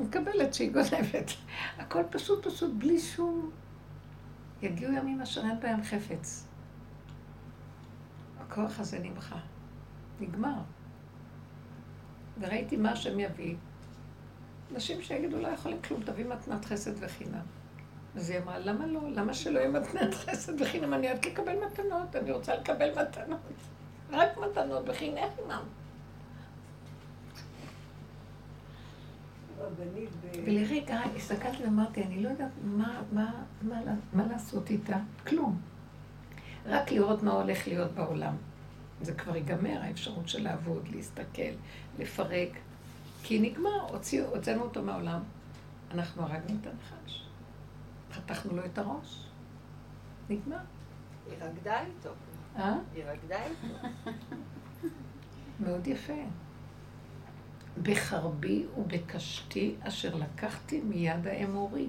מקבלת 0.00 0.54
שהיא 0.54 0.72
גונבת. 0.72 1.30
הכל 1.78 2.02
פשוט 2.10 2.46
פשוט, 2.46 2.70
בלי 2.78 2.98
שום... 2.98 3.50
יגיעו 4.62 4.92
ימים 4.92 5.20
אשר 5.20 5.40
אין 5.40 5.60
בהם 5.60 5.82
חפץ. 5.82 6.46
הכוח 8.40 8.80
הזה 8.80 8.98
נמחה. 8.98 9.38
נגמר. 10.20 10.58
וראיתי 12.40 12.76
מה 12.76 12.90
השם 12.90 13.20
יביא. 13.20 13.56
אנשים 14.74 15.02
שיגידו, 15.02 15.38
לא 15.38 15.48
יכולים 15.48 15.82
כלום, 15.82 16.02
תביא 16.02 16.24
מתנת 16.24 16.64
חסד 16.64 17.04
וחינם. 17.04 17.44
אז 18.16 18.30
היא 18.30 18.38
אמרה, 18.38 18.58
למה 18.58 18.86
לא? 18.86 19.00
למה 19.10 19.34
שלא 19.34 19.58
יהיה 19.58 19.70
מתנת 19.70 20.14
חסד 20.14 20.60
וחינם? 20.60 20.94
אני 20.94 21.10
אוהבת 21.10 21.26
לקבל 21.26 21.56
מתנות, 21.66 22.16
אני 22.16 22.32
רוצה 22.32 22.56
לקבל 22.56 22.90
מתנות. 22.90 23.40
רק 24.10 24.38
מתנות 24.38 24.84
בחינם. 24.84 25.62
ולרגע 30.44 31.00
הסתכלתי 31.16 31.64
ואמרתי, 31.64 32.02
אני 32.02 32.22
לא 32.22 32.28
יודעת 32.28 32.50
מה, 32.64 33.02
מה, 33.12 33.42
מה, 33.62 33.80
מה 34.12 34.26
לעשות 34.26 34.70
איתה, 34.70 34.98
כלום. 35.26 35.60
רק 36.66 36.92
לראות 36.92 37.22
מה 37.22 37.32
הולך 37.32 37.68
להיות 37.68 37.92
בעולם. 37.92 38.36
זה 39.02 39.14
כבר 39.14 39.36
ייגמר, 39.36 39.78
האפשרות 39.82 40.28
של 40.28 40.42
לעבוד, 40.42 40.88
להסתכל, 40.88 41.42
לפרק. 41.98 42.48
כי 43.22 43.40
נגמר, 43.40 43.80
הוציאו, 43.88 44.26
הוצאנו 44.26 44.62
אותו 44.62 44.82
מהעולם. 44.82 45.22
אנחנו 45.90 46.22
הרגנו 46.22 46.58
את 46.60 46.66
הנחש. 46.66 47.26
חתכנו 48.12 48.56
לו 48.56 48.64
את 48.64 48.78
הראש. 48.78 49.26
נגמר. 50.30 50.56
היא 51.26 51.34
רקדה 51.40 51.80
איתו. 51.80 52.10
אה? 52.56 52.76
היא 52.94 53.04
רקדה 53.04 53.38
איתו. 53.44 53.88
מאוד 55.60 55.86
יפה. 55.86 56.22
בחרבי 57.82 58.66
ובקשתי 58.78 59.74
אשר 59.80 60.14
לקחתי 60.14 60.80
מיד 60.80 61.26
האמורי. 61.26 61.88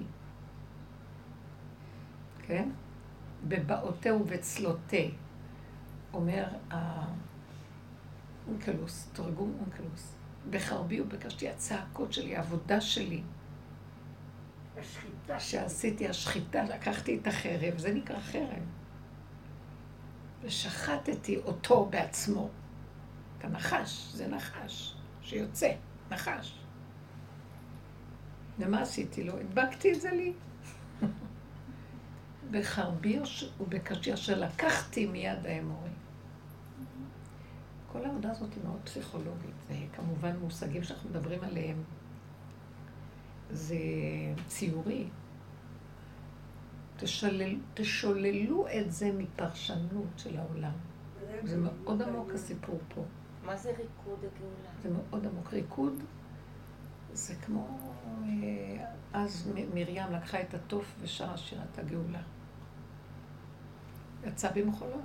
כן? 2.46 2.68
בבעותי 3.48 4.10
ובצלותי, 4.10 5.10
אומר 6.12 6.46
האונקלוס, 8.46 9.08
תרגום 9.12 9.56
אונקלוס. 9.60 10.14
בחרבי 10.50 11.00
ובקשתי, 11.00 11.48
הצעקות 11.48 12.12
שלי, 12.12 12.36
העבודה 12.36 12.80
שלי. 12.80 13.22
השחיטה. 14.78 15.40
שעשיתי 15.40 16.08
השחיטה, 16.08 16.62
לקחתי 16.62 17.18
את 17.18 17.26
החרב, 17.26 17.78
זה 17.78 17.94
נקרא 17.94 18.20
חרב. 18.20 18.62
ושחטתי 20.42 21.36
אותו 21.36 21.86
בעצמו. 21.90 22.48
את 23.38 23.44
הנחש, 23.44 24.12
זה 24.12 24.28
נחש. 24.28 24.95
שיוצא, 25.26 25.72
נחש. 26.10 26.58
ומה 28.58 28.82
עשיתי 28.82 29.24
לו? 29.24 29.38
הדבקתי 29.38 29.92
את 29.92 30.00
זה 30.00 30.10
לי. 30.10 30.32
בחרבי 32.50 33.18
ובקשי 33.60 34.14
אשר 34.14 34.40
לקחתי 34.40 35.06
מיד 35.06 35.46
האמורי. 35.46 35.90
כל 37.92 38.04
העבודה 38.04 38.30
הזאת 38.30 38.54
היא 38.54 38.64
מאוד 38.64 38.80
פסיכולוגית, 38.84 39.54
וכמובן 39.68 40.36
מושגים 40.36 40.82
שאנחנו 40.82 41.10
מדברים 41.10 41.44
עליהם. 41.44 41.82
זה 43.50 43.76
ציורי. 44.48 45.08
תשולל, 46.96 47.56
תשוללו 47.74 48.66
את 48.68 48.92
זה 48.92 49.12
מפרשנות 49.12 50.08
של 50.16 50.38
העולם. 50.38 50.72
זה 51.44 51.56
מאוד 51.56 52.02
עמוק 52.02 52.30
הסיפור 52.34 52.80
פה. 52.94 53.04
מה 53.46 53.56
זה 53.56 53.68
ריקוד 53.70 54.18
הגאולה? 54.18 54.70
זה 54.82 54.90
מאוד 54.90 55.26
עמוק. 55.26 55.52
ריקוד 55.52 56.02
זה 57.12 57.34
כמו... 57.34 57.78
אה, 58.24 58.84
אז 59.12 59.52
מרים 59.74 60.12
לקחה 60.12 60.40
את 60.40 60.54
התוף 60.54 60.94
ושרה 61.00 61.36
שירת 61.36 61.78
הגאולה. 61.78 62.22
יצא 64.26 64.50
במחולות. 64.52 65.00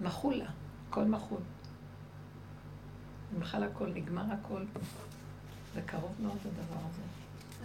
מחו 0.00 0.30
לה, 0.30 0.50
הכל 0.88 1.04
מחול. 1.04 1.40
נמחל 3.34 3.62
הכל, 3.62 3.86
נגמר 3.94 4.24
הכל. 4.32 4.64
זה 5.74 5.82
קרוב 5.82 6.14
מאוד 6.20 6.38
הדבר 6.44 6.80
הזה. 6.90 7.02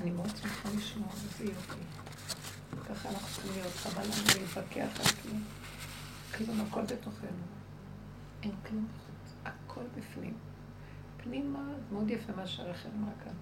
אני 0.02 0.12
מאוד 0.12 0.30
שמחה 0.38 0.70
לשמוע, 0.78 1.08
איזה 1.14 1.52
יופי. 1.52 1.80
ככה 2.90 3.10
אנחנו 3.10 3.28
צריכים 3.28 3.52
להיות, 3.54 3.74
חבל 3.74 4.04
לנו 4.04 4.42
להתווכח 4.42 5.00
על 5.00 5.06
כלום. 5.24 5.44
כלום, 6.38 6.62
הכל 6.62 6.82
בתוכנו. 6.82 7.30
אין 8.44 8.52
כלום 8.68 8.88
הכל 9.78 10.00
בפנים. 10.00 10.34
פנימה, 11.18 11.60
מאוד 11.92 12.10
יפה 12.10 12.34
מה 12.36 12.48
שהרחל 12.48 12.90
אמרה 13.00 13.12
כאן. 13.24 13.34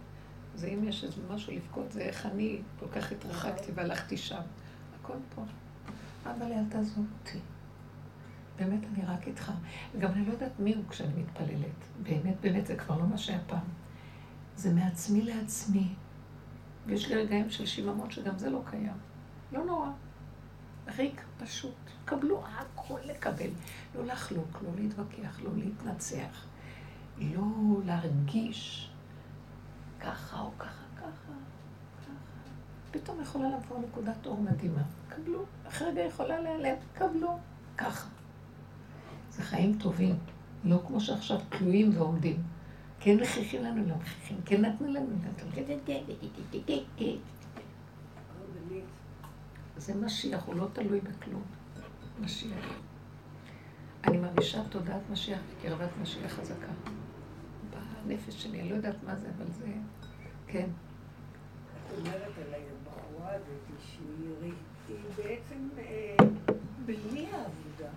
זה 0.56 0.68
אם 0.68 0.84
יש 0.84 1.04
איזה 1.04 1.22
משהו 1.30 1.54
לבכות, 1.54 1.92
זה 1.92 2.02
איך 2.02 2.26
אני 2.26 2.62
כל 2.80 2.88
כך 2.88 3.12
התרחקתי 3.12 3.72
והלכתי 3.76 4.18
שם. 4.18 4.42
הכל 5.00 5.18
פה. 5.36 5.44
אבל 6.24 6.52
אל 6.52 6.64
תעזוב 6.70 7.06
אותי. 7.20 7.40
באמת, 8.60 8.80
אני 8.94 9.06
רק 9.06 9.28
איתך. 9.28 9.52
וגם 9.96 10.12
אני 10.12 10.26
לא 10.26 10.32
יודעת 10.32 10.60
מי 10.60 10.76
הוא 10.76 10.84
כשאני 10.90 11.14
מתפללת. 11.22 11.88
באמת, 12.04 12.42
באמת, 12.42 12.66
זה 12.66 12.76
כבר 12.76 12.98
לא 12.98 13.08
מה 13.08 13.18
שהיה 13.18 13.40
פעם. 13.48 13.68
זה 14.56 14.74
מעצמי 14.74 15.22
לעצמי. 15.22 15.88
ויש 16.86 17.10
לי 17.10 17.16
רגעים 17.16 17.50
של 17.50 17.66
שיממות 17.66 18.12
שגם 18.12 18.38
זה 18.38 18.50
לא 18.50 18.62
קיים. 18.70 18.98
לא 19.52 19.66
נורא. 19.66 19.90
ריק, 20.98 21.22
פשוט. 21.44 21.74
קבלו 22.06 22.44
הכל 22.46 23.00
לקבל. 23.06 23.50
לא 23.96 24.06
לחלוק, 24.06 24.60
לא 24.64 24.70
להתווכח, 24.76 25.40
לא 25.44 25.50
להתנצח, 25.56 26.46
לא 27.20 27.42
להרגיש 27.86 28.90
ככה 30.00 30.40
או 30.40 30.52
ככה, 30.60 30.84
ככה, 30.98 31.34
ככה. 32.02 32.12
פתאום 32.92 33.22
יכולה 33.22 33.50
לבוא 33.50 33.80
נקודת 33.80 34.26
אור 34.26 34.42
מדהימה. 34.42 34.82
קבלו. 35.10 35.44
אחרי 35.68 35.88
רגע 35.88 36.02
יכולה 36.02 36.40
להיעלם, 36.40 36.76
קבלו. 36.94 37.38
ככה. 37.78 38.08
זה 39.30 39.44
חיים 39.44 39.78
טובים. 39.80 40.16
לא 40.64 40.80
כמו 40.88 41.00
שעכשיו 41.00 41.40
תלויים 41.50 41.98
ועומדים. 41.98 42.44
כן 43.00 43.18
מכריחים 43.18 43.64
לנו, 43.64 43.88
לא 43.88 43.96
מכריחים, 43.96 44.38
כן 44.46 44.66
נתנו 44.66 44.88
לנו, 44.88 45.08
זה 49.86 49.96
משיח, 49.96 50.44
הוא 50.46 50.56
לא 50.56 50.68
תלוי 50.74 51.00
בכלום. 51.00 51.44
משיח. 52.22 52.66
אני 54.04 54.18
מרגישה 54.18 54.64
תודעת 54.70 55.02
משיח 55.12 55.40
וקרבת 55.50 55.90
משיח 56.02 56.32
חזקה. 56.32 56.72
בנפש 58.06 58.44
שלי, 58.44 58.62
אני 58.62 58.70
לא 58.70 58.76
יודעת 58.76 59.04
מה 59.04 59.16
זה, 59.16 59.28
אבל 59.38 59.46
זה... 59.52 59.68
כן. 60.48 60.70
את 61.88 61.98
אומרת 61.98 62.32
על 62.38 62.54
הבחורה 62.54 63.32
הזאת 63.34 63.80
שהיא 63.80 64.54
בעצם 65.18 65.70
אה, 65.78 66.16
בלי 66.86 67.28
העבודה, 67.32 67.90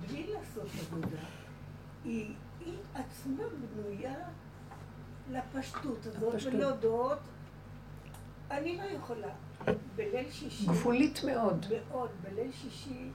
בלי 0.00 0.26
לעשות 0.26 0.66
עבודה, 0.80 1.22
היא, 2.04 2.34
היא 2.60 2.78
עצמה 2.94 3.42
בנויה 3.60 4.14
לפשטות 5.30 6.06
הזאת. 6.06 6.34
ולהודות, 6.46 7.18
אני 8.50 8.76
לא 8.76 8.82
יכולה. 8.82 9.47
בליל 9.96 10.30
שישי... 10.30 10.66
גבולית 10.66 11.20
מאוד. 11.24 11.66
מאוד. 11.90 12.10
בליל 12.22 12.52
שישי, 12.52 13.10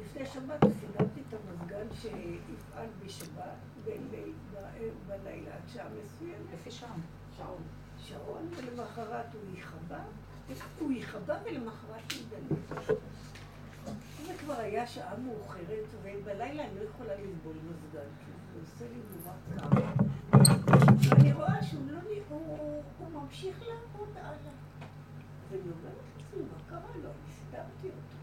לפני 0.00 0.26
שבת, 0.26 0.60
סידרתי 0.80 1.20
את 1.28 1.34
המזגן 1.34 1.86
שיפעל 1.94 2.86
בשבת, 3.04 3.42
בליל, 3.84 4.32
בלילה, 5.06 5.54
עד 5.54 5.68
שעה 5.72 5.86
מסוימת. 5.88 6.54
לפי 6.54 6.70
שעון. 6.70 7.00
שעון. 7.36 7.62
שעון, 7.98 8.48
ולמחרת 8.56 9.34
הוא 9.34 9.58
יכבה, 9.58 9.98
הוא 10.78 10.92
יכבה 10.92 11.34
ולמחרת 11.44 12.12
ידלק. 12.12 12.80
זה 14.26 14.34
כבר 14.38 14.54
היה 14.54 14.86
שעה 14.86 15.16
מאוחרת, 15.16 15.84
ובלילה 16.02 16.64
אני 16.64 16.78
לא 16.78 16.84
יכולה 16.84 17.14
לסבול 17.14 17.56
מזגן, 17.56 18.08
כי 18.18 18.30
זה 18.52 18.60
עושה 18.60 18.84
לי 18.92 19.00
נורא 19.16 19.36
קר. 19.70 19.92
ואני 21.10 21.32
רואה 21.32 21.62
שהוא 21.62 21.90
לא, 21.90 21.98
הוא, 22.28 22.82
הוא 22.98 23.10
ממשיך 23.10 23.62
לעבוד 23.62 24.08
הלאה. 24.16 24.59
ואני 25.50 25.62
אומרת 25.62 25.94
לעצמי, 26.16 26.42
מה 26.42 26.58
קרה 26.68 26.96
לו? 27.02 27.10
סידרתי 27.28 27.86
אותו. 27.86 28.16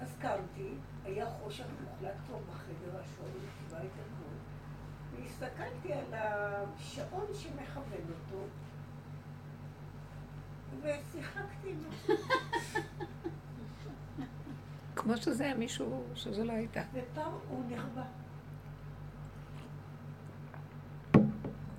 אז 0.00 0.16
קמתי, 0.20 0.74
היה 1.04 1.30
חושך 1.30 1.64
מוחלט 1.82 2.14
כבר 2.26 2.38
בחדר, 2.50 3.00
השעון 3.00 3.30
נקבע 3.36 3.78
את 3.78 3.90
הכל, 3.92 4.34
והסתכלתי 5.12 5.92
על 5.92 6.14
השעון 6.14 7.26
שמכוון 7.34 8.06
אותו, 8.08 8.44
ושיחקתי 10.82 11.70
עם. 11.70 12.16
כמו 14.96 15.16
שזה 15.16 15.44
היה 15.44 15.54
מישהו 15.54 16.04
שזה 16.14 16.44
לא 16.44 16.52
הייתה. 16.52 16.82
ופעם 16.92 17.32
הוא 17.48 17.64
נחבא. 17.68 18.04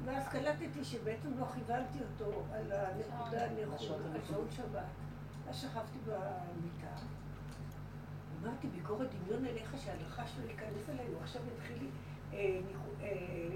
ואז 0.10 0.28
קלטתי 0.28 0.84
שבעצם 0.84 1.40
לא 1.40 1.46
כיוונתי 1.54 2.00
אותו 2.00 2.44
על 2.54 2.72
הנקודה 2.72 3.46
הנכונה, 3.46 4.14
על 4.14 4.22
שעון 4.28 4.48
שבת. 4.52 4.84
אז 5.50 5.56
שכבתי 5.56 5.98
במיטה. 6.06 7.02
אמרתי, 8.44 8.68
ביקורת 8.68 9.08
דמיון 9.14 9.46
אליך 9.46 9.74
שהנחש 9.84 10.32
לא 10.44 10.50
ייכנס 10.50 10.90
אליי, 10.90 11.08
הוא 11.08 11.22
עכשיו 11.22 11.42
יתחיל 11.56 11.78
לי 11.80 11.90
אה, 12.34 12.60
אה, 13.02 13.48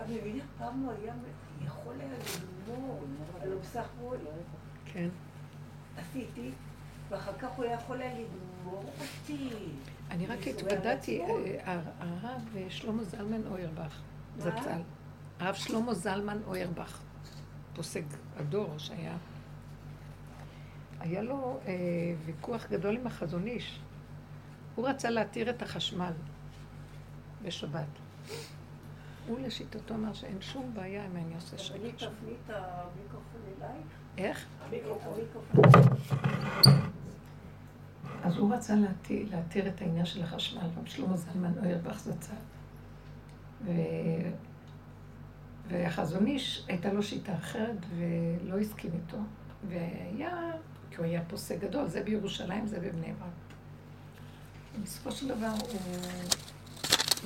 את 0.00 0.08
מבינה, 0.08 0.44
פעם 0.58 0.80
הוא 0.80 0.92
היה 0.92 1.14
יכול 1.66 1.94
היה 2.00 2.08
לגמור 2.66 3.04
על 3.42 3.52
המסך 3.52 3.86
מול. 4.00 4.16
כן. 4.84 5.08
עשיתי, 5.96 6.50
ואחר 7.08 7.32
כך 7.38 7.48
הוא 7.56 7.64
היה 7.64 7.74
יכול 7.74 8.02
היה 8.02 8.14
לגמור 8.14 8.84
אותי. 9.00 9.50
אני 10.10 10.26
רק 10.26 10.46
התוודעתי, 10.46 11.22
המצפון. 11.22 11.44
אה, 11.46 11.80
הרב 12.00 12.56
שלמה 12.68 13.04
זלמן 13.04 13.46
אוירבך? 13.46 14.00
זצ"ל. 14.38 14.80
הרב 15.40 15.54
שלמה 15.54 15.94
זלמן 15.94 16.38
אוירבך, 16.46 17.00
פוסק 17.74 18.04
הדור 18.36 18.78
שהיה. 18.78 19.16
היה 21.00 21.22
לו 21.22 21.60
אה, 21.66 21.72
ויכוח 22.24 22.66
גדול 22.70 22.96
עם 22.96 23.06
החזון 23.06 23.46
איש. 23.46 23.80
הוא 24.74 24.88
רצה 24.88 25.10
להתיר 25.10 25.50
את 25.50 25.62
החשמל 25.62 26.12
בשבת. 27.42 27.86
הוא 29.26 29.38
לשיטתו 29.40 29.94
אמר 29.94 30.12
שאין 30.12 30.40
שום 30.40 30.70
בעיה 30.74 31.06
אבל 31.06 31.16
אני 31.16 31.34
שבת. 31.94 32.10
תפני 32.12 32.32
את 32.44 32.50
המיקרופון 32.50 33.40
אלייך. 33.58 33.86
איך? 34.18 34.46
המיקרופון. 34.66 35.64
אז 38.22 38.36
הוא 38.36 38.54
רצה 38.54 38.74
להתיר, 38.74 39.26
להתיר 39.30 39.68
את 39.68 39.80
העניין 39.80 40.06
של 40.06 40.22
החשמל, 40.22 40.62
רב 40.78 40.86
שלמה 40.86 41.16
זלמן 41.16 41.58
אוירבך 41.58 41.98
זצ"ל. 41.98 42.51
ו... 43.64 43.70
והחזון 45.68 46.26
איש, 46.26 46.64
הייתה 46.68 46.92
לו 46.92 47.02
שיטה 47.02 47.34
אחרת 47.34 47.76
ולא 47.96 48.58
הסכים 48.58 48.90
איתו. 48.94 49.16
והיה, 49.68 50.50
כי 50.90 50.96
הוא 50.96 51.04
היה 51.04 51.22
פוסק 51.28 51.60
גדול, 51.60 51.88
זה 51.88 52.02
בירושלים, 52.02 52.66
זה 52.66 52.80
בבני 52.80 53.12
ברק. 53.12 53.52
בסופו 54.82 55.12
של 55.12 55.28
דבר 55.28 55.46
הוא 55.46 55.80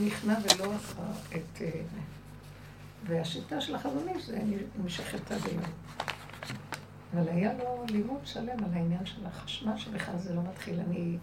נכנע 0.06 0.34
ולא 0.42 0.74
עשה 0.74 1.02
את... 1.36 1.62
אה, 1.62 1.70
והשיטה 3.06 3.60
של 3.60 3.74
החזון 3.74 4.08
איש 4.08 4.26
זה 4.26 4.38
נמשכת 4.82 5.32
עד 5.32 5.40
היום. 5.46 5.62
אבל 7.14 7.28
היה 7.28 7.52
לו 7.52 7.84
לימוד 7.88 8.20
שלם 8.24 8.64
על 8.64 8.70
העניין 8.72 9.06
של 9.06 9.26
החשמל, 9.26 9.76
שבכלל 9.76 10.18
זה 10.18 10.34
לא 10.34 10.42
מתחיל. 10.42 10.80
אני 10.80 11.18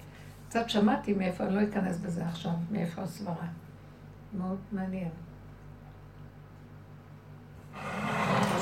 קצת 0.49 0.69
שמעתי 0.69 1.13
מאיפה, 1.13 1.43
אני 1.43 1.55
לא 1.55 1.63
אכנס 1.63 1.97
בזה 1.97 2.25
עכשיו, 2.25 2.51
מאיפה 2.71 3.01
הסברה. 3.01 3.47
מאוד 4.37 4.57
מעניין. 4.71 5.09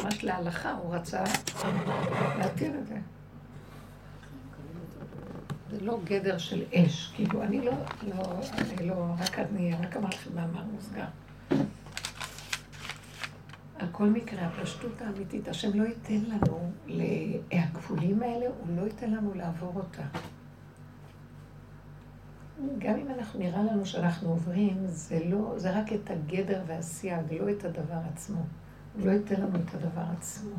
ממש 0.03 0.23
להלכה, 0.23 0.71
הוא 0.71 0.95
רצה 0.95 1.23
להתיר 2.37 2.79
את 2.79 2.87
זה. 2.87 2.97
זה 5.71 5.85
לא 5.85 5.99
גדר 6.03 6.37
של 6.37 6.63
אש, 6.73 7.11
כאילו, 7.15 7.43
אני 7.43 7.61
לא, 7.61 7.71
לא, 8.07 8.39
אני 8.59 8.87
לא, 8.87 9.15
רק 9.19 9.39
אני, 9.39 9.73
רק 9.75 9.97
אמרתי 9.97 10.15
לכם 10.15 10.35
מאמר 10.35 10.63
מוסגר. 10.63 11.05
על 13.79 13.87
כל 13.91 14.05
מקרה, 14.05 14.47
הפשטות 14.47 15.01
האמיתית, 15.01 15.47
השם 15.47 15.79
לא 15.79 15.87
ייתן 15.87 16.21
לנו, 16.27 16.71
הגבולים 17.51 18.21
האלה, 18.21 18.45
הוא 18.45 18.75
לא 18.75 18.81
ייתן 18.81 19.11
לנו 19.11 19.33
לעבור 19.33 19.73
אותה. 19.75 20.03
גם 22.77 22.95
אם 22.95 23.07
אנחנו 23.17 23.39
נראה 23.39 23.63
לנו 23.63 23.85
שאנחנו 23.85 24.29
עוברים, 24.29 24.77
זה 24.87 25.19
לא, 25.25 25.53
זה 25.57 25.79
רק 25.79 25.93
את 25.93 26.09
הגדר 26.09 26.63
והסייג, 26.67 27.33
לא 27.39 27.51
את 27.51 27.65
הדבר 27.65 27.99
עצמו. 28.13 28.41
הוא 28.95 29.05
לא 29.05 29.11
ייתן 29.11 29.41
לנו 29.41 29.55
את 29.55 29.73
הדבר 29.73 30.03
עצמו. 30.17 30.55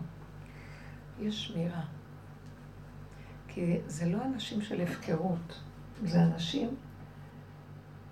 יש 1.21 1.47
שמירה. 1.49 1.83
כי 3.49 3.81
זה 3.87 4.07
לא 4.07 4.19
אנשים 4.25 4.63
של 4.63 4.81
הפקרות, 4.81 5.61
זה 6.05 6.23
אנשים 6.23 6.69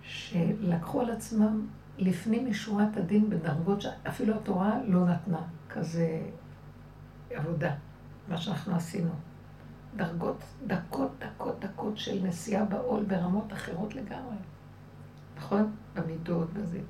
שלקחו 0.03 1.01
על 1.01 1.11
עצמם 1.11 1.67
לפנים 1.99 2.51
משורת 2.51 2.97
הדין 2.97 3.31
בדרגות 3.31 3.81
שאפילו 3.81 4.35
התורה 4.35 4.79
לא 4.87 5.07
נתנה 5.07 5.43
כזה 5.69 6.23
עבודה, 7.31 7.75
מה 8.29 8.39
שאנחנו 8.39 8.75
עשינו. 8.77 9.11
דרגות, 9.97 10.45
דקות, 10.67 11.11
דקות, 11.19 11.61
דקות 11.61 11.99
של 11.99 12.19
נסיעה 12.23 12.65
בעול 12.65 13.05
ברמות 13.05 13.53
אחרות 13.53 13.95
לגמרי. 13.95 14.37
נכון? 15.37 15.73
במידות, 15.95 16.53
בזה. 16.53 16.81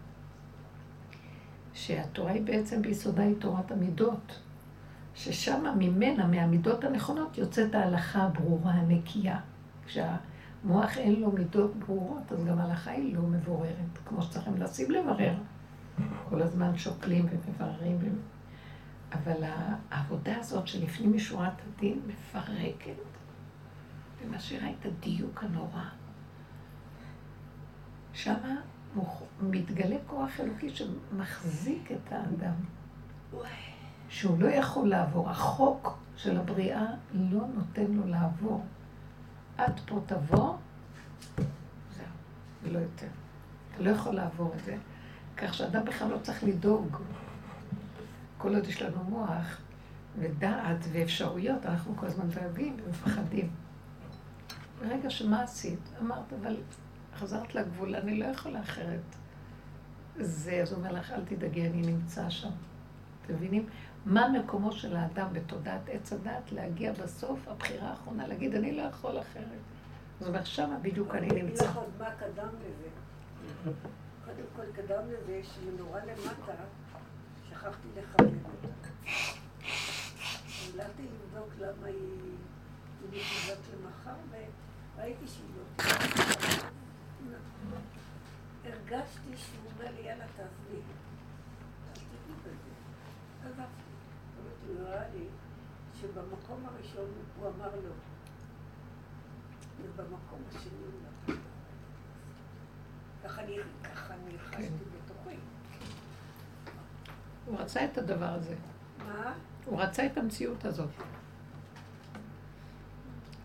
שהתורה 1.75 2.33
היא 2.33 2.43
בעצם 2.43 2.83
ביסודה 2.83 3.23
היא 3.23 3.35
תורת 3.39 3.71
המידות. 3.71 4.41
ששם 5.15 5.65
ממנה, 5.79 6.27
מהמידות 6.27 6.85
הנכונות, 6.85 7.39
יוצאת 7.39 7.75
ההלכה 7.75 8.23
הברורה, 8.23 8.73
הנקייה. 8.73 9.41
כשהמוח 9.87 10.99
אין 10.99 11.21
לו 11.21 11.31
מידות 11.31 11.77
ברורות, 11.77 12.33
אז 12.33 12.45
גם 12.45 12.59
ההלכה 12.59 12.91
היא 12.91 13.17
לא 13.17 13.23
מבוררת, 13.23 13.99
כמו 14.05 14.23
שצריכים 14.23 14.63
לשים 14.63 14.91
לברר. 14.91 15.35
כל 16.29 16.43
הזמן 16.43 16.77
שוקלים 16.77 17.27
ומבררים. 17.27 17.99
אבל 19.13 19.45
העבודה 19.91 20.37
הזאת 20.39 20.69
שלפנים 20.69 21.17
משורת 21.17 21.53
הדין 21.67 22.01
מפרקת 22.07 22.95
ומשאירה 24.23 24.71
את 24.71 24.87
הדיוק 24.87 25.45
הנורא. 25.45 25.85
שמה 28.13 28.57
מוכ... 28.95 29.23
מתגלה 29.41 29.97
כוח 30.07 30.41
אלוקי 30.41 30.71
שמחזיק 30.71 31.93
את 31.93 32.13
האדם. 32.13 32.55
שהוא 34.09 34.41
לא 34.41 34.49
יכול 34.49 34.89
לעבור. 34.89 35.31
החוק 35.31 35.99
של 36.17 36.39
הבריאה 36.39 36.87
לא 37.13 37.41
נותן 37.55 37.87
לו 37.89 38.07
לעבור. 38.07 38.65
עד 39.59 39.81
פה 39.87 40.01
תבוא, 40.07 40.57
זהו, 41.97 42.07
ולא 42.63 42.79
יותר. 42.79 43.07
אתה 43.75 43.83
לא 43.83 43.91
יכול 43.91 44.15
לעבור 44.15 44.55
את 44.59 44.65
זה. 44.65 44.77
כך 45.37 45.55
שאדם 45.55 45.85
בכלל 45.85 46.09
לא 46.09 46.19
צריך 46.19 46.45
לדאוג. 46.45 46.97
כל 48.41 48.55
עוד 48.55 48.67
יש 48.67 48.83
לנו 48.83 49.05
מוח 49.05 49.61
ודעת 50.19 50.85
ואפשרויות, 50.93 51.67
אנחנו 51.67 51.97
כל 51.97 52.07
הזמן 52.07 52.29
דואגים 52.29 52.77
ומפחדים. 52.85 53.51
ברגע 54.81 55.11
שמה 55.11 55.43
עשית? 55.43 55.89
אמרת, 56.01 56.33
אבל 56.41 56.57
חזרת 57.15 57.55
לגבול, 57.55 57.95
אני 57.97 58.19
לא 58.19 58.25
יכולה 58.25 58.61
אחרת. 58.61 59.01
זה, 60.17 60.63
אז 60.63 60.73
הוא 60.73 60.79
אומר 60.79 60.93
לך, 60.93 61.13
אל 61.13 61.25
תדאגי, 61.25 61.67
אני 61.67 61.83
נמצא 61.83 62.31
שם. 62.31 62.51
אתם 63.25 63.35
מבינים? 63.35 63.67
מה 64.07 64.29
מקומו 64.29 64.73
של 64.73 64.97
האדם 64.97 65.29
בתודעת 65.33 65.89
עץ 65.89 66.13
הדת 66.13 66.53
להגיע 66.53 66.93
בסוף, 66.93 67.49
הבחירה 67.49 67.89
האחרונה, 67.89 68.27
להגיד, 68.27 68.55
אני 68.55 68.77
לא 68.77 68.83
יכול 68.83 69.21
אחרת. 69.21 69.45
אז 70.21 70.27
הוא 70.27 70.29
אומר, 70.29 70.45
שמה 70.45 70.79
בדיוק 70.79 71.15
אני 71.15 71.27
אגיד 71.27 71.45
נמצא. 71.45 71.65
לך 71.65 71.77
עוד 71.77 71.91
מה 71.99 72.11
קדם 72.11 72.49
לזה. 72.61 72.89
קודם 74.25 74.45
כל 74.57 74.83
קדם 74.83 75.03
לזה 75.09 75.41
שמנורה 75.43 76.01
למטה, 76.05 76.53
שכחתי 77.61 77.89
לכוון 77.97 78.39
אותה. 78.45 78.89
הלכתי 80.75 81.03
לבדוק 81.03 81.49
למה 81.59 81.87
היא 81.87 82.37
מתנדבת 83.03 83.59
למחר, 83.73 84.15
וראיתי 84.97 85.29
שהיא 85.29 85.47
לא. 85.57 85.85
הרגשתי 88.65 89.37
שהוא 89.37 89.71
אומר 89.75 89.91
לי, 89.95 90.01
יאללה, 90.01 90.25
תעזבי. 90.37 90.81
תגידי 91.93 92.41
בזה. 92.43 92.71
עזבתי. 93.45 93.83
אבל 94.37 94.51
הוא 94.67 94.87
הראה 94.87 95.09
לי 95.09 95.27
שבמקום 96.01 96.67
הראשון 96.67 97.11
הוא 97.37 97.49
אמר 97.49 97.77
לא. 97.77 97.93
ובמקום 99.83 100.43
השני 100.49 100.71
הוא 100.79 101.33
נתן. 101.33 101.41
אני, 103.39 103.57
ככה 103.85 104.15
אני. 104.15 104.39
חשתי. 104.39 104.90
הוא 107.51 107.59
רצה 107.59 107.85
את 107.85 107.99
הדבר 107.99 108.29
הזה. 108.29 108.55
מה? 108.99 109.35
הוא 109.67 109.81
רצה 109.81 110.07
את 110.07 110.19
המציאות 110.19 110.65
הזאת. 110.65 110.91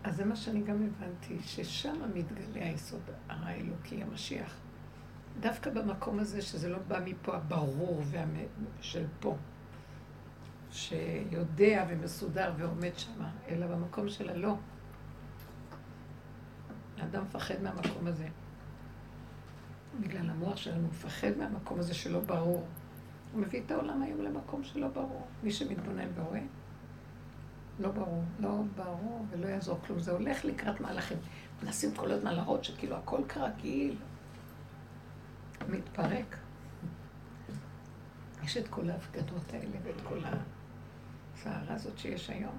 אז 0.04 0.16
זה 0.16 0.24
מה 0.24 0.36
שאני 0.36 0.60
גם 0.62 0.76
הבנתי, 0.82 1.38
ששם 1.42 1.96
מתגלה 2.14 2.64
היסוד 2.64 3.02
האלוקי, 3.28 4.02
המשיח. 4.02 4.56
דווקא 5.40 5.70
במקום 5.70 6.18
הזה, 6.18 6.42
שזה 6.42 6.68
לא 6.68 6.78
בא 6.88 7.00
מפה 7.04 7.36
הברור 7.36 8.02
של 8.80 9.04
פה, 9.20 9.36
שיודע 10.70 11.84
ומסודר 11.88 12.52
ועומד 12.56 12.92
שם, 12.96 13.22
אלא 13.48 13.66
במקום 13.66 14.08
של 14.08 14.30
הלא. 14.30 14.56
האדם 16.98 17.22
מפחד 17.22 17.62
מהמקום 17.62 18.06
הזה. 18.06 18.28
בגלל 20.00 20.30
המוח 20.30 20.56
שלנו 20.56 20.88
מפחד 20.88 21.30
מהמקום 21.38 21.78
הזה 21.78 21.94
שלא 21.94 22.20
ברור. 22.20 22.66
הוא 23.36 23.42
מביא 23.42 23.60
את 23.66 23.70
העולם 23.70 24.02
היום 24.02 24.20
למקום 24.20 24.64
שלא 24.64 24.88
ברור. 24.88 25.26
מי 25.42 25.50
שמתבונן 25.50 26.08
ורואה, 26.14 26.40
לא 27.80 27.90
ברור, 27.90 28.22
לא 28.40 28.62
ברור 28.76 29.26
ולא 29.30 29.46
יעזור 29.46 29.78
כלום. 29.86 29.98
זה 29.98 30.12
הולך 30.12 30.44
לקראת 30.44 30.80
מהלכים. 30.80 31.18
מנסים 31.62 31.94
כל 31.94 32.12
הזמן 32.12 32.34
להראות 32.34 32.64
שכאילו 32.64 32.96
הכל 32.96 33.20
כרגיל. 33.28 33.96
מתפרק. 35.68 36.36
יש 38.44 38.56
את 38.56 38.68
כל 38.68 38.90
ההפגנות 38.90 39.52
האלה 39.52 39.76
ואת 39.82 40.00
כל 40.08 40.18
הסערה 41.34 41.74
הזאת 41.74 41.98
שיש 41.98 42.30
היום. 42.30 42.58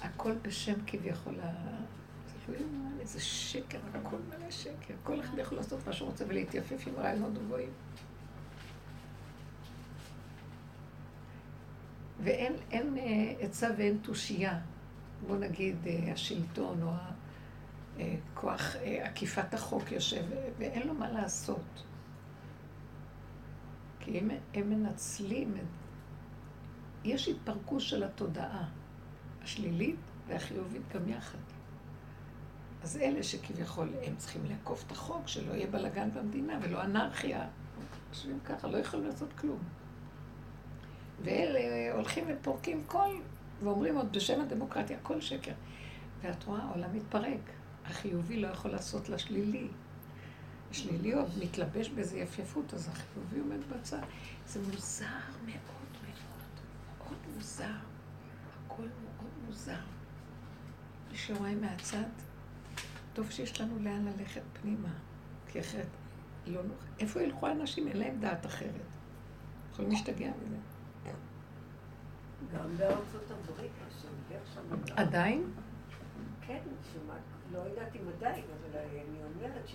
הכל 0.00 0.32
בשם 0.42 0.78
כביכול 0.86 1.34
איזה 3.00 3.20
שקר, 3.20 3.78
הכל 3.94 4.16
מלא 4.28 4.50
שקר. 4.50 4.94
כל 5.02 5.20
אחד 5.20 5.38
יכול 5.38 5.58
לעשות 5.58 5.86
מה 5.86 5.92
שהוא 5.92 6.08
רוצה 6.08 6.24
ולהתייפף 6.28 6.86
עם 6.86 6.94
רעיונות 6.96 7.34
גבוהים. 7.34 7.70
ואין 12.22 12.52
אין, 12.70 12.98
אה, 12.98 13.34
עצה 13.40 13.68
ואין 13.76 13.98
תושייה. 14.02 14.60
בוא 15.26 15.36
נגיד 15.36 15.76
אה, 15.86 16.12
השלטון 16.12 16.82
או 16.82 16.90
אה, 17.98 18.16
עקיפת 19.04 19.54
החוק 19.54 19.92
יושב, 19.92 20.24
ואין 20.58 20.86
לו 20.86 20.94
מה 20.94 21.10
לעשות. 21.10 21.82
כי 24.00 24.18
הם, 24.18 24.30
הם 24.54 24.70
מנצלים 24.70 25.54
את... 25.56 25.62
יש 27.04 27.28
התפרקות 27.28 27.80
של 27.80 28.02
התודעה 28.02 28.68
השלילית 29.42 29.96
והחיובית 30.28 30.82
גם 30.94 31.08
יחד. 31.08 31.38
אז 32.82 32.96
אלה 32.96 33.22
שכביכול 33.22 33.88
הם 34.02 34.16
צריכים 34.16 34.42
לעקוף 34.44 34.84
את 34.86 34.92
החוק, 34.92 35.28
שלא 35.28 35.52
יהיה 35.52 35.66
בלאגן 35.66 36.10
במדינה 36.14 36.58
ולא 36.62 36.82
אנרכיה, 36.82 37.48
יושבים 38.10 38.38
ככה, 38.44 38.68
לא 38.68 38.78
יכולים 38.78 39.06
לעשות 39.06 39.32
כלום. 39.32 39.58
ואלה 41.24 41.94
הולכים 41.94 42.24
ופורקים 42.28 42.84
כל, 42.86 43.16
ואומרים 43.62 43.96
עוד 43.96 44.12
בשם 44.12 44.40
הדמוקרטיה, 44.40 44.98
כל 45.02 45.20
שקר. 45.20 45.52
ואת 46.22 46.44
רואה, 46.44 46.62
העולם 46.62 46.96
מתפרק. 46.96 47.40
החיובי 47.84 48.40
לא 48.40 48.48
יכול 48.48 48.70
לעשות 48.70 49.08
לשלילי. 49.08 49.68
השלילי 50.70 51.12
עוד 51.12 51.30
מתלבש 51.42 51.88
באיזה 51.88 52.18
יפייפות, 52.18 52.74
אז 52.74 52.88
החיובי 52.88 53.40
עומד 53.40 53.60
בצד. 53.70 54.00
זה 54.46 54.60
מוזר 54.60 55.06
מאוד 55.46 55.58
מאוד, 56.02 56.60
מאוד 56.98 57.18
מוזר. 57.36 57.64
הכל 58.66 58.82
מאוד 58.82 59.30
מוזר. 59.46 59.80
מי 61.10 61.18
שרואה 61.18 61.54
מהצד, 61.54 62.08
טוב 63.12 63.30
שיש 63.30 63.60
לנו 63.60 63.78
לאן 63.78 64.04
ללכת 64.04 64.42
פנימה, 64.60 64.88
כי 65.48 65.60
אחרת 65.60 65.86
לא 66.46 66.62
נוכל. 66.62 66.86
איפה 67.00 67.22
ילכו 67.22 67.46
האנשים? 67.46 67.88
אין 67.88 67.96
להם 67.96 68.20
דעת 68.20 68.46
אחרת. 68.46 68.70
יכולים 69.72 69.90
להשתגע 69.90 70.30
מזה. 70.46 70.56
גם 72.54 72.76
בארצות 72.76 73.30
הברית, 73.30 73.70
שם... 74.54 74.76
עדיין? 74.96 75.52
כן, 76.46 76.60
שמעת, 76.92 77.20
לא 77.52 77.58
יודעת 77.58 77.96
אם 77.96 78.00
עדיין, 78.16 78.44
אבל 78.44 78.78
אני 78.78 79.18
אומרת 79.24 79.68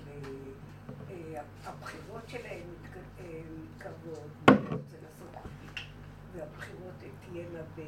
שהבחירות 1.03 2.30
שלהם 2.30 2.68
מתקרבות, 3.76 4.27
והבחירות 6.35 6.93
תהיינה 7.26 7.59
ב... 7.76 7.81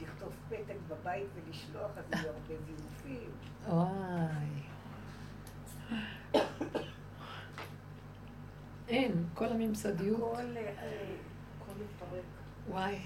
לכתוב 0.00 0.32
פתק 0.48 0.76
בבית 0.88 1.26
ולשלוח, 1.34 1.90
אז 1.96 2.04
יהיו 2.12 2.28
הרבה 2.28 2.54
זיופים. 2.66 3.30
וואי. 3.68 4.46
אין, 8.88 9.24
כל 9.34 9.46
הממסדיות. 9.46 10.32
הכל 10.32 11.72
מתפרק. 11.82 12.22
וואי. 12.68 12.98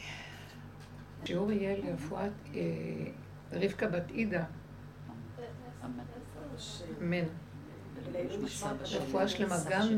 שיעור 1.24 1.52
יהיה 1.52 1.78
לרפואת 1.78 2.32
רבקה 3.52 3.88
בת 3.88 4.10
עידה. 4.10 4.44
אמן. 7.00 7.24
רפואה 9.00 9.28
שלמה. 9.28 9.56
גם 9.70 9.88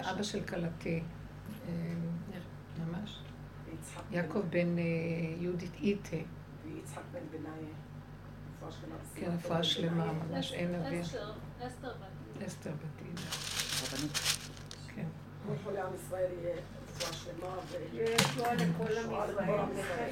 אבא 0.00 0.22
של 0.22 0.44
כלתי. 0.44 1.02
יעקב 4.10 4.42
בן 4.50 4.76
יהודית 5.38 5.74
איתה. 5.74 6.16
ויצחק 6.64 7.02
בן 7.12 7.38
בנאי. 7.38 7.66
כן, 9.14 9.30
רפואה 9.34 9.64
שלמה, 9.64 10.12
ממש 10.12 10.52
אין 10.52 10.74
אוויר. 10.74 11.02
אסתר 11.02 11.94
בת. 11.94 12.46
אסתר 12.46 12.70
בת 12.70 13.04
עידה. 13.06 13.22
כן. 14.94 15.06
כל 15.64 15.76
עם 15.76 15.94
ישראל 15.94 16.30
יהיה 16.42 16.56
רפואה 16.88 17.12
שלמה. 17.12 17.56
ויש 17.92 18.20
רפואה 18.20 18.54
לכל 18.54 18.98
עם 19.48 19.68
ישראל. 19.72 20.10